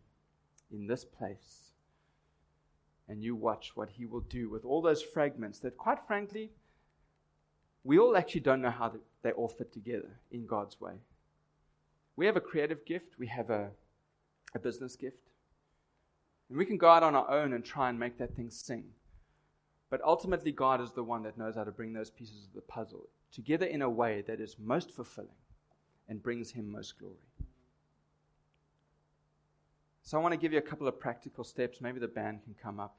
in 0.73 0.87
this 0.87 1.05
place 1.05 1.70
and 3.11 3.25
you 3.25 3.35
watch 3.35 3.73
what 3.75 3.91
He 3.91 4.07
will 4.07 4.21
do 4.21 4.49
with 4.49 4.65
all 4.65 4.81
those 4.81 5.03
fragments 5.03 5.59
that, 5.59 5.77
quite 5.77 6.07
frankly, 6.07 6.53
we 7.83 7.99
all 7.99 8.17
actually 8.17 8.43
don't 8.43 8.63
know 8.63 8.71
how 8.71 8.93
they 9.23 9.33
all 9.33 9.49
fit 9.49 9.73
together 9.73 10.21
in 10.31 10.47
God's 10.47 10.81
way. 10.81 10.93
We 12.15 12.27
have 12.27 12.37
a 12.37 12.41
creative 12.41 12.87
gift, 12.87 13.19
we 13.19 13.27
have 13.27 13.51
a, 13.51 13.71
a 14.55 14.61
business 14.61 14.95
gift, 14.95 15.31
and 16.49 16.57
we 16.57 16.65
can 16.65 16.79
go 16.79 16.89
out 16.89 17.03
on 17.03 17.17
our 17.17 17.29
own 17.29 17.53
and 17.53 17.65
try 17.65 17.89
and 17.89 17.99
make 17.99 18.17
that 18.19 18.37
thing 18.37 18.49
sing. 18.49 18.85
But 19.91 20.01
ultimately, 20.05 20.53
God 20.53 20.81
is 20.81 20.93
the 20.93 21.03
one 21.03 21.25
that 21.25 21.37
knows 21.37 21.57
how 21.57 21.65
to 21.65 21.73
bring 21.73 21.93
those 21.93 22.11
pieces 22.11 22.47
of 22.47 22.55
the 22.55 22.61
puzzle 22.61 23.09
together 23.33 23.67
in 23.67 23.83
a 23.83 23.91
way 23.91 24.23
that 24.29 24.41
is 24.41 24.55
most 24.61 24.93
fulfilling 24.93 25.31
and 26.09 26.23
brings 26.23 26.53
Him 26.53 26.71
most 26.71 26.97
glory. 26.97 27.17
So, 30.11 30.19
I 30.19 30.23
want 30.23 30.33
to 30.33 30.39
give 30.39 30.53
you 30.53 30.59
a 30.59 30.63
couple 30.63 30.89
of 30.89 30.99
practical 30.99 31.45
steps. 31.45 31.81
Maybe 31.81 32.01
the 32.01 32.09
band 32.09 32.43
can 32.43 32.57
come 32.61 32.81
up. 32.81 32.97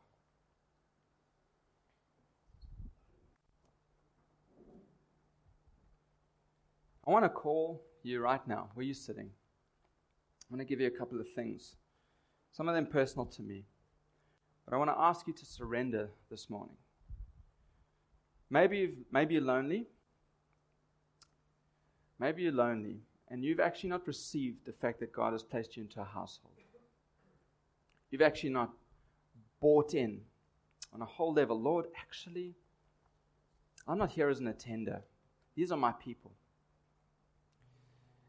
I 7.05 7.11
want 7.11 7.25
to 7.25 7.29
call 7.29 7.83
you 8.01 8.21
right 8.21 8.47
now, 8.47 8.69
where 8.75 8.85
you're 8.85 8.95
sitting. 8.95 9.25
I 9.29 10.45
want 10.49 10.61
to 10.61 10.65
give 10.65 10.79
you 10.79 10.87
a 10.87 10.97
couple 10.97 11.19
of 11.19 11.27
things, 11.35 11.75
some 12.53 12.69
of 12.69 12.75
them 12.75 12.85
personal 12.85 13.25
to 13.25 13.41
me. 13.41 13.65
But 14.63 14.73
I 14.73 14.77
want 14.77 14.89
to 14.91 14.97
ask 14.97 15.27
you 15.27 15.33
to 15.33 15.45
surrender 15.45 16.09
this 16.29 16.49
morning. 16.49 16.77
Maybe, 18.49 18.77
you've, 18.77 18.95
maybe 19.11 19.33
you're 19.33 19.43
lonely. 19.43 19.85
Maybe 22.19 22.43
you're 22.43 22.53
lonely 22.53 23.01
and 23.27 23.43
you've 23.43 23.59
actually 23.59 23.89
not 23.89 24.07
received 24.07 24.65
the 24.65 24.71
fact 24.71 25.01
that 25.01 25.11
God 25.11 25.33
has 25.33 25.43
placed 25.43 25.75
you 25.75 25.83
into 25.83 25.99
a 25.99 26.05
household. 26.05 26.60
You've 28.11 28.21
actually 28.21 28.49
not 28.49 28.71
bought 29.61 29.93
in 29.93 30.19
on 30.93 31.01
a 31.01 31.05
whole 31.05 31.33
level. 31.33 31.59
Lord, 31.59 31.85
actually, 31.97 32.53
I'm 33.87 33.97
not 33.97 34.11
here 34.11 34.29
as 34.29 34.39
an 34.39 34.47
attender. 34.47 35.01
These 35.55 35.71
are 35.71 35.77
my 35.77 35.93
people. 35.93 36.31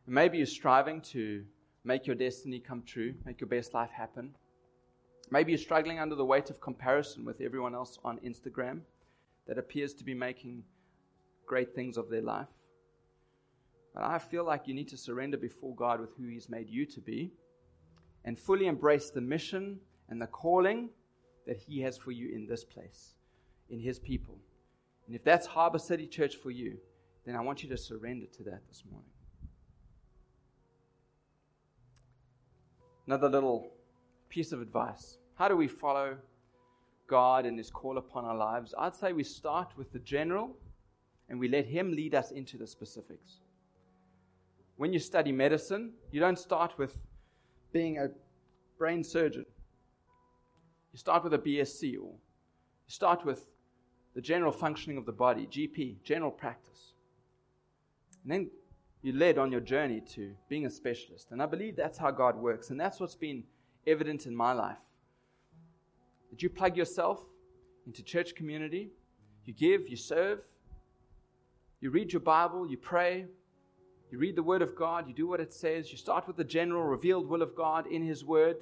And 0.07 0.15
maybe 0.15 0.39
you're 0.39 0.47
striving 0.47 1.01
to 1.03 1.45
make 1.85 2.07
your 2.07 2.17
destiny 2.17 2.61
come 2.61 2.83
true, 2.83 3.15
make 3.25 3.41
your 3.41 3.49
best 3.49 3.75
life 3.75 3.91
happen. 3.91 4.31
Maybe 5.31 5.53
you're 5.53 5.59
struggling 5.59 5.99
under 5.99 6.15
the 6.15 6.25
weight 6.25 6.51
of 6.51 6.61
comparison 6.61 7.25
with 7.25 7.41
everyone 7.41 7.75
else 7.75 7.99
on 8.05 8.19
Instagram 8.19 8.81
that 9.47 9.59
appears 9.59 9.95
to 9.95 10.05
be 10.05 10.15
making 10.15 10.63
great 11.47 11.75
things 11.75 11.97
of 11.97 12.09
their 12.09 12.23
life. 12.23 12.49
But 13.95 14.05
I 14.05 14.19
feel 14.19 14.45
like 14.45 14.69
you 14.69 14.75
need 14.75 14.89
to 14.89 14.97
surrender 14.97 15.37
before 15.37 15.75
God 15.75 16.01
with 16.01 16.15
who 16.17 16.29
He's 16.29 16.49
made 16.49 16.69
you 16.69 16.87
to 16.87 17.01
be 17.01 17.33
and 18.25 18.39
fully 18.39 18.67
embrace 18.67 19.11
the 19.11 19.21
mission 19.21 19.79
and 20.09 20.21
the 20.21 20.27
calling 20.27 20.91
that 21.47 21.57
He 21.57 21.81
has 21.81 21.97
for 21.99 22.13
you 22.13 22.31
in 22.31 22.47
this 22.47 22.65
place, 22.65 23.15
in 23.71 23.81
His 23.81 23.99
people. 23.99 24.39
And 25.07 25.17
if 25.17 25.25
that's 25.25 25.47
Harbor 25.47 25.79
City 25.79 26.07
Church 26.07 26.37
for 26.37 26.51
you, 26.51 26.79
then 27.25 27.37
I 27.37 27.41
want 27.41 27.63
you 27.63 27.69
to 27.71 27.77
surrender 27.77 28.27
to 28.27 28.43
that 28.45 28.61
this 28.69 28.85
morning. 28.91 29.11
Another 33.07 33.29
little 33.29 33.73
piece 34.29 34.53
of 34.53 34.61
advice. 34.61 35.19
How 35.35 35.49
do 35.49 35.57
we 35.57 35.67
follow 35.67 36.17
God 37.09 37.47
and 37.47 37.59
His 37.59 37.71
call 37.71 37.99
upon 37.99 38.25
our 38.25 38.37
lives? 38.37 38.75
I'd 38.79 38.95
say 38.95 39.13
we 39.13 39.25
start 39.25 39.73
with 39.77 39.93
the 39.93 39.99
general 39.99 40.57
and 41.29 41.39
we 41.39 41.49
let 41.49 41.67
Him 41.67 41.93
lead 41.93 42.15
us 42.15 42.31
into 42.31 42.57
the 42.57 42.67
specifics 42.67 43.41
when 44.83 44.93
you 44.93 44.99
study 44.99 45.31
medicine, 45.31 45.93
you 46.11 46.19
don't 46.19 46.39
start 46.39 46.77
with 46.77 46.99
being 47.73 47.99
a 47.99 48.09
brain 48.79 49.03
surgeon. 49.03 49.47
You 50.93 50.99
start 50.99 51.25
with 51.25 51.35
a 51.35 51.39
BSc 51.39 51.95
or 51.95 52.13
you 52.13 52.89
start 52.89 53.25
with 53.25 53.47
the 54.15 54.21
general 54.21 54.53
functioning 54.53 54.99
of 54.99 55.07
the 55.07 55.13
body, 55.13 55.47
GP, 55.47 56.03
general 56.05 56.31
practice. 56.31 56.93
And 58.23 58.33
then 58.33 58.51
you're 59.03 59.17
led 59.17 59.39
on 59.39 59.51
your 59.51 59.61
journey 59.61 60.01
to 60.15 60.33
being 60.49 60.67
a 60.67 60.71
specialist. 60.71 61.29
And 61.31 61.43
I 61.43 61.47
believe 61.47 61.77
that's 61.77 61.99
how 61.99 62.11
God 62.11 62.37
works. 62.37 62.71
And 62.71 62.79
that's 62.79 63.01
what's 63.01 63.15
been 63.15 63.43
evident 63.87 64.27
in 64.27 64.37
my 64.37 64.53
life. 64.53 64.79
That 66.31 66.43
you 66.43 66.49
plug 66.49 66.77
yourself 66.77 67.25
into 67.87 68.03
church 68.03 68.35
community, 68.35 68.91
you 69.45 69.53
give, 69.53 69.89
you 69.89 69.97
serve, 69.97 70.41
you 71.81 71.91
read 71.91 72.13
your 72.13 72.21
Bible, 72.21 72.71
you 72.71 72.77
pray, 72.77 73.27
you 74.13 74.19
read 74.19 74.37
the 74.37 74.43
Word 74.43 74.63
of 74.63 74.77
God, 74.77 75.09
you 75.09 75.15
do 75.15 75.27
what 75.27 75.41
it 75.41 75.53
says, 75.53 75.91
you 75.91 75.97
start 75.97 76.27
with 76.27 76.37
the 76.37 76.45
general 76.45 76.85
revealed 76.85 77.29
will 77.29 77.43
of 77.43 77.57
God 77.57 77.87
in 77.87 78.03
His 78.03 78.25
Word, 78.25 78.57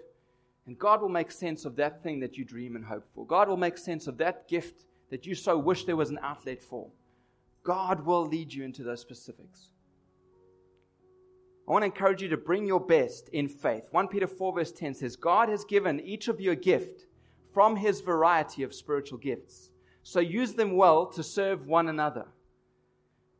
and 0.66 0.78
God 0.78 1.02
will 1.02 1.08
make 1.08 1.32
sense 1.32 1.64
of 1.64 1.76
that 1.76 2.02
thing 2.02 2.20
that 2.20 2.38
you 2.38 2.44
dream 2.44 2.76
and 2.76 2.84
hope 2.84 3.06
for. 3.14 3.26
God 3.26 3.48
will 3.48 3.56
make 3.56 3.76
sense 3.76 4.06
of 4.06 4.18
that 4.18 4.48
gift 4.48 4.84
that 5.10 5.26
you 5.26 5.34
so 5.34 5.58
wish 5.58 5.84
there 5.84 5.96
was 5.96 6.10
an 6.10 6.20
outlet 6.22 6.62
for. 6.62 6.88
God 7.64 8.06
will 8.06 8.26
lead 8.26 8.52
you 8.52 8.64
into 8.64 8.84
those 8.84 9.00
specifics. 9.00 9.70
I 11.68 11.72
want 11.72 11.82
to 11.82 11.86
encourage 11.86 12.22
you 12.22 12.28
to 12.28 12.36
bring 12.36 12.66
your 12.66 12.80
best 12.80 13.28
in 13.28 13.48
faith. 13.48 13.88
1 13.90 14.08
Peter 14.08 14.26
4, 14.26 14.54
verse 14.54 14.72
10 14.72 14.94
says, 14.94 15.16
God 15.16 15.48
has 15.48 15.64
given 15.64 16.00
each 16.00 16.28
of 16.28 16.40
you 16.40 16.52
a 16.52 16.56
gift 16.56 17.06
from 17.52 17.76
his 17.76 18.00
variety 18.00 18.62
of 18.62 18.74
spiritual 18.74 19.18
gifts. 19.18 19.70
So 20.02 20.20
use 20.20 20.54
them 20.54 20.76
well 20.76 21.06
to 21.06 21.22
serve 21.22 21.66
one 21.66 21.88
another. 21.88 22.26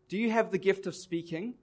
Do 0.09 0.17
you 0.17 0.31
have 0.31 0.51
the 0.51 0.59
gift 0.59 0.87
of 0.87 0.95
speaking? 0.95 1.55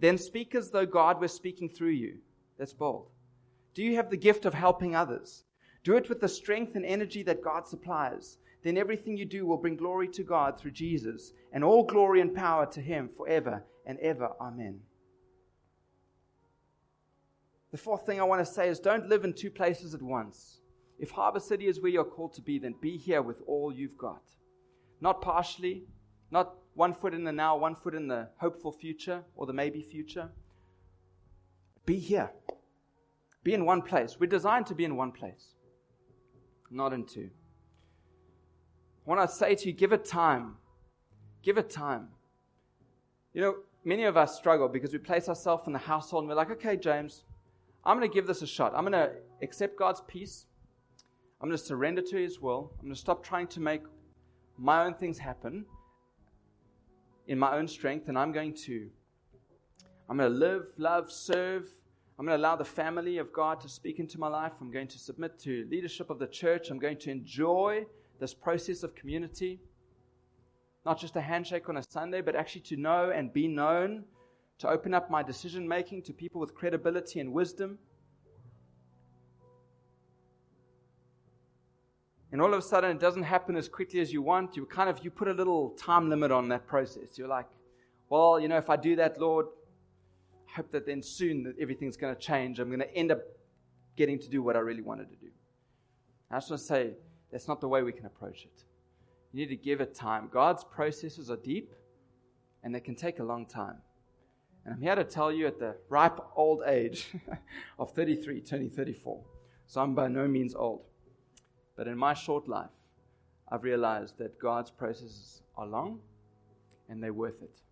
Then 0.00 0.18
speak 0.18 0.54
as 0.54 0.70
though 0.70 0.86
God 0.86 1.20
were 1.20 1.28
speaking 1.28 1.68
through 1.68 1.90
you. 1.90 2.18
That's 2.58 2.72
bold. 2.72 3.08
Do 3.74 3.82
you 3.82 3.96
have 3.96 4.10
the 4.10 4.16
gift 4.16 4.44
of 4.44 4.54
helping 4.54 4.96
others? 4.96 5.44
Do 5.84 5.96
it 5.96 6.08
with 6.08 6.20
the 6.20 6.28
strength 6.28 6.74
and 6.74 6.84
energy 6.84 7.22
that 7.22 7.42
God 7.42 7.66
supplies. 7.66 8.38
Then 8.62 8.76
everything 8.76 9.16
you 9.16 9.24
do 9.24 9.46
will 9.46 9.56
bring 9.56 9.76
glory 9.76 10.08
to 10.08 10.22
God 10.22 10.58
through 10.58 10.72
Jesus, 10.72 11.32
and 11.52 11.64
all 11.64 11.84
glory 11.84 12.20
and 12.20 12.34
power 12.34 12.66
to 12.66 12.80
Him 12.80 13.08
forever 13.08 13.64
and 13.86 13.98
ever. 14.00 14.30
Amen. 14.40 14.80
The 17.70 17.78
fourth 17.78 18.04
thing 18.04 18.20
I 18.20 18.24
want 18.24 18.44
to 18.44 18.52
say 18.52 18.68
is 18.68 18.80
don't 18.80 19.08
live 19.08 19.24
in 19.24 19.32
two 19.32 19.50
places 19.50 19.94
at 19.94 20.02
once. 20.02 20.60
If 20.98 21.10
Harbor 21.10 21.40
City 21.40 21.66
is 21.66 21.80
where 21.80 21.90
you're 21.90 22.04
called 22.04 22.34
to 22.34 22.42
be, 22.42 22.58
then 22.58 22.74
be 22.80 22.98
here 22.98 23.22
with 23.22 23.42
all 23.46 23.72
you've 23.72 23.96
got. 23.96 24.22
Not 25.00 25.22
partially, 25.22 25.84
not 26.30 26.54
one 26.74 26.94
foot 26.94 27.14
in 27.14 27.24
the 27.24 27.32
now, 27.32 27.56
one 27.56 27.74
foot 27.74 27.94
in 27.94 28.08
the 28.08 28.28
hopeful 28.36 28.72
future 28.72 29.22
or 29.34 29.46
the 29.46 29.52
maybe 29.52 29.82
future. 29.82 30.28
Be 31.84 31.98
here. 31.98 32.30
Be 33.42 33.54
in 33.54 33.64
one 33.64 33.82
place. 33.82 34.16
We're 34.18 34.26
designed 34.26 34.66
to 34.66 34.74
be 34.74 34.84
in 34.84 34.96
one 34.96 35.12
place, 35.12 35.54
not 36.70 36.92
in 36.92 37.04
two. 37.04 37.30
When 39.04 39.18
I 39.18 39.26
say 39.26 39.54
to 39.54 39.66
you, 39.66 39.72
give 39.72 39.92
it 39.92 40.04
time. 40.04 40.56
Give 41.42 41.58
it 41.58 41.70
time. 41.70 42.08
You 43.32 43.40
know, 43.40 43.54
many 43.84 44.04
of 44.04 44.16
us 44.16 44.36
struggle 44.36 44.68
because 44.68 44.92
we 44.92 44.98
place 44.98 45.28
ourselves 45.28 45.66
in 45.66 45.72
the 45.72 45.78
household 45.78 46.24
and 46.24 46.28
we're 46.28 46.36
like, 46.36 46.50
okay, 46.50 46.76
James, 46.76 47.24
I'm 47.84 47.98
going 47.98 48.08
to 48.08 48.14
give 48.14 48.26
this 48.26 48.42
a 48.42 48.46
shot. 48.46 48.72
I'm 48.74 48.84
going 48.84 48.92
to 48.92 49.12
accept 49.42 49.78
God's 49.78 50.02
peace. 50.06 50.46
I'm 51.40 51.48
going 51.48 51.58
to 51.58 51.64
surrender 51.64 52.02
to 52.02 52.16
His 52.16 52.40
will. 52.40 52.72
I'm 52.78 52.86
going 52.86 52.94
to 52.94 53.00
stop 53.00 53.24
trying 53.24 53.46
to 53.48 53.60
make 53.60 53.82
my 54.58 54.84
own 54.84 54.94
things 54.94 55.18
happen 55.18 55.64
in 57.26 57.38
my 57.38 57.56
own 57.56 57.68
strength, 57.68 58.08
and 58.08 58.18
I'm 58.18 58.32
going 58.32 58.54
to 58.66 58.90
I'm 60.10 60.16
going 60.16 60.32
to 60.32 60.38
live, 60.38 60.66
love, 60.76 61.12
serve. 61.12 61.68
I'm 62.18 62.26
going 62.26 62.36
to 62.36 62.42
allow 62.42 62.56
the 62.56 62.64
family 62.64 63.18
of 63.18 63.32
God 63.32 63.60
to 63.60 63.68
speak 63.68 64.00
into 64.00 64.18
my 64.18 64.26
life. 64.26 64.52
I'm 64.60 64.72
going 64.72 64.88
to 64.88 64.98
submit 64.98 65.38
to 65.44 65.68
leadership 65.70 66.10
of 66.10 66.18
the 66.18 66.26
church. 66.26 66.70
I'm 66.70 66.80
going 66.80 66.98
to 66.98 67.10
enjoy 67.12 67.86
this 68.18 68.34
process 68.34 68.82
of 68.82 68.96
community. 68.96 69.60
Not 70.84 70.98
just 70.98 71.14
a 71.14 71.20
handshake 71.20 71.68
on 71.68 71.76
a 71.76 71.82
Sunday, 71.88 72.22
but 72.22 72.34
actually 72.34 72.62
to 72.62 72.76
know 72.76 73.12
and 73.14 73.32
be 73.32 73.46
known, 73.46 74.02
to 74.58 74.68
open 74.68 74.94
up 74.94 75.10
my 75.10 75.22
decision 75.22 75.66
making 75.68 76.02
to 76.02 76.12
people 76.12 76.40
with 76.40 76.56
credibility 76.56 77.20
and 77.20 77.32
wisdom. 77.32 77.78
And 82.32 82.40
all 82.40 82.52
of 82.52 82.58
a 82.58 82.62
sudden, 82.62 82.92
it 82.92 83.00
doesn't 83.00 83.24
happen 83.24 83.56
as 83.56 83.68
quickly 83.68 84.00
as 84.00 84.12
you 84.12 84.22
want. 84.22 84.56
You 84.56 84.64
kind 84.64 84.88
of 84.88 85.04
you 85.04 85.10
put 85.10 85.28
a 85.28 85.32
little 85.32 85.70
time 85.70 86.08
limit 86.08 86.30
on 86.30 86.48
that 86.48 86.66
process. 86.66 87.18
You're 87.18 87.28
like, 87.28 87.46
well, 88.08 88.38
you 88.38 88.48
know, 88.48 88.56
if 88.56 88.70
I 88.70 88.76
do 88.76 88.96
that, 88.96 89.20
Lord, 89.20 89.46
I 90.48 90.56
hope 90.56 90.70
that 90.72 90.86
then 90.86 91.02
soon 91.02 91.42
that 91.44 91.54
everything's 91.60 91.96
going 91.96 92.14
to 92.14 92.20
change. 92.20 92.60
I'm 92.60 92.68
going 92.68 92.80
to 92.80 92.94
end 92.94 93.10
up 93.10 93.20
getting 93.96 94.18
to 94.20 94.28
do 94.28 94.42
what 94.42 94.56
I 94.56 94.60
really 94.60 94.82
wanted 94.82 95.08
to 95.10 95.16
do. 95.16 95.28
I 96.30 96.36
just 96.36 96.50
want 96.50 96.60
to 96.60 96.66
say 96.66 96.90
that's 97.32 97.48
not 97.48 97.60
the 97.60 97.68
way 97.68 97.82
we 97.82 97.92
can 97.92 98.06
approach 98.06 98.44
it. 98.44 98.64
You 99.32 99.40
need 99.40 99.48
to 99.48 99.56
give 99.56 99.80
it 99.80 99.94
time. 99.94 100.28
God's 100.32 100.64
processes 100.64 101.30
are 101.30 101.36
deep 101.36 101.72
and 102.62 102.74
they 102.74 102.80
can 102.80 102.94
take 102.94 103.18
a 103.18 103.24
long 103.24 103.46
time. 103.46 103.76
And 104.64 104.74
I'm 104.74 104.80
here 104.80 104.94
to 104.94 105.04
tell 105.04 105.32
you 105.32 105.46
at 105.46 105.58
the 105.58 105.76
ripe 105.88 106.18
old 106.36 106.62
age 106.66 107.08
of 107.78 107.92
33, 107.92 108.40
turning 108.42 108.70
34. 108.70 109.20
So 109.66 109.80
I'm 109.80 109.94
by 109.94 110.08
no 110.08 110.26
means 110.28 110.54
old. 110.54 110.82
But 111.80 111.88
in 111.88 111.96
my 111.96 112.12
short 112.12 112.46
life, 112.46 112.68
I've 113.50 113.64
realized 113.64 114.18
that 114.18 114.38
God's 114.38 114.70
processes 114.70 115.40
are 115.56 115.66
long 115.66 116.00
and 116.90 117.02
they're 117.02 117.14
worth 117.14 117.40
it. 117.40 117.62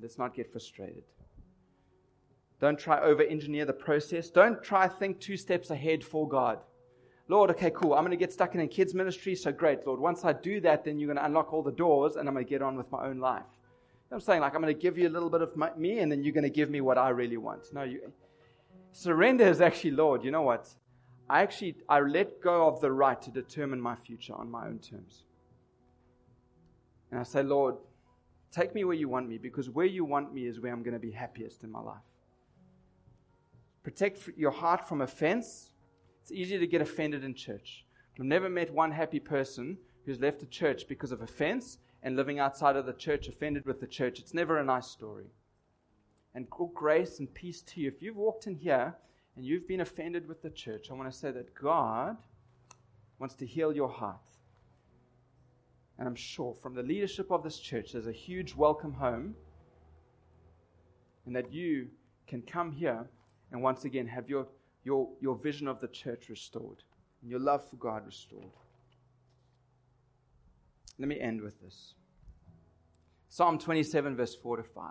Let's 0.00 0.16
not 0.16 0.32
get 0.32 0.52
frustrated. 0.52 1.02
Don't 2.60 2.78
try 2.78 3.00
over 3.00 3.24
engineer 3.24 3.64
the 3.64 3.72
process. 3.72 4.30
Don't 4.30 4.62
try 4.62 4.86
think 4.86 5.18
two 5.18 5.36
steps 5.36 5.70
ahead 5.70 6.04
for 6.04 6.28
God. 6.28 6.60
Lord, 7.26 7.50
okay, 7.50 7.72
cool. 7.74 7.94
I'm 7.94 8.02
going 8.02 8.12
to 8.12 8.16
get 8.16 8.32
stuck 8.32 8.54
in 8.54 8.60
a 8.60 8.68
kids 8.68 8.94
ministry. 8.94 9.34
So 9.34 9.50
great, 9.50 9.84
Lord. 9.84 9.98
Once 9.98 10.24
I 10.24 10.34
do 10.34 10.60
that, 10.60 10.84
then 10.84 11.00
you're 11.00 11.08
going 11.08 11.18
to 11.18 11.24
unlock 11.24 11.52
all 11.52 11.64
the 11.64 11.72
doors 11.72 12.14
and 12.14 12.28
I'm 12.28 12.34
going 12.36 12.46
to 12.46 12.48
get 12.48 12.62
on 12.62 12.76
with 12.76 12.88
my 12.92 13.06
own 13.06 13.18
life. 13.18 13.42
I'm 14.12 14.20
saying 14.20 14.40
like 14.40 14.54
I'm 14.54 14.62
going 14.62 14.72
to 14.72 14.80
give 14.80 14.96
you 14.96 15.08
a 15.08 15.10
little 15.10 15.30
bit 15.30 15.42
of 15.42 15.56
my, 15.56 15.72
me 15.76 15.98
and 15.98 16.12
then 16.12 16.22
you're 16.22 16.32
going 16.32 16.44
to 16.44 16.48
give 16.48 16.70
me 16.70 16.80
what 16.80 16.96
I 16.96 17.08
really 17.08 17.38
want. 17.38 17.74
No, 17.74 17.82
you 17.82 18.12
surrender 18.92 19.48
is 19.48 19.60
actually, 19.60 19.90
Lord, 19.90 20.22
you 20.22 20.30
know 20.30 20.42
what? 20.42 20.68
I 21.30 21.42
actually 21.42 21.76
I 21.88 22.00
let 22.00 22.40
go 22.40 22.66
of 22.66 22.80
the 22.80 22.90
right 22.90 23.20
to 23.22 23.30
determine 23.30 23.80
my 23.80 23.96
future 23.96 24.34
on 24.34 24.50
my 24.50 24.66
own 24.66 24.78
terms. 24.78 25.24
And 27.10 27.20
I 27.20 27.22
say, 27.22 27.42
Lord, 27.42 27.76
take 28.50 28.74
me 28.74 28.84
where 28.84 28.96
you 28.96 29.08
want 29.08 29.28
me 29.28 29.38
because 29.38 29.68
where 29.70 29.86
you 29.86 30.04
want 30.04 30.32
me 30.32 30.46
is 30.46 30.60
where 30.60 30.72
I'm 30.72 30.82
going 30.82 30.94
to 30.94 31.00
be 31.00 31.10
happiest 31.10 31.64
in 31.64 31.70
my 31.70 31.80
life. 31.80 31.96
Protect 33.82 34.28
your 34.36 34.50
heart 34.50 34.86
from 34.88 35.00
offense. 35.00 35.72
It's 36.22 36.32
easy 36.32 36.58
to 36.58 36.66
get 36.66 36.80
offended 36.80 37.24
in 37.24 37.34
church. 37.34 37.84
I've 38.18 38.24
never 38.24 38.48
met 38.48 38.72
one 38.72 38.90
happy 38.90 39.20
person 39.20 39.78
who's 40.04 40.20
left 40.20 40.40
the 40.40 40.46
church 40.46 40.88
because 40.88 41.12
of 41.12 41.22
offense 41.22 41.78
and 42.02 42.16
living 42.16 42.38
outside 42.38 42.76
of 42.76 42.86
the 42.86 42.92
church, 42.92 43.28
offended 43.28 43.64
with 43.64 43.80
the 43.80 43.86
church. 43.86 44.18
It's 44.18 44.34
never 44.34 44.58
a 44.58 44.64
nice 44.64 44.86
story. 44.86 45.26
And 46.34 46.48
grace 46.50 47.18
and 47.18 47.32
peace 47.32 47.62
to 47.62 47.80
you. 47.80 47.88
If 47.88 48.02
you've 48.02 48.16
walked 48.16 48.46
in 48.46 48.56
here 48.56 48.94
and 49.38 49.46
you've 49.46 49.68
been 49.68 49.82
offended 49.82 50.26
with 50.26 50.42
the 50.42 50.50
church, 50.50 50.90
I 50.90 50.94
want 50.94 51.08
to 51.08 51.16
say 51.16 51.30
that 51.30 51.54
God 51.54 52.16
wants 53.20 53.36
to 53.36 53.46
heal 53.46 53.72
your 53.72 53.88
heart. 53.88 54.18
And 55.96 56.08
I'm 56.08 56.16
sure 56.16 56.54
from 56.54 56.74
the 56.74 56.82
leadership 56.82 57.30
of 57.30 57.44
this 57.44 57.56
church, 57.56 57.92
there's 57.92 58.08
a 58.08 58.12
huge 58.12 58.56
welcome 58.56 58.94
home, 58.94 59.36
and 61.24 61.36
that 61.36 61.52
you 61.52 61.86
can 62.26 62.42
come 62.42 62.72
here 62.72 63.08
and 63.52 63.62
once 63.62 63.84
again 63.84 64.08
have 64.08 64.28
your, 64.28 64.48
your, 64.82 65.08
your 65.20 65.36
vision 65.36 65.68
of 65.68 65.80
the 65.80 65.86
church 65.86 66.28
restored 66.28 66.82
and 67.22 67.30
your 67.30 67.38
love 67.38 67.64
for 67.70 67.76
God 67.76 68.04
restored. 68.06 68.50
Let 70.98 71.06
me 71.06 71.20
end 71.20 71.42
with 71.42 71.60
this 71.62 71.94
Psalm 73.28 73.60
27, 73.60 74.16
verse 74.16 74.34
4 74.34 74.56
to 74.56 74.64
5. 74.64 74.82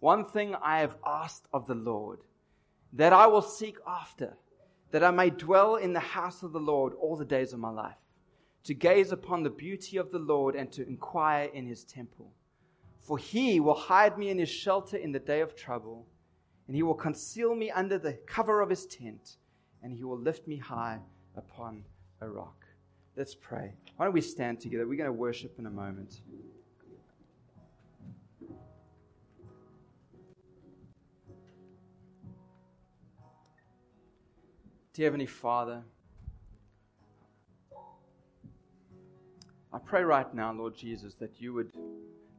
One 0.00 0.24
thing 0.24 0.54
I 0.62 0.78
have 0.78 0.96
asked 1.06 1.48
of 1.52 1.66
the 1.66 1.74
Lord, 1.74 2.20
that 2.94 3.12
I 3.12 3.26
will 3.26 3.42
seek 3.42 3.76
after, 3.86 4.36
that 4.90 5.04
I 5.04 5.10
may 5.10 5.30
dwell 5.30 5.76
in 5.76 5.92
the 5.92 6.00
house 6.00 6.42
of 6.42 6.52
the 6.52 6.60
Lord 6.60 6.94
all 6.94 7.16
the 7.16 7.24
days 7.24 7.52
of 7.52 7.58
my 7.58 7.70
life, 7.70 7.96
to 8.64 8.74
gaze 8.74 9.12
upon 9.12 9.42
the 9.42 9.50
beauty 9.50 9.96
of 9.96 10.10
the 10.10 10.18
Lord 10.18 10.54
and 10.54 10.70
to 10.72 10.86
inquire 10.86 11.50
in 11.52 11.66
his 11.66 11.84
temple. 11.84 12.32
For 13.00 13.18
he 13.18 13.60
will 13.60 13.74
hide 13.74 14.16
me 14.16 14.30
in 14.30 14.38
his 14.38 14.48
shelter 14.48 14.96
in 14.96 15.12
the 15.12 15.18
day 15.18 15.40
of 15.40 15.54
trouble, 15.54 16.06
and 16.66 16.74
he 16.74 16.82
will 16.82 16.94
conceal 16.94 17.54
me 17.54 17.70
under 17.70 17.98
the 17.98 18.14
cover 18.26 18.62
of 18.62 18.70
his 18.70 18.86
tent, 18.86 19.36
and 19.82 19.92
he 19.92 20.04
will 20.04 20.18
lift 20.18 20.46
me 20.48 20.56
high 20.56 21.00
upon 21.36 21.84
a 22.20 22.28
rock. 22.28 22.64
Let's 23.16 23.34
pray. 23.34 23.74
Why 23.96 24.06
don't 24.06 24.14
we 24.14 24.20
stand 24.20 24.60
together? 24.60 24.86
We're 24.86 24.96
going 24.96 25.06
to 25.06 25.12
worship 25.12 25.58
in 25.58 25.66
a 25.66 25.70
moment. 25.70 26.20
Dear 34.94 35.06
Heavenly 35.06 35.26
Father, 35.26 35.82
I 39.72 39.78
pray 39.84 40.04
right 40.04 40.32
now, 40.32 40.52
Lord 40.52 40.76
Jesus, 40.76 41.14
that 41.14 41.40
you 41.40 41.52
would 41.52 41.72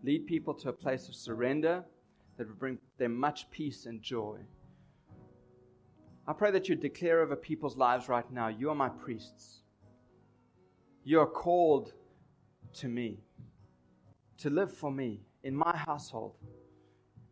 lead 0.06 0.26
people 0.26 0.54
to 0.54 0.70
a 0.70 0.74
place 0.74 1.10
of 1.10 1.16
surrender 1.16 1.84
that 2.38 2.48
would 2.48 2.58
bring 2.58 2.78
them 2.98 3.14
much 3.14 3.52
peace 3.52 3.88
and 3.88 4.02
joy. 4.02 4.38
I 6.26 6.32
pray 6.32 6.50
that 6.52 6.70
you 6.70 6.76
declare 6.78 7.20
over 7.20 7.36
people's 7.36 7.76
lives 7.76 8.08
right 8.08 8.32
now, 8.32 8.48
you 8.48 8.70
are 8.70 8.76
my 8.76 8.88
priests. 8.88 9.60
You 11.04 11.20
are 11.20 11.28
called 11.28 11.92
to 12.76 12.88
me, 12.88 13.20
to 14.38 14.50
live 14.50 14.72
for 14.72 14.92
me 14.92 15.26
in 15.44 15.54
my 15.54 15.76
household. 15.76 16.38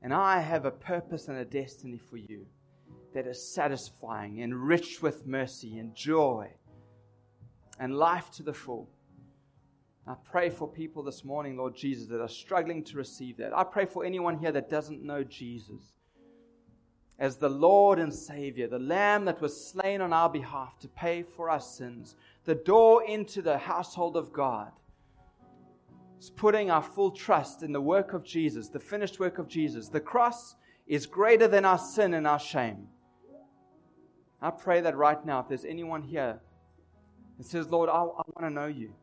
And 0.01 0.13
I 0.13 0.41
have 0.41 0.65
a 0.65 0.71
purpose 0.71 1.30
and 1.30 1.38
a 1.38 1.45
destiny 1.45 1.97
for 1.97 2.17
you 2.17 2.45
that 3.14 3.28
is 3.28 3.53
satisfying 3.53 4.41
and 4.41 4.55
rich 4.55 5.01
with 5.01 5.26
mercy 5.26 5.78
and 5.78 5.95
joy 5.95 6.49
and 7.80 7.95
life 7.95 8.32
to 8.32 8.43
the 8.43 8.53
full. 8.53 8.89
I 10.05 10.16
pray 10.24 10.49
for 10.49 10.68
people 10.68 11.03
this 11.03 11.24
morning, 11.24 11.55
Lord 11.55 11.76
Jesus, 11.76 12.07
that 12.07 12.22
are 12.22 12.28
struggling 12.28 12.84
to 12.86 12.97
receive 12.97 13.38
that. 13.38 13.55
I 13.55 13.64
pray 13.64 13.86
for 13.86 14.03
anyone 14.03 14.38
here 14.38 14.51
that 14.51 14.70
doesn't 14.70 15.03
know 15.03 15.24
Jesus 15.24 15.93
as 17.20 17.38
the 17.38 17.49
Lord 17.49 17.99
and 17.99 18.14
Savior, 18.14 18.68
the 18.68 18.80
Lamb 18.80 19.26
that 19.26 19.39
was 19.39 19.70
slain 19.70 20.01
on 20.01 20.11
our 20.11 20.30
behalf 20.30 20.78
to 20.80 20.88
pay 20.88 21.24
for 21.24 21.49
our 21.49 21.59
sins, 21.59 22.16
the 22.43 22.55
door 22.55 23.03
into 23.05 23.41
the 23.41 23.57
household 23.57 24.18
of 24.18 24.34
God. 24.34 24.72
It's 26.18 26.30
putting 26.30 26.72
our 26.72 26.82
full 26.82 27.11
trust 27.11 27.64
in 27.64 27.72
the 27.72 27.82
work 27.82 28.14
of 28.14 28.24
Jesus, 28.24 28.70
the 28.70 28.80
finished 28.80 29.20
work 29.20 29.39
of 29.39 29.47
Jesus. 29.47 29.89
The 29.89 29.99
cross 29.99 30.55
is 30.88 31.05
greater 31.05 31.47
than 31.47 31.66
our 31.66 31.78
sin 31.78 32.14
and 32.14 32.28
our 32.28 32.39
shame. 32.39 32.88
I 34.43 34.51
pray 34.51 34.81
that 34.81 34.97
right 34.97 35.25
now, 35.25 35.39
if 35.39 35.47
there's 35.47 35.63
anyone 35.63 36.01
here 36.01 36.37
that 37.37 37.45
says, 37.47 37.69
Lord, 37.69 37.89
I, 37.89 37.93
I 37.93 38.01
want 38.03 38.41
to 38.41 38.49
know 38.49 38.65
you. 38.65 38.93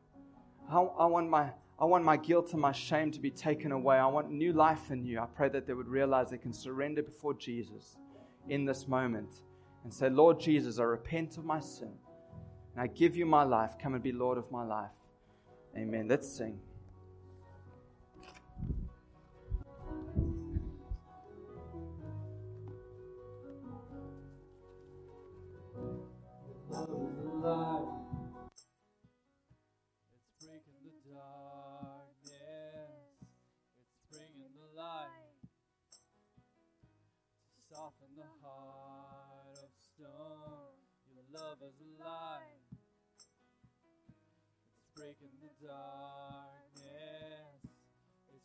I, 0.70 0.80
I, 0.80 1.06
want 1.06 1.30
my, 1.30 1.48
I 1.78 1.86
want 1.86 2.04
my 2.04 2.18
guilt 2.18 2.52
and 2.52 2.60
my 2.60 2.72
shame 2.72 3.10
to 3.12 3.18
be 3.18 3.30
taken 3.30 3.72
away. 3.72 3.96
I 3.96 4.06
want 4.06 4.30
new 4.30 4.52
life 4.52 4.90
in 4.90 5.02
you. 5.02 5.18
I 5.18 5.24
pray 5.24 5.48
that 5.48 5.66
they 5.66 5.72
would 5.72 5.88
realize 5.88 6.28
they 6.28 6.36
can 6.36 6.52
surrender 6.52 7.02
before 7.02 7.32
Jesus 7.32 7.96
in 8.50 8.66
this 8.66 8.86
moment 8.86 9.30
and 9.84 9.92
say, 9.92 10.10
Lord 10.10 10.38
Jesus, 10.38 10.78
I 10.78 10.82
repent 10.82 11.38
of 11.38 11.46
my 11.46 11.58
sin. 11.58 11.94
And 12.74 12.82
I 12.82 12.86
give 12.86 13.16
you 13.16 13.24
my 13.24 13.42
life. 13.42 13.78
Come 13.82 13.94
and 13.94 14.02
be 14.02 14.12
Lord 14.12 14.36
of 14.36 14.52
my 14.52 14.62
life. 14.62 14.90
Amen. 15.74 16.06
Let's 16.06 16.30
sing. 16.30 16.60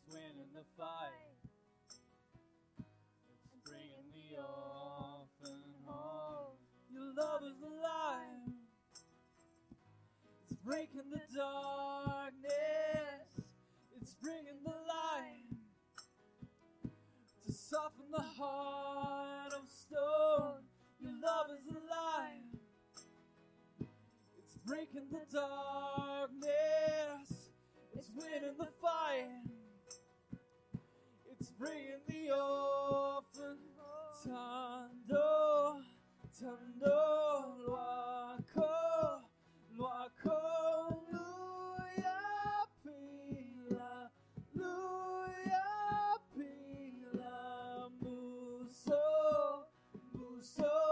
Winning 0.08 0.52
the 0.54 0.64
fight. 0.76 1.16
It's 3.28 3.46
bringing 3.64 4.10
the 4.12 4.40
home. 4.40 4.95
Your 7.16 7.24
love 7.24 7.42
is 7.42 7.62
alive. 7.62 8.52
It's 10.42 10.56
breaking 10.64 11.10
the 11.10 11.20
darkness. 11.34 12.52
It's 14.00 14.14
bringing 14.14 14.62
the 14.64 14.70
light 14.70 15.44
to 17.46 17.52
soften 17.52 18.10
the 18.10 18.20
heart 18.20 19.52
of 19.52 19.68
stone. 19.68 20.64
Your 21.00 21.12
love 21.22 21.46
is 21.58 21.68
alive. 21.68 22.60
It's 24.38 24.56
breaking 24.64 25.08
the 25.10 25.22
darkness. 25.32 26.48
It's 27.94 28.10
winning 28.14 28.56
the 28.58 28.68
fight. 28.82 29.46
It's 31.30 31.50
bringing 31.50 32.00
the 32.08 32.30
orphan 32.32 33.58
Tando, 36.38 37.56
luako, 37.64 38.68
luako, 39.72 40.38
luya 41.10 42.20
pila, 42.84 44.10
luya 44.52 45.64
pila, 46.36 47.88
muso, 48.00 49.04
muso, 50.12 50.85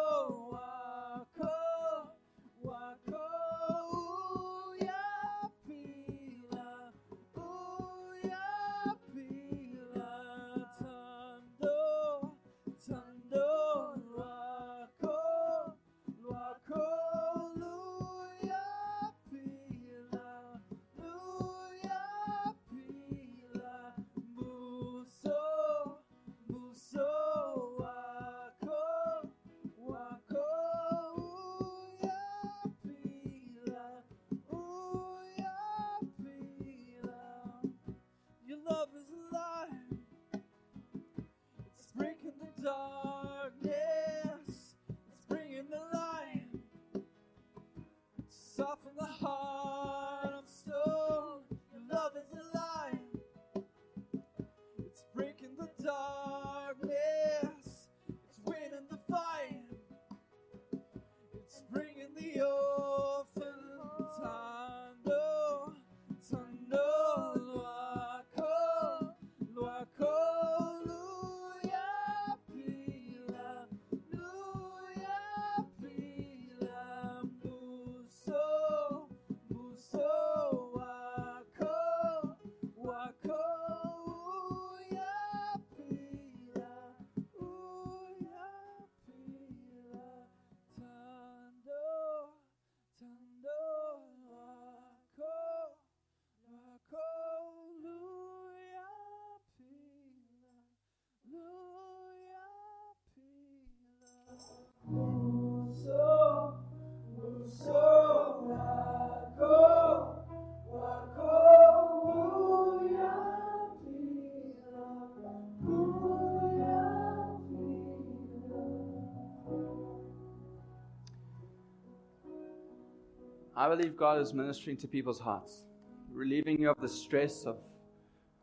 believe 123.75 123.97
God 123.97 124.21
is 124.21 124.33
ministering 124.33 124.77
to 124.77 124.87
people's 124.87 125.19
hearts, 125.19 125.65
relieving 126.13 126.61
you 126.61 126.71
of 126.71 126.81
the 126.81 126.89
stress 126.89 127.43
of, 127.43 127.57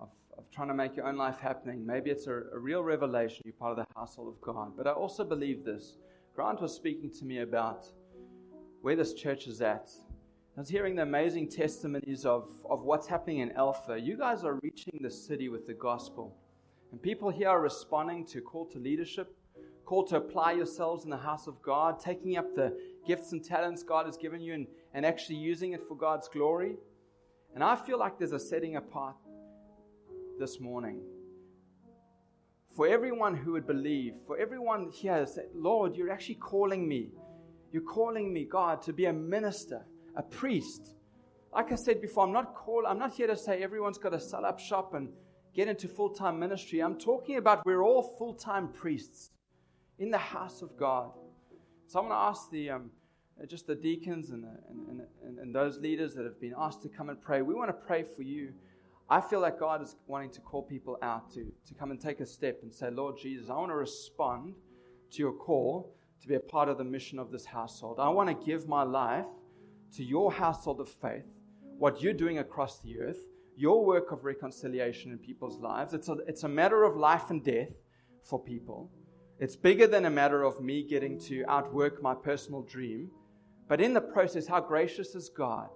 of, 0.02 0.10
of 0.38 0.44
trying 0.52 0.68
to 0.68 0.74
make 0.74 0.98
your 0.98 1.08
own 1.08 1.16
life 1.16 1.40
happening. 1.40 1.86
Maybe 1.86 2.10
it's 2.10 2.28
a, 2.28 2.42
a 2.54 2.60
real 2.60 2.84
revelation. 2.84 3.42
You're 3.46 3.54
part 3.54 3.72
of 3.72 3.78
the 3.78 3.86
household 3.96 4.28
of 4.28 4.42
God. 4.42 4.74
But 4.76 4.88
I 4.88 4.92
also 4.92 5.24
believe 5.24 5.64
this. 5.64 5.96
Grant 6.36 6.62
was 6.62 6.74
speaking 6.74 7.10
to 7.12 7.24
me 7.24 7.40
about 7.40 7.86
where 8.82 8.98
this 8.98 9.14
church 9.14 9.48
is 9.48 9.62
at. 9.62 9.90
I 10.58 10.60
was 10.60 10.68
hearing 10.68 10.96
the 10.96 11.04
amazing 11.04 11.48
testimonies 11.48 12.26
of, 12.26 12.50
of 12.70 12.84
what's 12.84 13.08
happening 13.08 13.40
in 13.40 13.54
Alpha. 13.54 13.98
You 13.98 14.18
guys 14.18 14.44
are 14.44 14.60
reaching 14.62 15.00
the 15.02 15.12
city 15.12 15.48
with 15.48 15.66
the 15.66 15.74
gospel. 15.74 16.36
And 16.92 17.02
people 17.02 17.30
here 17.30 17.48
are 17.48 17.62
responding 17.62 18.26
to 18.28 18.42
call 18.42 18.66
to 18.66 18.80
leadership, 18.80 19.34
call 19.86 20.04
to 20.08 20.18
apply 20.18 20.54
yourselves 20.54 21.06
in 21.06 21.10
the 21.10 21.16
house 21.18 21.48
of 21.48 21.62
God, 21.62 22.02
taking 22.02 22.38
up 22.38 22.54
the 22.54 22.78
gifts 23.08 23.32
and 23.32 23.42
talents 23.42 23.82
God 23.82 24.08
has 24.08 24.18
given 24.18 24.42
you 24.42 24.56
and, 24.56 24.68
and 24.94 25.06
actually 25.06 25.38
using 25.38 25.74
it 25.74 25.82
for 25.88 25.96
God's 25.96 26.28
glory. 26.28 26.76
And 27.54 27.64
I 27.64 27.76
feel 27.76 28.00
like 28.00 28.18
there's 28.18 28.32
a 28.32 28.40
setting 28.40 28.76
apart 28.76 29.16
this 30.40 30.60
morning 30.60 31.02
for 32.76 32.88
everyone 32.88 33.36
who 33.36 33.52
would 33.54 33.68
believe, 33.68 34.16
for 34.26 34.38
everyone 34.38 34.90
here 34.90 35.26
that, 35.26 35.50
Lord, 35.54 35.96
you're 35.96 36.12
actually 36.12 36.36
calling 36.36 36.88
me. 36.88 37.10
You're 37.72 37.84
calling 37.84 38.34
me, 38.34 38.46
God, 38.46 38.82
to 38.84 38.94
be 38.94 39.06
a 39.06 39.14
minister, 39.14 39.86
a 40.16 40.24
priest. 40.24 40.96
Like 41.54 41.72
I 41.72 41.76
said 41.76 42.02
before, 42.02 42.26
I'm 42.26 42.34
not 42.34 42.56
call, 42.56 42.86
I'm 42.88 43.00
not 43.00 43.14
here 43.14 43.28
to 43.28 43.36
say 43.36 43.62
everyone's 43.62 43.98
got 43.98 44.10
to 44.10 44.20
sell 44.20 44.46
up 44.46 44.60
shop 44.60 44.94
and 44.94 45.10
get 45.54 45.68
into 45.68 45.88
full-time 45.90 46.40
ministry. 46.40 46.80
I'm 46.80 46.98
talking 46.98 47.38
about 47.38 47.66
we're 47.66 47.84
all 47.84 48.16
full-time 48.18 48.70
priests 48.70 49.32
in 50.00 50.10
the 50.10 50.18
house 50.18 50.62
of 50.62 50.78
God. 50.78 51.12
So 51.88 52.00
I'm 52.00 52.06
going 52.08 52.18
to 52.18 52.24
ask 52.24 52.50
the 52.52 52.70
um, 52.70 52.92
Uh, 53.42 53.46
just 53.46 53.68
the 53.68 53.76
deacons 53.76 54.32
and, 54.32 54.46
uh, 54.46 54.48
the, 54.48 54.92
and, 54.92 55.02
and, 55.26 55.40
and 55.40 55.56
those 55.56 55.80
leaders 55.80 56.14
that 56.14 56.26
have 56.26 56.40
been 56.40 56.54
asked 56.58 56.82
to 56.84 56.90
come 56.90 57.10
and 57.10 57.22
pray. 57.22 57.42
We 57.42 57.54
want 57.54 57.70
to 57.70 57.74
pray 57.74 58.04
for 58.04 58.24
you. 58.24 58.54
I 59.10 59.20
feel 59.20 59.40
like 59.40 59.60
God 59.60 59.82
is 59.82 59.96
wanting 60.08 60.32
to 60.32 60.42
call 60.42 60.64
people 60.64 60.98
out 61.02 61.32
to, 61.34 61.52
to 61.68 61.74
come 61.74 61.92
and 61.92 62.00
take 62.00 62.20
a 62.20 62.26
step 62.26 62.60
and 62.64 62.74
say, 62.74 62.90
Lord 62.90 63.18
Jesus, 63.18 63.50
I 63.50 63.54
want 63.54 63.72
to 63.72 63.76
respond 63.76 64.56
to 65.12 65.18
your 65.18 65.34
call 65.34 65.94
to 66.22 66.28
be 66.28 66.36
a 66.36 66.40
part 66.40 66.70
of 66.70 66.78
the 66.78 66.84
mission 66.84 67.20
of 67.20 67.32
this 67.32 67.46
household. 67.46 68.00
I 68.00 68.10
want 68.10 68.30
to 68.30 68.46
give 68.46 68.68
my 68.68 68.84
life 68.84 69.28
to 69.96 70.04
your 70.04 70.32
household 70.32 70.80
of 70.80 70.88
faith, 70.88 71.26
what 71.78 72.02
you're 72.02 72.14
doing 72.14 72.38
across 72.38 72.80
the 72.80 73.00
earth, 73.00 73.20
your 73.58 73.84
work 73.84 74.12
of 74.12 74.24
reconciliation 74.24 75.12
in 75.12 75.18
people's 75.18 75.60
lives. 75.60 75.94
It's 75.94 76.08
a, 76.10 76.18
it's 76.28 76.44
a 76.44 76.50
matter 76.50 76.84
of 76.84 76.96
life 76.96 77.30
and 77.32 77.44
death 77.44 77.74
for 78.24 78.42
people. 78.42 78.92
It's 79.40 79.56
bigger 79.56 79.88
than 79.88 80.06
a 80.06 80.10
matter 80.10 80.44
of 80.44 80.62
me 80.62 80.84
getting 80.84 81.20
to 81.22 81.44
outwork 81.48 82.02
my 82.02 82.14
personal 82.14 82.62
dream. 82.62 83.10
But 83.72 83.80
in 83.80 83.94
the 83.94 84.02
process, 84.02 84.48
how 84.48 84.60
gracious 84.60 85.16
is 85.16 85.30
God 85.30 85.70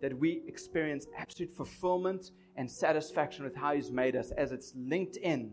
that 0.00 0.18
we 0.18 0.42
experience 0.48 1.06
absolute 1.14 1.52
fulfillment 1.52 2.30
and 2.56 2.70
satisfaction 2.70 3.44
with 3.44 3.54
how 3.54 3.74
He's 3.74 3.90
made 3.90 4.16
us 4.16 4.30
as 4.30 4.50
it's 4.50 4.72
linked 4.74 5.18
in 5.18 5.52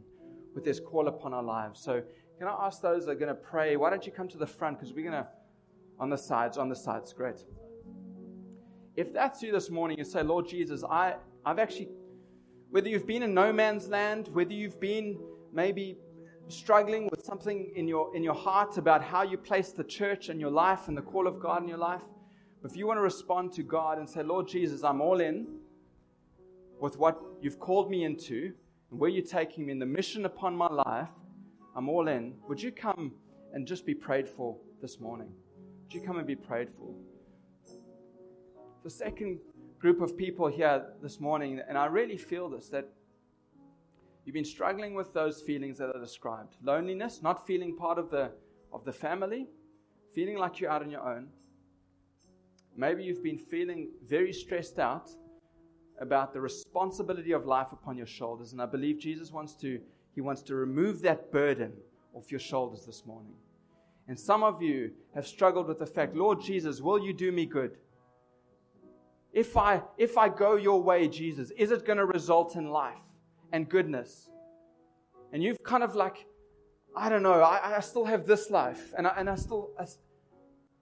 with 0.56 0.66
His 0.66 0.80
call 0.80 1.10
upon 1.10 1.34
our 1.34 1.44
lives. 1.44 1.82
So, 1.84 2.02
can 2.40 2.48
I 2.48 2.56
ask 2.66 2.82
those 2.82 3.08
that 3.08 3.12
are 3.12 3.16
going 3.16 3.28
to 3.28 3.36
pray, 3.36 3.76
why 3.76 3.90
don't 3.90 4.06
you 4.06 4.14
come 4.14 4.30
to 4.30 4.38
the 4.38 4.48
front? 4.48 4.80
Because 4.80 4.94
we're 4.96 5.12
going 5.12 5.22
to, 5.22 5.28
on 6.00 6.10
the 6.10 6.18
sides, 6.18 6.58
on 6.58 6.70
the 6.70 6.78
sides, 6.78 7.12
great. 7.12 7.44
If 8.96 9.12
that's 9.12 9.44
you 9.44 9.52
this 9.52 9.70
morning, 9.70 9.98
you 9.98 10.06
say, 10.06 10.24
Lord 10.24 10.48
Jesus, 10.48 10.86
I, 10.86 11.16
I've 11.46 11.60
actually, 11.60 11.90
whether 12.70 12.88
you've 12.88 13.06
been 13.06 13.22
in 13.22 13.34
no 13.34 13.52
man's 13.52 13.90
land, 13.90 14.30
whether 14.30 14.54
you've 14.54 14.80
been 14.80 15.20
maybe 15.52 15.98
struggling 16.48 17.08
with 17.10 17.24
something 17.24 17.72
in 17.76 17.88
your, 17.88 18.16
in 18.16 18.24
your 18.24 18.34
heart 18.34 18.78
about 18.78 19.04
how 19.04 19.24
you 19.24 19.38
place 19.38 19.72
the 19.72 19.84
church 19.84 20.30
and 20.30 20.40
your 20.40 20.52
life 20.52 20.88
and 20.88 20.98
the 20.98 21.02
call 21.02 21.28
of 21.28 21.40
God 21.40 21.62
in 21.62 21.68
your 21.68 21.78
life, 21.78 22.02
if 22.64 22.76
you 22.76 22.86
want 22.86 22.98
to 22.98 23.02
respond 23.02 23.54
to 23.54 23.64
God 23.64 23.98
and 23.98 24.10
say, 24.10 24.22
Lord 24.22 24.48
Jesus, 24.48 24.84
I'm 24.84 25.02
all 25.02 25.20
in 25.20 25.48
with 26.80 26.98
what 26.98 27.20
you've 27.42 27.60
called 27.60 27.90
me 27.90 28.04
into 28.04 28.54
and 28.92 29.00
where 29.00 29.10
you're 29.10 29.26
taking 29.26 29.66
me 29.66 29.72
in 29.72 29.80
the 29.80 29.86
mission 29.86 30.26
upon 30.26 30.56
my 30.56 30.68
life, 30.68 31.10
I'm 31.76 31.90
all 31.90 32.08
in. 32.08 32.36
Would 32.48 32.62
you 32.62 32.72
come 32.72 33.14
and 33.54 33.66
just 33.66 33.86
be 33.86 33.94
prayed 33.94 34.28
for 34.28 34.58
this 34.82 35.00
morning? 35.00 35.32
Would 35.84 35.94
you 35.94 36.02
come 36.02 36.18
and 36.18 36.28
be 36.28 36.36
prayed 36.36 36.70
for? 36.70 36.94
The 38.84 38.90
second 38.90 39.40
group 39.80 40.02
of 40.02 40.18
people 40.18 40.48
here 40.48 40.86
this 41.02 41.20
morning, 41.20 41.62
and 41.68 41.78
I 41.78 41.86
really 41.86 42.18
feel 42.18 42.50
this, 42.50 42.70
that 42.70 42.90
you've 44.32 44.46
been 44.46 44.46
struggling 44.46 44.94
with 44.94 45.14
those 45.14 45.42
feelings 45.42 45.78
that 45.78 45.94
are 45.94 46.00
described 46.00 46.56
loneliness, 46.64 47.22
not 47.22 47.46
feeling 47.46 47.76
part 47.76 47.98
of 47.98 48.10
the, 48.10 48.32
of 48.72 48.86
the 48.86 48.94
family, 48.94 49.46
feeling 50.16 50.38
like 50.38 50.58
you're 50.58 50.72
out 50.72 50.82
on 50.82 50.90
your 50.90 51.02
own. 51.02 51.28
Maybe 52.78 53.04
you've 53.04 53.22
been 53.22 53.38
feeling 53.38 53.90
very 54.08 54.32
stressed 54.32 54.80
out 54.80 55.10
about 56.00 56.32
the 56.32 56.40
responsibility 56.40 57.34
of 57.34 57.46
life 57.46 57.74
upon 57.74 57.98
your 57.98 58.06
shoulders. 58.06 58.54
And 58.54 58.62
I 58.62 58.68
believe 58.68 59.00
Jesus 59.00 59.34
wants 59.34 59.54
to, 59.56 59.82
he 60.16 60.22
wants 60.22 60.42
to 60.44 60.56
remove 60.56 61.02
that 61.02 61.30
burden 61.34 61.74
off 62.14 62.32
your 62.32 62.40
shoulders 62.40 62.86
this 62.86 63.06
morning. 63.06 63.34
And 64.08 64.18
some 64.18 64.44
of 64.44 64.62
you 64.62 64.92
have 65.14 65.28
struggled 65.28 65.68
with 65.68 65.80
the 65.80 65.86
fact, 65.86 66.16
Lord 66.16 66.40
Jesus, 66.40 66.80
will 66.80 67.04
you 67.04 67.12
do 67.12 67.34
me 67.34 67.46
good? 67.46 67.76
If 69.34 69.58
I, 69.58 69.82
if 69.98 70.18
I 70.18 70.30
go 70.30 70.56
your 70.56 70.82
way, 70.82 71.10
Jesus, 71.10 71.52
is 71.58 71.72
it 71.72 71.86
going 71.86 71.98
to 71.98 72.06
result 72.06 72.56
in 72.56 72.70
life 72.70 72.96
and 73.52 73.68
goodness? 73.70 74.30
And 75.34 75.42
you've 75.44 75.62
kind 75.64 75.84
of 75.84 75.96
like, 75.96 76.26
I 76.96 77.10
don't 77.10 77.24
know, 77.24 77.42
I, 77.42 77.78
I 77.78 77.80
still 77.80 78.06
have 78.06 78.26
this 78.26 78.50
life, 78.50 78.94
and 78.98 79.08
I, 79.08 79.14
and 79.18 79.30
I 79.30 79.36
still, 79.36 79.72
I, 79.80 79.86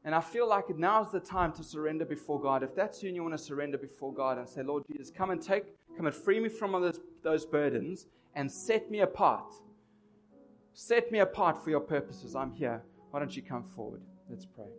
and 0.03 0.15
I 0.15 0.21
feel 0.21 0.47
like 0.47 0.75
now's 0.75 1.11
the 1.11 1.19
time 1.19 1.51
to 1.53 1.63
surrender 1.63 2.05
before 2.05 2.41
God. 2.41 2.63
If 2.63 2.73
that's 2.73 3.03
you 3.03 3.09
and 3.09 3.15
you 3.15 3.21
want 3.21 3.37
to 3.37 3.43
surrender 3.43 3.77
before 3.77 4.13
God 4.13 4.37
and 4.37 4.47
say, 4.47 4.63
Lord 4.63 4.83
Jesus, 4.91 5.11
come 5.11 5.29
and 5.29 5.41
take, 5.41 5.65
come 5.97 6.07
and 6.07 6.15
free 6.15 6.39
me 6.39 6.49
from 6.49 6.73
all 6.73 6.81
those, 6.81 6.99
those 7.21 7.45
burdens 7.45 8.07
and 8.35 8.51
set 8.51 8.89
me 8.89 9.01
apart. 9.01 9.53
Set 10.73 11.11
me 11.11 11.19
apart 11.19 11.61
for 11.61 11.69
your 11.69 11.81
purposes. 11.81 12.35
I'm 12.35 12.53
here. 12.53 12.81
Why 13.11 13.19
don't 13.19 13.35
you 13.35 13.41
come 13.41 13.63
forward? 13.63 14.01
Let's 14.29 14.45
pray. 14.45 14.69